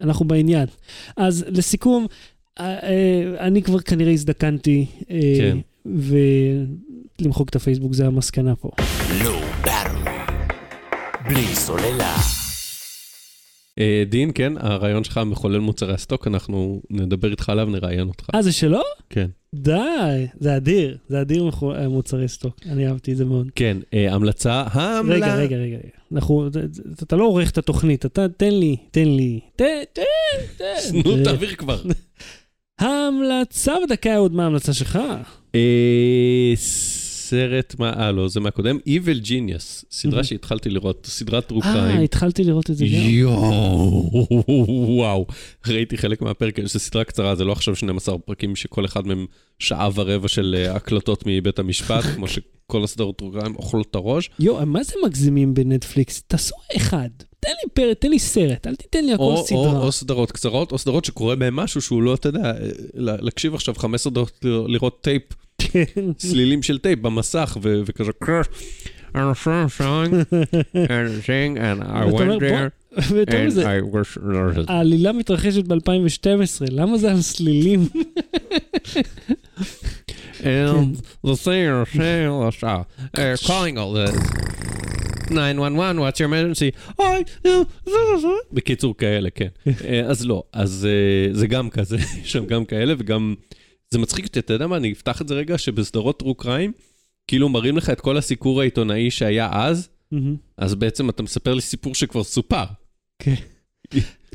אנחנו 0.00 0.28
בעניין. 0.28 0.66
אז 1.16 1.44
לסיכום, 1.48 2.06
אה, 2.60 2.78
אה, 2.82 3.46
אני 3.46 3.62
כבר 3.62 3.80
כנראה 3.80 4.12
הזדקנתי, 4.12 4.86
כן. 5.38 5.58
ולמחוק 7.20 7.48
את 7.48 7.56
הפייסבוק 7.56 7.92
זה 7.92 8.06
המסקנה 8.06 8.56
פה. 8.56 8.70
בלי 11.28 11.54
סוללה. 11.54 12.37
אה, 13.78 14.02
דין, 14.08 14.30
כן, 14.34 14.52
הרעיון 14.56 15.04
שלך 15.04 15.20
מחולל 15.26 15.58
מוצרי 15.58 15.94
הסטוק, 15.94 16.26
אנחנו 16.26 16.82
נדבר 16.90 17.30
איתך 17.30 17.48
עליו, 17.48 17.66
נראיין 17.66 18.08
אותך. 18.08 18.26
אה, 18.34 18.42
זה 18.42 18.52
שלו? 18.52 18.80
כן. 19.10 19.26
די, 19.54 20.26
זה 20.40 20.56
אדיר, 20.56 20.96
זה 21.08 21.20
אדיר 21.20 21.50
אה, 21.62 21.88
מוצרי 21.88 22.28
סטוק, 22.28 22.56
אני 22.66 22.88
אהבתי 22.88 23.12
את 23.12 23.16
זה 23.16 23.24
מאוד. 23.24 23.50
כן, 23.54 23.76
אה, 23.94 24.14
המלצה, 24.14 24.64
המלצה. 24.72 25.14
רגע, 25.14 25.34
רגע, 25.34 25.56
רגע. 25.56 25.76
אנחנו, 26.12 26.48
אתה 27.02 27.16
לא 27.16 27.24
עורך 27.24 27.50
את 27.50 27.58
התוכנית, 27.58 28.06
אתה 28.06 28.28
תן 28.28 28.54
לי, 28.54 28.76
תן 28.90 29.08
לי, 29.08 29.40
תן, 29.56 29.64
תן, 29.92 30.02
תן. 30.56 30.98
נו, 31.04 31.24
תעביר 31.24 31.54
כבר. 31.54 31.82
ההמלצה 32.78 33.74
בדקה 33.86 34.16
עוד 34.16 34.32
מה 34.32 34.44
ההמלצה 34.44 34.72
שלך? 34.72 34.98
אה, 37.32 37.38
סרט, 37.48 37.74
מה, 37.78 37.92
אה, 37.92 38.12
לא, 38.12 38.28
זה 38.28 38.40
מהקודם, 38.40 38.78
Evil 38.86 39.24
Genius, 39.26 39.84
סדרה 39.90 40.24
שהתחלתי 40.24 40.70
לראות, 40.70 41.06
סדרת 41.10 41.46
טרו 41.46 41.60
אה. 41.62 42.02
התחלתי 42.02 42.44
לראות 42.44 42.70
את 42.70 42.76
זה 42.76 42.84
גם. 42.84 42.90
יואו, 42.92 44.10
וואו, 44.96 45.26
ראיתי 45.66 45.96
חלק 45.98 46.22
מהפרק, 46.22 46.60
זו 46.66 46.78
סדרה 46.78 47.04
קצרה, 47.04 47.34
זה 47.34 47.44
לא 47.44 47.52
עכשיו 47.52 47.76
12 47.76 48.18
פרקים 48.18 48.56
שכל 48.56 48.84
אחד 48.84 49.06
מהם 49.06 49.26
שעה 49.58 49.88
ורבע 49.94 50.28
של 50.28 50.56
אה, 50.58 50.76
הקלטות 50.76 51.24
מבית 51.26 51.58
המשפט, 51.58 52.04
כמו 52.14 52.28
שכל 52.28 52.84
הסדרות 52.84 53.18
טרו 53.18 53.32
קריים 53.32 53.56
אוכלות 53.56 53.86
את 53.90 53.94
הראש. 53.94 54.30
יואו, 54.40 54.66
מה 54.66 54.82
זה 54.82 54.94
מגזימים 55.06 55.54
בנטפליקס? 55.54 56.22
תעשו 56.26 56.54
אחד. 56.76 57.08
תן 57.40 57.50
לי 57.64 57.70
פרק, 57.74 57.98
תן 57.98 58.10
לי 58.10 58.18
סרט, 58.18 58.66
אל 58.66 58.74
תיתן 58.74 59.04
לי 59.04 59.12
הכל 59.12 59.22
או, 59.22 59.36
או, 59.36 59.44
סדרה. 59.46 59.78
או 59.78 59.92
סדרות 59.92 60.32
קצרות, 60.32 60.72
או 60.72 60.78
סדרות 60.78 61.04
שקורה 61.04 61.36
בהן 61.36 61.54
משהו 61.54 61.82
שהוא 61.82 62.02
לא, 62.02 62.14
אתה 62.14 62.28
יודע, 62.28 62.52
לה- 62.94 63.16
להקשיב 63.20 63.54
עכשיו 63.54 63.74
15 63.74 64.12
דקות 64.12 64.38
לראות 64.44 64.98
טייפ, 65.02 65.22
כן. 65.58 66.12
צלילים 66.16 66.62
של 66.62 66.78
טייפ 66.78 66.98
במסך, 66.98 67.56
וכזה, 67.62 68.10
song, 69.14 69.68
song, 69.78 70.10
and 70.74 71.22
sing, 71.26 71.56
and 71.58 71.82
I 71.82 72.04
went 72.04 72.40
there, 72.40 72.70
ויותר 73.10 73.42
and 73.42 73.46
מזה. 73.46 73.78
העלילה 74.68 75.12
מתרחשת 75.12 75.64
ב-2012, 75.64 76.28
למה 76.70 76.98
זה 76.98 77.10
על 77.10 77.20
סלילים? 77.22 77.88
And 80.40 80.96
the 81.26 81.34
singer 81.36 81.84
the 81.84 82.50
song, 82.60 82.84
uh, 83.16 83.36
calling 83.46 83.76
all 83.76 83.92
the 83.92 84.08
911, 85.30 86.00
what's 86.00 86.20
your 86.20 86.28
emergency? 86.28 86.70
I, 87.00 87.48
בקיצור, 88.52 88.96
כאלה, 88.96 89.30
כן. 89.30 89.48
אה, 89.84 90.00
אז 90.10 90.26
לא, 90.26 90.42
אז 90.52 90.88
זה 91.32 91.46
גם 91.46 91.70
כזה, 91.70 91.96
יש 92.22 92.32
שם 92.32 92.46
גם 92.46 92.64
כאלה, 92.64 92.94
וגם, 92.98 93.34
זה 93.90 93.98
מצחיק 93.98 94.26
אותי, 94.26 94.38
אתה 94.38 94.52
יודע 94.52 94.66
מה, 94.66 94.76
אני 94.76 94.92
אפתח 94.92 95.22
את 95.22 95.28
זה 95.28 95.34
רגע, 95.34 95.58
שבסדרות 95.58 96.18
טרו 96.18 96.34
קריים, 96.34 96.72
כאילו 97.26 97.48
מראים 97.48 97.76
לך 97.76 97.90
את 97.90 98.00
כל 98.00 98.16
הסיקור 98.16 98.60
העיתונאי 98.60 99.10
שהיה 99.10 99.48
אז. 99.52 99.88
אז 100.56 100.74
בעצם 100.74 101.10
אתה 101.10 101.22
מספר 101.22 101.54
לי 101.54 101.60
סיפור 101.60 101.94
שכבר 101.94 102.24
סופר. 102.24 102.64
כן. 103.18 103.34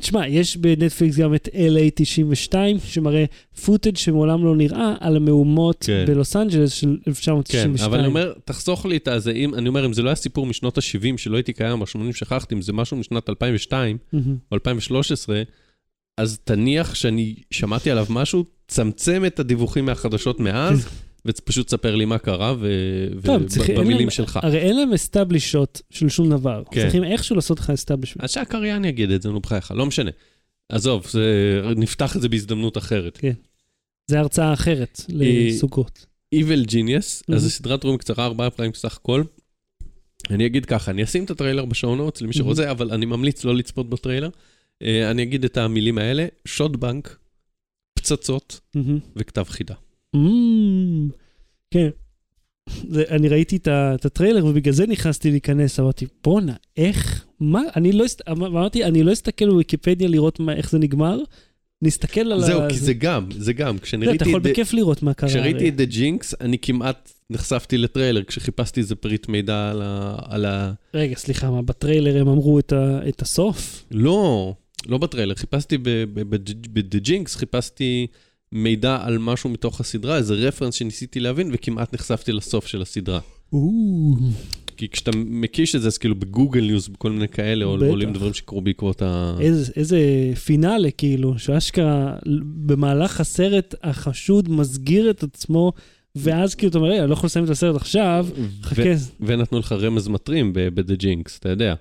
תשמע, 0.00 0.28
יש 0.28 0.56
בנטפליקס 0.56 1.16
גם 1.16 1.34
את 1.34 1.48
LA 1.48 1.90
92, 1.94 2.78
שמראה 2.84 3.24
footage 3.64 3.96
שמעולם 3.96 4.44
לא 4.44 4.56
נראה 4.56 4.94
על 5.00 5.16
המהומות 5.16 5.84
כן. 5.86 6.04
בלוס 6.06 6.36
אנג'לס 6.36 6.72
של 6.72 6.96
כן, 7.04 7.10
1992. 7.10 7.90
אבל 7.90 7.98
אני 7.98 8.06
אומר, 8.06 8.32
תחסוך 8.44 8.86
לי 8.86 8.96
את 8.96 9.08
הזה, 9.08 9.32
אם, 9.32 9.54
אני 9.54 9.68
אומר, 9.68 9.86
אם 9.86 9.92
זה 9.92 10.02
לא 10.02 10.08
היה 10.08 10.16
סיפור 10.16 10.46
משנות 10.46 10.78
ה-70 10.78 11.16
שלא 11.16 11.36
הייתי 11.36 11.52
קיים, 11.52 11.80
ב-80 11.80 12.12
שכחתי, 12.12 12.54
אם 12.54 12.62
זה 12.62 12.72
משהו 12.72 12.96
משנת 12.96 13.28
2002 13.28 13.98
מהמם. 14.12 14.36
או 14.52 14.54
2013, 14.54 15.42
אז 16.18 16.38
תניח 16.44 16.94
שאני 16.94 17.34
שמעתי 17.50 17.90
עליו 17.90 18.06
משהו, 18.10 18.44
צמצם 18.68 19.22
את 19.26 19.40
הדיווחים 19.40 19.84
מהחדשות 19.86 20.40
מאז, 20.40 20.88
ופשוט 21.26 21.66
תספר 21.66 21.94
לי 21.94 22.04
מה 22.04 22.18
קרה, 22.18 22.54
טוב, 23.24 23.44
ובמילים 23.68 23.98
להם- 23.98 24.10
שלך. 24.10 24.38
הרי 24.42 24.58
אין 24.58 24.76
להם 24.76 24.92
establish 24.92 25.54
shot 25.54 25.82
של 25.90 26.08
שום 26.08 26.30
דבר. 26.30 26.62
כן. 26.70 26.82
צריכים 26.82 27.04
איכשהו 27.04 27.36
לעשות 27.36 27.58
לך 27.60 27.70
establishment. 27.70 28.24
אז 28.24 28.30
שהקריין 28.30 28.84
יגיד 28.84 29.10
את 29.10 29.22
זה, 29.22 29.30
נו 29.30 29.40
בחייך, 29.40 29.70
לא 29.70 29.86
משנה. 29.86 30.10
עזוב, 30.68 31.06
זה, 31.10 31.22
נפתח 31.76 32.16
את 32.16 32.22
זה 32.22 32.28
בהזדמנות 32.28 32.78
אחרת. 32.78 33.20
זה 34.10 34.18
הרצאה 34.20 34.52
אחרת 34.52 35.00
לסוכות. 35.08 36.06
Evil 36.34 36.66
Genius, 36.70 37.22
Mhm. 37.30 37.34
אז 37.34 37.42
זו 37.42 37.50
סדרת 37.50 37.84
רואים 37.84 37.98
קצרה, 37.98 38.24
ארבעה 38.24 38.50
פרקים 38.50 38.72
בסך 38.72 38.96
הכל. 38.96 39.22
אני 40.30 40.46
אגיד 40.46 40.66
ככה, 40.66 40.90
אני 40.90 41.04
אשים 41.04 41.24
את 41.24 41.30
הטריילר 41.30 41.64
בשעון 41.64 41.98
נוטס 41.98 42.20
למי 42.22 42.32
שרוצה, 42.32 42.70
אבל 42.70 42.90
אני 42.90 43.06
ממליץ 43.06 43.44
לא 43.44 43.54
לצפות 43.54 43.90
בטריילר. 43.90 44.28
אה, 44.82 45.10
אני 45.10 45.22
אגיד 45.22 45.44
את 45.44 45.56
המילים 45.56 45.98
האלה, 45.98 46.26
שוט 46.44 46.76
בנק, 46.76 47.16
פצצות 48.04 48.60
מהמם. 48.74 48.98
וכתב 49.16 49.44
חידה. 49.48 49.74
אמ, 50.14 51.08
כן. 51.70 51.88
זה, 52.88 53.04
אני 53.10 53.28
ראיתי 53.28 53.56
את, 53.56 53.68
את 53.68 54.04
הטריילר 54.04 54.46
ובגלל 54.46 54.74
זה 54.74 54.86
נכנסתי 54.86 55.30
להיכנס, 55.30 55.80
אמרתי, 55.80 56.06
בואנה, 56.24 56.54
איך, 56.76 57.24
מה, 57.40 57.62
אני 57.76 57.92
לא, 57.92 58.04
אסת- 58.04 58.28
אמרתי, 58.30 58.84
אני 58.84 59.02
לא 59.02 59.12
אסתכל 59.12 59.50
בוויקיפדיה 59.50 60.08
לראות 60.08 60.40
מה, 60.40 60.52
איך 60.54 60.70
זה 60.70 60.78
נגמר, 60.78 61.18
נסתכל 61.82 62.20
על 62.32 62.40
זהו, 62.40 62.60
ה... 62.62 62.68
כי 62.70 62.78
זה 62.78 62.92
גם, 62.94 63.26
זה 63.38 63.52
גם. 63.52 63.76
זה, 64.04 64.12
אתה 64.14 64.28
יכול 64.28 64.40
את 64.40 64.46
The- 64.46 64.50
בכיף 64.50 64.72
לראות 64.72 65.02
מה 65.02 65.14
קרה. 65.14 65.30
כשראיתי 65.30 65.58
הרי. 65.58 65.68
את 65.68 65.74
The 65.80 65.92
Jinx, 65.92 66.36
אני 66.40 66.58
כמעט 66.58 67.12
נחשפתי 67.30 67.78
לטריילר, 67.78 68.22
כשחיפשתי 68.24 68.80
איזה 68.80 68.94
פריט 68.94 69.28
מידע 69.28 69.70
על 69.70 69.82
ה... 69.82 70.16
על 70.22 70.44
ה... 70.44 70.72
רגע, 70.94 71.16
סליחה, 71.16 71.50
מה, 71.50 71.62
בטריילר 71.62 72.20
הם 72.20 72.28
אמרו 72.28 72.58
את, 72.58 72.72
ה, 72.72 73.08
את 73.08 73.22
הסוף? 73.22 73.84
לא, 73.90 74.54
לא 74.86 74.98
בטריילר, 74.98 75.34
חיפשתי 75.34 75.78
ב-The 75.78 77.06
Jinx, 77.06 77.38
חיפשתי 77.38 78.06
מידע 78.52 78.98
על 79.02 79.18
משהו 79.18 79.50
מתוך 79.50 79.80
הסדרה, 79.80 80.16
איזה 80.16 80.34
רפרנס 80.34 80.74
שניסיתי 80.74 81.20
להבין, 81.20 81.50
וכמעט 81.52 81.94
נחשפתי 81.94 82.32
לסוף 82.32 82.66
של 82.66 82.82
הסדרה. 82.82 83.20
כי 84.76 84.88
כשאתה 84.88 85.10
מקיש 85.16 85.74
את 85.74 85.82
זה, 85.82 85.88
אז 85.88 85.98
כאילו 85.98 86.14
בגוגל 86.14 86.60
ניוז, 86.60 86.88
בכל 86.88 87.10
מיני 87.10 87.28
כאלה, 87.28 87.66
בטח. 87.76 87.86
עולים 87.86 88.12
דברים 88.12 88.34
שקרו 88.34 88.60
בעקבות 88.60 89.02
ה... 89.02 89.36
איזה, 89.40 89.72
איזה 89.76 89.98
פינאלה, 90.44 90.90
כאילו, 90.90 91.38
שאשכרה 91.38 92.16
במהלך 92.66 93.20
הסרט 93.20 93.74
החשוד 93.82 94.48
מסגיר 94.48 95.10
את 95.10 95.22
עצמו, 95.22 95.72
ואז 96.16 96.54
כאילו 96.54 96.70
אתה 96.70 96.78
אומר, 96.78 96.88
"רגע, 96.90 97.00
אני 97.00 97.08
לא 97.08 97.14
יכול 97.14 97.26
לסיים 97.26 97.44
את 97.44 97.50
הסרט 97.50 97.76
עכשיו, 97.76 98.26
חכה, 98.62 98.82
ונתנו 99.20 99.58
לך 99.58 99.72
רמז 99.72 100.08
מטרים 100.08 100.52
ב-The 100.52 101.02
Jinx, 101.02 101.38
אתה 101.38 101.48
יודע. 101.48 101.74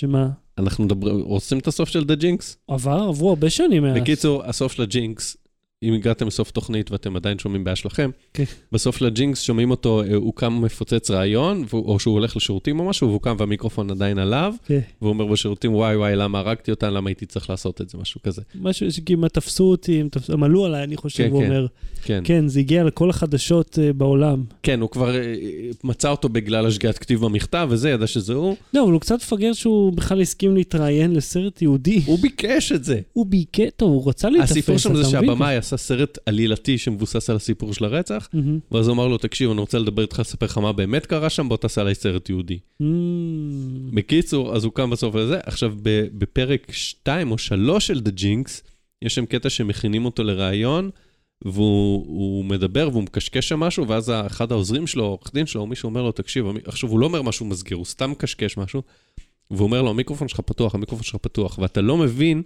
שמה? 0.00 0.28
אנחנו 0.58 0.84
מדברים, 0.84 1.20
עושים 1.20 1.58
את 1.58 1.66
הסוף 1.66 1.88
של 1.88 2.02
The 2.02 2.22
Jinx? 2.22 2.56
עבר, 2.68 3.02
עברו 3.08 3.28
הרבה 3.28 3.50
שנים 3.50 3.82
מאז. 3.82 3.96
בקיצור, 3.96 4.44
הסוף 4.44 4.72
של 4.72 4.82
הג'ינקס, 4.82 5.36
אם 5.82 5.94
הגעתם 5.94 6.26
לסוף 6.26 6.50
תוכנית 6.50 6.90
ואתם 6.90 7.16
עדיין 7.16 7.38
שומעים 7.38 7.64
בעיה 7.64 7.76
שלכם, 7.76 8.10
כן. 8.34 8.44
בסוף 8.72 8.96
של 8.96 9.06
הג'ינקס 9.06 9.40
שומעים 9.40 9.70
אותו, 9.70 10.02
אה, 10.02 10.14
הוא 10.14 10.32
קם 10.34 10.62
מפוצץ 10.62 11.10
רעיון, 11.10 11.64
או 11.72 11.98
שהוא 11.98 12.14
הולך 12.14 12.36
לשירותים 12.36 12.80
או 12.80 12.84
משהו, 12.84 13.08
והוא 13.08 13.20
קם 13.20 13.36
והמיקרופון 13.38 13.90
עדיין 13.90 14.18
עליו, 14.18 14.54
כן. 14.66 14.80
והוא 15.02 15.08
אומר 15.08 15.26
בשירותים, 15.26 15.74
וואי 15.74 15.96
וואי, 15.96 16.16
למה 16.16 16.38
הרגתי 16.38 16.70
אותה, 16.70 16.90
למה 16.90 17.10
הייתי 17.10 17.26
צריך 17.26 17.50
לעשות 17.50 17.80
את 17.80 17.88
זה, 17.88 17.98
משהו 17.98 18.22
כזה. 18.22 18.42
משהו 18.54 18.92
שכמעט 18.92 19.34
תפסו 19.34 19.64
אותי, 19.64 20.00
הם, 20.00 20.08
תפס... 20.08 20.30
הם 20.30 20.42
עלו 20.42 20.64
עליי, 20.64 20.84
אני 20.84 20.96
חושב, 20.96 21.24
כן, 21.24 21.30
הוא 21.30 21.40
כן. 21.40 21.46
אומר. 21.46 21.66
כן. 22.02 22.22
כן, 22.24 22.48
זה 22.48 22.60
הגיע 22.60 22.84
לכל 22.84 23.10
החדשות 23.10 23.78
uh, 23.78 23.92
בעולם. 23.92 24.44
כן, 24.62 24.80
הוא 24.80 24.90
כבר 24.90 25.16
אה, 25.16 25.34
מצא 25.84 26.10
אותו 26.10 26.28
בגלל 26.28 26.66
השגיאת 26.66 26.98
כתיב 26.98 27.20
במכתב 27.20 27.68
וזה, 27.70 27.90
ידע 27.90 28.06
שזה 28.06 28.34
הוא. 28.34 28.56
לא, 28.74 28.84
אבל 28.84 28.92
הוא 28.92 29.00
קצת 29.00 29.14
מפגר 29.14 29.52
שהוא 29.52 29.92
בכלל 29.92 30.20
הסכים 30.20 30.54
להתראיין 30.54 31.14
לסרט 31.14 31.62
יהודי. 31.62 32.02
הוא 32.06 32.18
ביקש 32.18 32.72
את 32.72 32.84
זה. 32.84 33.00
הוא 33.12 33.26
ביקר, 33.26 33.68
טוב, 33.76 33.90
הוא 33.90 34.08
רצה 34.08 34.30
להיתפס, 34.30 34.86
עשה 35.66 35.76
סרט 35.76 36.18
עלילתי 36.26 36.78
שמבוסס 36.78 37.30
על 37.30 37.36
הסיפור 37.36 37.74
של 37.74 37.84
הרצח, 37.84 38.28
מהמם. 38.32 38.58
ואז 38.72 38.88
הוא 38.88 38.94
אמר 38.94 39.06
לו, 39.06 39.18
תקשיב, 39.18 39.50
אני 39.50 39.60
רוצה 39.60 39.78
לדבר 39.78 40.02
איתך, 40.02 40.18
לספר 40.18 40.46
לך 40.46 40.58
מה 40.58 40.72
באמת 40.72 41.06
קרה 41.06 41.30
שם, 41.30 41.48
בוא 41.48 41.56
תעשה 41.56 41.80
עליי 41.80 41.94
סרט 41.94 42.28
יהודי. 42.28 42.58
אמ, 42.80 43.90
בקיצור, 43.94 44.56
אז 44.56 44.64
הוא 44.64 44.72
קם 44.72 44.90
בסוף 44.90 45.14
לזה. 45.14 45.38
עכשיו, 45.42 45.74
בפרק 46.18 46.72
2 46.72 47.30
או 47.30 47.38
3 47.38 47.86
של 47.86 48.00
The 48.04 48.20
Jinx, 48.20 48.50
יש 49.02 49.14
שם 49.14 49.26
קטע 49.26 49.50
שמכינים 49.50 50.04
אותו 50.04 50.24
לראיון, 50.24 50.90
והוא 51.44 52.04
הוא 52.06 52.44
מדבר 52.44 52.88
והוא 52.92 53.02
מקשקש 53.02 53.48
שם 53.48 53.60
משהו, 53.60 53.88
ואז 53.88 54.10
אחד 54.26 54.52
העוזרים 54.52 54.86
שלו, 54.86 55.04
עורך 55.04 55.30
דין 55.34 55.46
שלו, 55.46 55.66
מישהו 55.66 55.88
אומר 55.88 56.02
לו, 56.02 56.12
תקשיב, 56.12 56.46
עכשיו 56.64 56.90
הוא 56.90 57.00
לא 57.00 57.06
אומר 57.06 57.22
משהו 57.22 57.46
מסגיר, 57.46 57.76
הוא 57.76 57.84
סתם 57.84 58.10
מקשקש 58.10 58.56
משהו, 58.56 58.82
והוא 59.50 59.66
אומר 59.66 59.82
לו, 59.82 59.90
המיקרופון 59.90 60.28
שלך 60.28 60.40
פתוח, 60.40 60.74
המיקרופון 60.74 61.04
שלך 61.04 61.16
פתוח, 61.16 61.58
ואתה 61.58 61.80
לא 61.80 61.96
מבין 61.96 62.42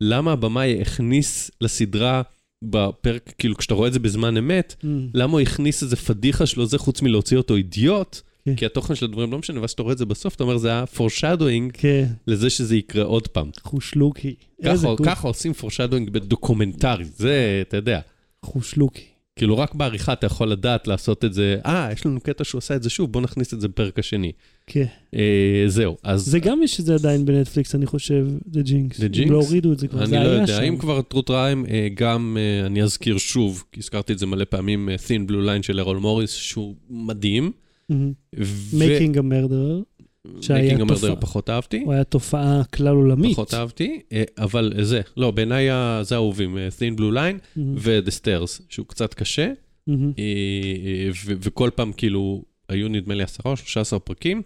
למה 0.00 0.32
הבמאי 0.32 0.80
הכניס 0.80 1.50
לסדרה 1.60 2.22
בפרק, 2.62 3.32
כאילו, 3.38 3.56
כשאתה 3.56 3.74
רואה 3.74 3.88
את 3.88 3.92
זה 3.92 3.98
בזמן 3.98 4.36
אמת, 4.36 4.74
אמ, 4.84 5.08
למה 5.14 5.32
הוא 5.32 5.40
הכניס 5.40 5.82
איזה 5.82 5.96
פדיחה 5.96 6.46
שלו, 6.46 6.66
זה 6.66 6.78
חוץ 6.78 7.02
מלהוציא 7.02 7.36
אותו 7.36 7.56
אידיוט, 7.56 8.20
כן. 8.44 8.54
כי 8.54 8.66
התוכן 8.66 8.94
של 8.94 9.04
הדברים 9.04 9.32
לא 9.32 9.38
משנה, 9.38 9.60
ואז 9.60 9.70
שאתה 9.70 9.82
רואה 9.82 9.92
את 9.92 9.98
זה 9.98 10.06
בסוף, 10.06 10.34
אתה 10.34 10.44
אומר, 10.44 10.56
זה 10.56 10.68
היה 10.68 10.84
foreshadowing 10.96 11.72
כן, 11.72 12.06
לזה 12.26 12.50
שזה 12.50 12.76
יקרה 12.76 13.04
עוד 13.04 13.28
פעם. 13.28 13.50
חושלוקי. 13.62 14.34
ככה. 14.64 14.88
ככה 15.04 15.28
עושים 15.28 15.52
foreshadowing 15.60 16.10
בדוקומנטרי, 16.10 17.04
זה, 17.04 17.62
אתה 17.68 17.76
יודע. 17.76 18.00
חושלוקי. 18.42 19.11
כאילו, 19.36 19.58
רק 19.58 19.74
בעריכה 19.74 20.12
אתה 20.12 20.26
יכול 20.26 20.48
לדעת 20.48 20.86
לעשות 20.88 21.24
את 21.24 21.32
זה, 21.34 21.56
אה, 21.66 21.88
יש 21.92 22.06
לנו 22.06 22.20
קטע 22.20 22.44
שהוא 22.44 22.58
עשה 22.58 22.76
את 22.76 22.82
זה 22.82 22.90
שוב, 22.90 23.12
בוא 23.12 23.20
נכניס 23.20 23.54
את 23.54 23.60
זה 23.60 23.68
בפרק 23.68 23.98
השני. 23.98 24.32
כן. 24.66 24.84
אה, 25.14 25.64
זהו, 25.66 25.96
אז... 26.02 26.26
זה 26.26 26.38
גם 26.38 26.62
יש 26.62 26.80
את 26.80 26.84
זה 26.84 26.94
עדיין 26.94 27.24
בנטפליקס, 27.24 27.74
אני 27.74 27.86
חושב, 27.86 28.26
The 28.52 28.58
Jinx. 28.66 28.94
The 28.94 29.16
Jinx? 29.16 29.30
לא 29.30 29.36
הורידו 29.36 29.72
את 29.72 29.78
זה 29.78 29.88
כבר, 29.88 30.00
אני 30.00 30.06
זה 30.06 30.16
לא 30.16 30.20
היה 30.20 30.32
יודע, 30.32 30.46
שם. 30.46 30.62
אם 30.62 30.76
כבר 30.78 31.02
טרוט 31.02 31.30
ריים, 31.30 31.66
אה, 31.66 31.88
גם 31.94 32.36
אה, 32.40 32.66
אני 32.66 32.82
אזכיר 32.82 33.18
שוב, 33.18 33.64
כי 33.72 33.80
הזכרתי 33.80 34.12
את 34.12 34.18
זה 34.18 34.26
מלא 34.26 34.44
פעמים, 34.44 34.88
אה, 34.88 34.94
Thin 34.94 35.30
Blue 35.30 35.46
Line 35.46 35.62
של 35.62 35.80
ארול 35.80 35.96
מוריס, 35.96 36.30
שהוא 36.30 36.74
מדהים. 36.90 37.52
מהמם. 37.88 38.12
ו- 38.38 38.78
Making 38.78 39.14
a 39.14 39.20
Murderer, 39.22 39.91
שהיה 40.40 40.78
תופעה. 40.88 41.16
פחות 41.16 41.50
אהבתי. 41.50 41.82
הוא 41.84 41.92
היה 41.92 42.04
תופעה 42.04 42.62
כלל 42.64 42.88
עולמית. 42.88 43.32
פחות 43.32 43.54
אהבתי, 43.54 44.00
אה, 44.12 44.22
אבל 44.38 44.72
אה, 44.78 44.84
זה, 44.84 45.00
לא, 45.16 45.30
בעיניי 45.30 45.70
ה- 45.70 46.00
זה 46.02 46.14
האהובים, 46.14 46.58
אה, 46.58 46.68
Thin 46.68 46.98
Blue 46.98 47.14
Line 47.14 47.38
מהמם, 47.56 47.74
ו-The 47.78 48.10
Stairs, 48.10 48.62
שהוא 48.68 48.86
קצת 48.86 49.14
קשה. 49.14 49.52
אה, 49.88 49.94
אה, 50.18 51.08
ו- 51.24 51.32
וכל 51.40 51.70
פעם 51.74 51.92
כאילו, 51.92 52.42
היו 52.68 52.88
נדמה 52.88 53.14
לי 53.14 53.22
עשרה 53.22 53.52
או 53.52 53.56
שלושה 53.56 53.80
עשר 53.80 53.98
פרקים. 53.98 54.42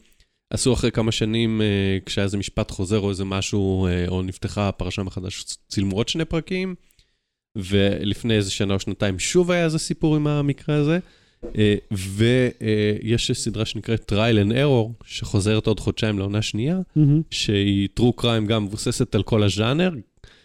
עשו 0.51 0.73
אחרי 0.73 0.91
כמה 0.91 1.13
שנים, 1.13 1.63
אה, 1.63 1.67
כשהיה 2.07 2.25
איזה 2.25 2.39
משפט 2.39 2.71
חוזר 2.71 2.99
או 2.99 3.11
איזה 3.11 3.25
משהו, 3.25 3.87
אה, 3.87 4.09
או 4.09 4.23
נפתחה 4.23 4.73
פרשה 4.73 5.03
מחדש, 5.03 5.45
צילמו 5.69 5.97
עוד 5.97 6.09
שני 6.09 6.25
פרקים. 6.25 6.75
ולפני 7.59 8.35
איזה 8.35 8.51
שנה 8.51 8.75
או 8.75 8.81
שנתיים 8.81 9.19
שוב 9.19 9.51
היה 9.51 9.65
איזה 9.65 9.79
סיפור 9.79 10.17
עם 10.17 10.27
המקרה 10.27 10.77
הזה. 10.77 10.99
אה, 11.59 11.75
ויש 11.93 13.31
סדרה 13.33 13.65
שנקראת 13.65 14.13
Trial 14.13 14.49
and 14.49 14.53
Error, 14.53 15.05
שחוזרת 15.05 15.67
עוד 15.67 15.81
חודשיים 15.81 16.19
לעונה 16.19 16.43
שנייה. 16.43 16.79
שהיא 17.31 17.89
true 18.01 18.21
crime 18.21 18.47
גם 18.49 18.65
מבוססת 18.65 19.15
על 19.15 19.23
כל 19.23 19.43
הז'אנר, 19.43 19.91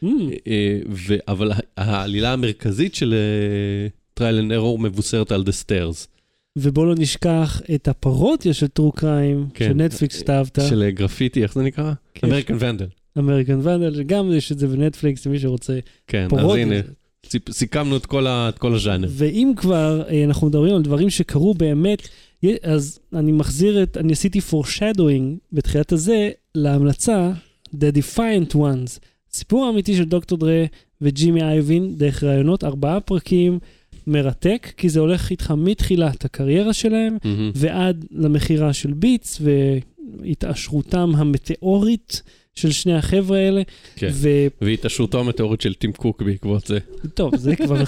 מהמם. 0.01 0.29
אה, 0.47 0.79
ו- 0.89 1.15
אבל 1.27 1.51
העלילה 1.77 2.33
המרכזית 2.33 2.95
של 2.95 3.13
אה, 3.13 3.87
Trial 4.19 4.43
and 4.43 4.51
Error 4.51 4.81
מבוססת 4.81 5.31
על 5.31 5.43
The 5.47 5.65
Stairs, 5.65 6.07
ובוא 6.55 6.85
לא 6.85 6.95
נשכח 6.97 7.61
את 7.75 7.87
הפרודיה 7.87 8.53
של 8.53 8.67
true 8.67 8.91
crime, 8.91 9.47
כן. 9.53 9.65
של 9.67 9.73
נטפליקס 9.73 10.19
שאתה 10.19 10.37
אהבת, 10.37 10.59
של 10.69 10.89
גרפיטי, 10.89 11.43
איך 11.43 11.53
זה 11.53 11.61
נקרא? 11.63 11.93
American 12.25 12.55
Vandal. 12.59 12.85
American 13.17 13.59
Vandal, 13.67 13.95
שגם 13.95 14.31
יש 14.31 14.51
את 14.51 14.59
זה 14.59 14.67
בנטפליקס, 14.67 15.25
למי 15.25 15.39
שרוצה 15.39 15.79
כן, 16.07 16.23
אז 16.23 16.29
פרודיה. 16.29 16.63
הנה, 16.65 16.75
סיפ- 16.81 17.00
סיכמנו 17.51 17.97
את 17.97 18.05
כל 18.05 18.27
ה- 18.27 18.49
את 18.49 18.57
כל 18.57 18.73
הז'אנר. 18.75 19.07
ואם 19.11 19.53
כבר 19.55 20.03
אה, 20.09 20.23
אנחנו 20.23 20.47
מדברים 20.47 20.75
על 20.75 20.81
דברים 20.81 21.09
שקרו 21.09 21.53
באמת, 21.53 22.07
אז 22.63 22.99
אני 23.13 23.31
מחזיר 23.31 23.83
את, 23.83 23.97
אני 23.97 24.13
עשיתי 24.13 24.39
foreshadowing 24.39 25.37
בתחילת 25.53 25.91
הזה 25.91 26.29
להמלצה, 26.55 27.31
The 27.75 27.95
Defiant 27.97 28.55
Ones, 28.55 28.99
סיפור 29.33 29.65
האמיתי 29.65 29.95
של 29.95 30.03
דוקטור 30.03 30.37
דרה 30.37 30.65
וג'ימי 31.01 31.41
אייבין 31.43 31.95
דרך 31.97 32.23
ראיונות, 32.23 32.63
ארבעה 32.63 32.99
פרקים, 32.99 33.59
מרתק, 34.07 34.73
כי 34.77 34.89
זה 34.89 34.99
הולך 34.99 35.29
איתך 35.31 35.53
מתחילת 35.57 36.25
הקריירה 36.25 36.73
שלהם 36.73 37.17
מהמם. 37.23 37.51
ועד 37.55 38.05
למכירה 38.11 38.73
של 38.73 38.93
ביטס 38.93 39.41
והתעשרותם 40.21 41.11
המטאורית 41.17 42.21
של 42.55 42.71
שני 42.71 42.93
החבר'ה 42.93 43.37
האלה. 43.37 43.61
כן. 43.95 44.09
ו- 44.11 44.47
והתעשרותו 44.61 45.19
המטאורית 45.19 45.61
של 45.61 45.73
טים 45.73 45.91
קוק 45.93 46.21
בעקבות 46.21 46.67
זה. 46.67 46.79
טוב, 47.13 47.35
זה 47.35 47.55
כבר, 47.55 47.83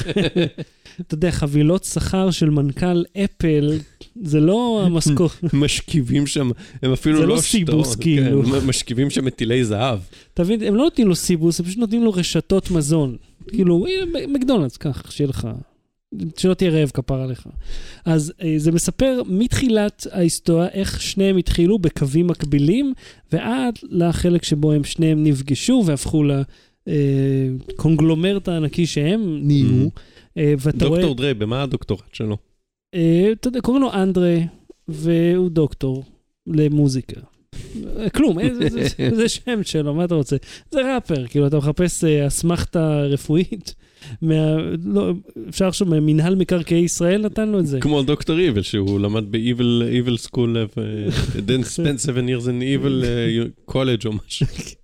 אתה 1.02 1.16
יודע, 1.16 1.32
חבילות 1.32 1.84
שכר 1.84 2.32
של 2.32 2.50
מנכ"ל 2.50 3.04
אפל, 3.24 3.78
זה 4.24 4.40
לא 4.40 4.84
המשכורת. 4.86 5.32
משכיבים 5.54 6.28
שם, 6.28 6.52
הם 6.82 6.94
אפילו 6.94 7.18
זה 7.18 7.26
לא 7.26 7.36
לא 7.36 7.42
סיבוס, 7.42 7.88
שטרות, 7.88 8.02
כאילו. 8.02 8.44
כן, 8.44 8.68
משכיבים 8.68 9.10
שם 9.10 9.26
מטילי 9.26 9.66
זהב. 9.66 10.00
אתה 10.34 10.44
מבין, 10.44 10.64
הם 10.64 10.76
לא 10.76 10.84
נותנים 10.84 11.08
לו 11.08 11.16
סיבוס, 11.16 11.60
הם 11.60 11.66
פשוט 11.66 11.78
נותנים 11.78 12.04
לו 12.04 12.12
רשתות 12.14 12.72
מזון. 12.72 13.18
כאילו, 13.48 13.86
הנה, 13.88 14.28
מקדונלדס, 14.28 14.78
קח, 14.78 15.12
שיהיה 15.12 15.28
לך, 15.30 15.48
שלא 16.38 16.54
תהיה 16.54 16.72
רעב 16.72 16.92
כפר 16.94 17.22
עליך. 17.22 17.48
אז 18.06 18.34
אה, 18.42 18.54
זה 18.58 18.72
מספר 18.72 19.22
מתחילת 19.28 20.08
ההיסטוריה 20.12 20.68
איך 20.68 21.02
שניהם 21.02 21.38
התחילו 21.38 21.80
בקווים 21.80 22.28
מקבילים, 22.28 22.94
ועד 23.32 23.80
לחלק 23.90 24.44
שבו 24.44 24.72
הם 24.72 24.84
שניהם 24.84 25.24
נפגשו 25.24 25.84
והפכו 25.86 26.24
לקונגלומרט 26.88 28.48
הענקי 28.48 28.86
שהם 28.86 29.40
נהיו. 29.48 29.88
אה, 30.38 30.54
ואתה 30.60 30.86
רואה... 30.86 31.00
דוקטור 31.00 31.16
דרי, 31.16 31.34
במה 31.34 31.64
הדוקטורט 31.64 32.04
שלו? 32.14 32.38
אה, 32.96 33.30
אתה 33.32 33.48
יודע, 33.48 33.62
קוראים 33.62 33.82
לו 33.84 33.94
אנדרה, 33.94 34.36
והוא 34.88 35.50
דוקטור 35.50 36.04
למוזיקה. 36.48 37.22
אה, 37.98 38.10
כלום, 38.10 38.40
אה, 38.40 38.50
זה- 38.56 38.70
זה- 38.70 38.88
זה- 38.98 39.16
זה 39.16 39.30
שם 39.30 39.64
שלו, 39.64 39.94
מה 39.94 40.06
אתה 40.06 40.16
רוצה? 40.16 40.36
זה 40.72 40.96
ראפר, 40.96 41.28
כאילו, 41.28 41.48
אתה 41.48 41.58
מחפש 41.58 42.04
אה, 42.04 42.28
אסמכתה 42.28 43.02
רפואית, 43.02 43.76
מה- 44.22 44.58
לא, 44.86 45.14
אפשר 45.50 45.68
לחשוב, 45.68 46.00
מינהל 46.00 46.36
מקרקעי 46.36 46.80
ישראל 46.80 47.22
נתן 47.22 47.50
לו 47.50 47.60
את 47.60 47.68
זה. 47.68 47.80
כמו 47.82 48.04
דוקטור 48.04 48.40
איבל, 48.40 48.62
שהוא 48.62 49.00
למד 49.00 49.32
ב-Evil 49.32 49.84
Evil 50.06 50.28
School, 50.28 50.58
אה, 50.58 50.66
then 51.48 51.64
spent 51.64 52.06
seven 52.06 52.28
years 52.28 52.46
in 52.46 52.62
Evil 52.82 53.04
אה, 53.06 53.44
college 53.72 54.06
או 54.06 54.12
משהו. 54.28 54.46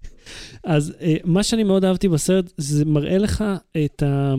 אז 0.64 0.94
אה, 1.02 1.16
מה 1.24 1.44
שאני 1.44 1.64
מאוד 1.64 1.86
אהבתי 1.86 2.08
בסרט, 2.08 2.52
זה 2.58 2.86
מראה 2.86 3.18
לך 3.18 3.44
את 3.86 4.04
ה... 4.04 4.34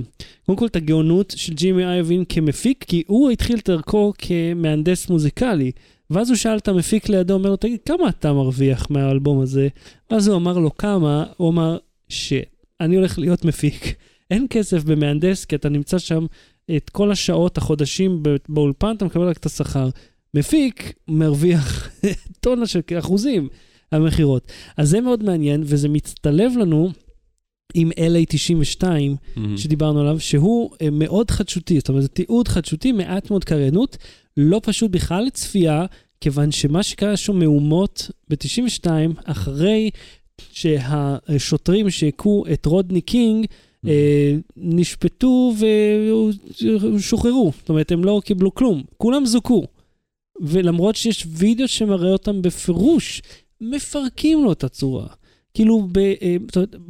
קודם 0.46 0.58
כל 0.58 0.66
את 0.66 0.76
הגאונות 0.76 1.34
של 1.36 1.54
ג'ימי 1.54 1.84
אייבין 1.84 2.24
כמפיק, 2.28 2.84
כי 2.88 3.02
הוא 3.06 3.30
התחיל 3.30 3.58
את 3.58 3.70
דרכו 3.70 4.12
כמהנדס 4.18 5.08
מוזיקלי. 5.10 5.70
ואז 6.10 6.28
הוא 6.30 6.36
שאל 6.36 6.56
את 6.56 6.68
המפיק 6.68 7.08
לידו, 7.08 7.34
אומר 7.34 7.50
לו, 7.50 7.56
תגיד, 7.56 7.78
כמה 7.86 8.08
אתה 8.08 8.32
מרוויח 8.32 8.86
מהאלבום 8.90 9.40
הזה? 9.40 9.68
ואז 10.10 10.28
הוא 10.28 10.36
אמר 10.36 10.58
לו, 10.58 10.76
כמה? 10.76 11.24
הוא 11.36 11.50
אמר, 11.50 11.78
שיט, 12.08 12.44
אני 12.80 12.96
הולך 12.96 13.18
להיות 13.18 13.44
מפיק. 13.44 13.94
אין 14.30 14.46
כסף 14.50 14.84
במהנדס, 14.84 15.44
כי 15.44 15.56
אתה 15.56 15.68
נמצא 15.68 15.98
שם 15.98 16.26
את 16.76 16.90
כל 16.90 17.10
השעות, 17.12 17.58
החודשים 17.58 18.22
באולפן, 18.48 18.94
אתה 18.96 19.04
מקבל 19.04 19.28
רק 19.28 19.36
את 19.36 19.46
השכר. 19.46 19.88
מפיק 20.34 20.92
מרוויח 21.08 21.90
טונה 22.40 22.66
של 22.66 22.80
אחוזים 22.98 23.48
המכירות. 23.92 24.52
אז 24.76 24.88
זה 24.88 25.00
מאוד 25.00 25.22
מעניין, 25.22 25.62
וזה 25.64 25.88
מצטלב 25.88 26.52
לנו 26.58 26.90
עם 27.74 27.90
LA 27.90 28.24
92, 28.28 29.16
שדיברנו 29.56 30.00
עליו, 30.00 30.20
שהוא 30.20 30.70
אה, 30.82 30.90
מאוד 30.90 31.30
חדשותי, 31.30 31.78
זאת 31.78 31.88
אומרת, 31.88 32.02
זה 32.02 32.08
תיעוד 32.08 32.48
חדשותי, 32.48 32.92
מעט 32.92 33.30
מאוד 33.30 33.44
קריינות, 33.44 33.96
לא 34.36 34.60
פשוט 34.62 34.90
בכלל 34.90 35.24
לצפייה, 35.24 35.86
כיוון 36.20 36.52
שמה 36.52 36.82
שקרה 36.82 37.16
שם 37.16 37.38
מהומות 37.38 38.10
ב-92, 38.28 38.86
אחרי 39.24 39.90
שהשוטרים 40.52 41.90
שהכו 41.90 42.44
את 42.52 42.66
רודני 42.66 43.00
קינג, 43.00 43.46
נשפטו 44.56 45.52
ושוחררו. 46.94 47.52
זאת 47.58 47.68
אומרת, 47.68 47.92
הם 47.92 48.04
לא 48.04 48.20
קיבלו 48.24 48.54
כלום, 48.54 48.82
כולם 48.96 49.26
זוכו. 49.26 49.62
ולמרות 50.40 50.96
שיש 50.96 51.26
וידאו 51.30 51.68
שמראה 51.68 52.12
אותם 52.12 52.42
בפירוש, 52.42 53.22
מפרקים 53.60 54.44
לו 54.44 54.52
את 54.52 54.64
הצורה. 54.64 55.06
כאילו, 55.54 55.88
ב, 55.92 55.98
אה, 55.98 56.36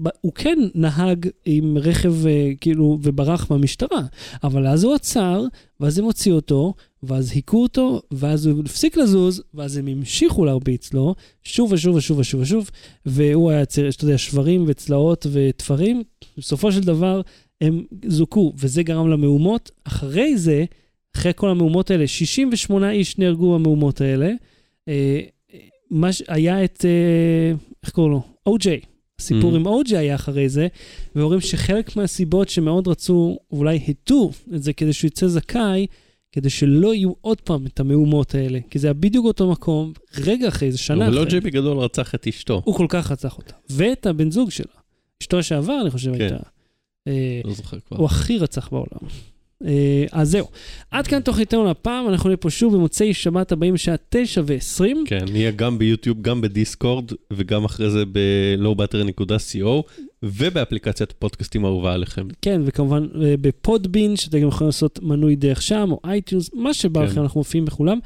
ב, 0.03 0.09
הוא 0.21 0.33
כן 0.33 0.59
נהג 0.75 1.29
עם 1.45 1.79
רכב, 1.79 2.27
אה, 2.27 2.51
כאילו, 2.61 2.99
וברח 3.03 3.51
מהמשטרה, 3.51 4.03
אבל 4.45 4.67
אז 4.67 4.85
הוא 4.85 4.95
עצר, 4.95 5.45
ואז 5.81 5.99
הם 5.99 6.05
הוציאו 6.05 6.37
אותו, 6.37 6.75
ואז 7.03 7.33
היכו 7.35 7.63
אותו, 7.63 8.03
ואז 8.11 8.47
הוא 8.47 8.63
הפסיק 8.65 8.97
לזוז, 8.97 9.43
ואז 9.55 9.77
הם 9.77 9.87
המשיכו 9.87 10.45
להרביץ 10.45 10.93
לו, 10.95 11.15
שוב 11.43 11.73
ושוב 11.73 11.97
ושוב 11.97 12.19
ושוב 12.19 12.41
ושוב, 12.41 12.71
והוא 13.07 13.51
היה 13.51 13.65
ציר, 13.65 13.89
אתה 13.89 14.05
יודע, 14.05 14.19
שברים 14.19 14.65
וצלעות 14.67 15.27
ותפרים, 15.33 16.03
בסופו 16.39 16.73
של 16.73 16.81
דבר 16.81 17.21
הם 17.61 17.85
זוכו, 18.07 18.53
וזה 18.57 18.83
גרם 18.83 19.09
למהומות. 19.09 19.71
אחרי 19.85 20.39
זה, 20.39 20.65
אחרי 21.17 21.33
כל 21.37 21.51
המהומות 21.51 21.91
האלה, 21.91 22.07
68 22.07 22.91
איש 22.91 23.19
נהרגו 23.19 23.55
במהומות 23.55 24.01
האלה. 24.01 24.33
אה, 24.89 25.21
מה 25.91 26.13
ש... 26.13 26.23
היה 26.29 26.65
את, 26.65 26.85
אה, 26.85 27.57
איך 27.83 27.91
קוראים 27.93 28.13
לו? 28.13 28.23
או.ג'יי. 28.47 28.81
הסיפור 29.21 29.53
Mhm. 29.53 29.57
עם 29.57 29.67
או.ג'יי 29.67 29.99
היה 29.99 30.15
אחרי 30.15 30.49
זה, 30.49 30.69
ואומרים 31.17 31.41
שחלק 31.41 31.97
מהסיבות 31.97 32.49
שמאוד 32.49 32.89
רצו, 32.89 33.39
אולי 33.53 33.81
היטו 33.87 34.31
את 34.55 34.63
זה 34.63 34.73
כדי 34.73 34.93
שהוא 34.93 35.09
יצא 35.09 35.27
זכאי, 35.27 35.87
כדי 36.33 36.51
שלא 36.51 36.95
יהיו 36.95 37.13
עוד 37.21 37.41
פעם 37.41 37.67
את 37.67 37.81
המהומות 37.81 38.35
האלה. 38.35 38.59
כי 38.71 38.79
זה 38.79 38.87
היה 38.87 38.95
בדיוק 38.95 39.27
אותו 39.27 39.51
מקום, 39.51 39.93
רגע 40.25 40.49
אחרי 40.49 40.73
זה, 40.73 40.79
שנה 40.79 41.07
אבל 41.07 41.15
לא 41.15 41.21
אחרי. 41.21 41.31
ג'יי 41.31 41.41
בגדול 41.41 41.79
רצח 41.79 42.15
את 42.15 42.27
אשתו. 42.27 42.63
הוא 42.65 42.75
כל 42.75 42.87
כך 42.89 43.11
רצח 43.11 43.39
אותה. 43.39 43.55
ואת 43.71 44.07
הבן 44.07 44.31
זוג 44.31 44.51
שלה. 44.51 44.73
אשתו 45.23 45.43
שעבר, 45.43 45.79
אני 45.83 45.91
חושב, 45.91 46.15
כן. 46.15 46.21
הייתה. 46.21 46.37
אה, 47.09 47.41
לא 47.45 47.53
זוכר 47.53 47.79
כבר. 47.89 47.97
הוא 47.97 48.07
הכי 48.07 48.39
רצח 48.39 48.69
בעולם. 48.69 49.09
אה, 49.65 50.05
אז 50.13 50.31
זהו. 50.31 50.47
עד 50.91 51.07
כאן 51.07 51.21
תוכניתנו 51.21 51.71
לפעם, 51.71 52.09
אנחנו 52.09 52.29
נהיה 52.29 52.37
פה 52.37 52.51
שוב 52.51 52.75
במוצאי 52.75 53.15
שבת 53.15 53.53
הבאים 53.53 53.75
בשעה 53.75 53.95
9 54.09 54.43
ו-20. 54.47 54.85
כן, 55.07 55.25
נהיה 55.33 55.51
גם 55.51 55.79
ביוטיוב, 55.79 56.23
גם 56.23 56.41
בדיסקורד, 56.41 57.13
וגם 57.33 57.65
אחרי 57.65 57.91
זה 57.91 58.05
ב-lowbattery.co, 58.13 59.83
ובאפליקציית 60.23 61.13
פודקאסטים 61.13 61.65
האהובה 61.65 61.93
עליכם. 61.93 62.29
כן, 62.43 62.61
וכמובן 62.65 63.07
אה, 63.23 63.35
ב-Podbean, 63.41 64.17
שאתם 64.17 64.39
גם 64.39 64.49
יכולים 64.49 64.69
לעשות 64.69 64.99
מנוי 65.03 65.37
דרך 65.37 65.63
שם, 65.63 65.89
או 65.93 66.01
iTunes, 66.05 66.51
מה 66.55 66.75
שבא 66.75 67.01
כן. 67.01 67.07
לכם, 67.07 67.23
אנחנו 67.23 67.41
מופיעים 67.41 67.65
בכולם. 67.65 67.99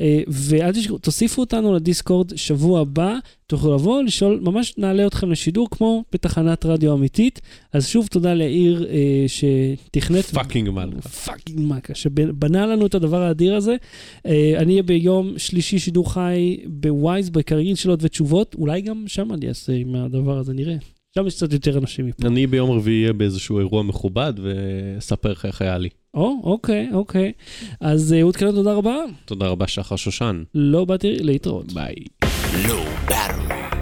אה, 0.00 0.22
ואל 0.28 0.72
תשכחו, 0.72 0.98
תוסיפו 0.98 1.40
אותנו 1.40 1.74
לדיסקורד 1.74 2.36
שבוע 2.36 2.80
הבא, 2.80 3.16
תוכלו 3.46 3.74
לבוא, 3.74 4.02
לשאול, 4.02 4.40
ממש 4.42 4.74
נעלה 4.78 5.06
אתכם 5.06 5.30
לשידור 5.30 5.68
כמו 5.70 6.04
בתחנת 6.12 6.66
רדיו 6.66 6.94
אמיתית. 6.94 7.40
אז 7.72 7.86
שוב 7.86 8.06
תודה 8.06 8.34
ליאיר 8.34 8.86
אה, 8.90 9.24
שתכנת... 9.28 10.24
fucking 10.24 10.70
מלכה. 10.70 11.08
fucking 11.08 11.60
מכה, 11.60 11.94
שבנה 11.94 12.66
לנו 12.66 12.86
את 12.86 12.94
הדבר 12.94 13.22
האדיר 13.22 13.54
הזה. 13.54 13.76
אה, 14.26 14.54
אני 14.56 14.72
אהיה 14.72 14.82
ביום 14.82 15.38
שלישי 15.38 15.78
שידור 15.78 16.12
חי 16.12 16.56
בווייז, 16.66 17.30
בכרגיל 17.30 17.74
שאלות 17.74 18.00
ותשובות, 18.02 18.54
אולי 18.58 18.80
גם 18.80 19.04
שם 19.06 19.32
אני 19.32 19.48
אעשה 19.48 19.72
עם 19.72 19.94
הדבר 19.94 20.38
הזה, 20.38 20.52
נראה. 20.52 20.76
שם 21.14 21.26
יש 21.26 21.34
קצת 21.34 21.52
יותר 21.52 21.78
אנשים 21.78 22.06
מפה. 22.06 22.28
אני 22.28 22.46
ביום 22.46 22.70
רביעי 22.70 23.02
אהיה 23.02 23.12
באיזשהו 23.12 23.58
אירוע 23.58 23.82
מכובד, 23.82 24.32
ואספר 24.42 25.32
לך 25.32 25.44
איך 25.44 25.62
היה 25.62 25.78
לי. 25.78 25.88
או, 26.14 26.40
אוקיי, 26.44 26.88
אוקיי. 26.92 27.32
אז 27.80 28.12
אה, 28.12 28.20
אהוד 28.20 28.36
קלן, 28.36 28.50
תודה 28.52 28.72
רבה. 28.72 28.96
תודה 29.24 29.46
רבה, 29.46 29.66
שחר 29.66 29.96
שושן. 29.96 30.42
לא 30.54 30.84
באתי 30.84 31.16
להתראות. 31.20 31.72
ביי. 31.72 31.94
Low 32.64 33.10
Battery. 33.10 33.76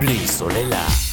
בלי 0.00 0.18
סוללה. 0.26 1.09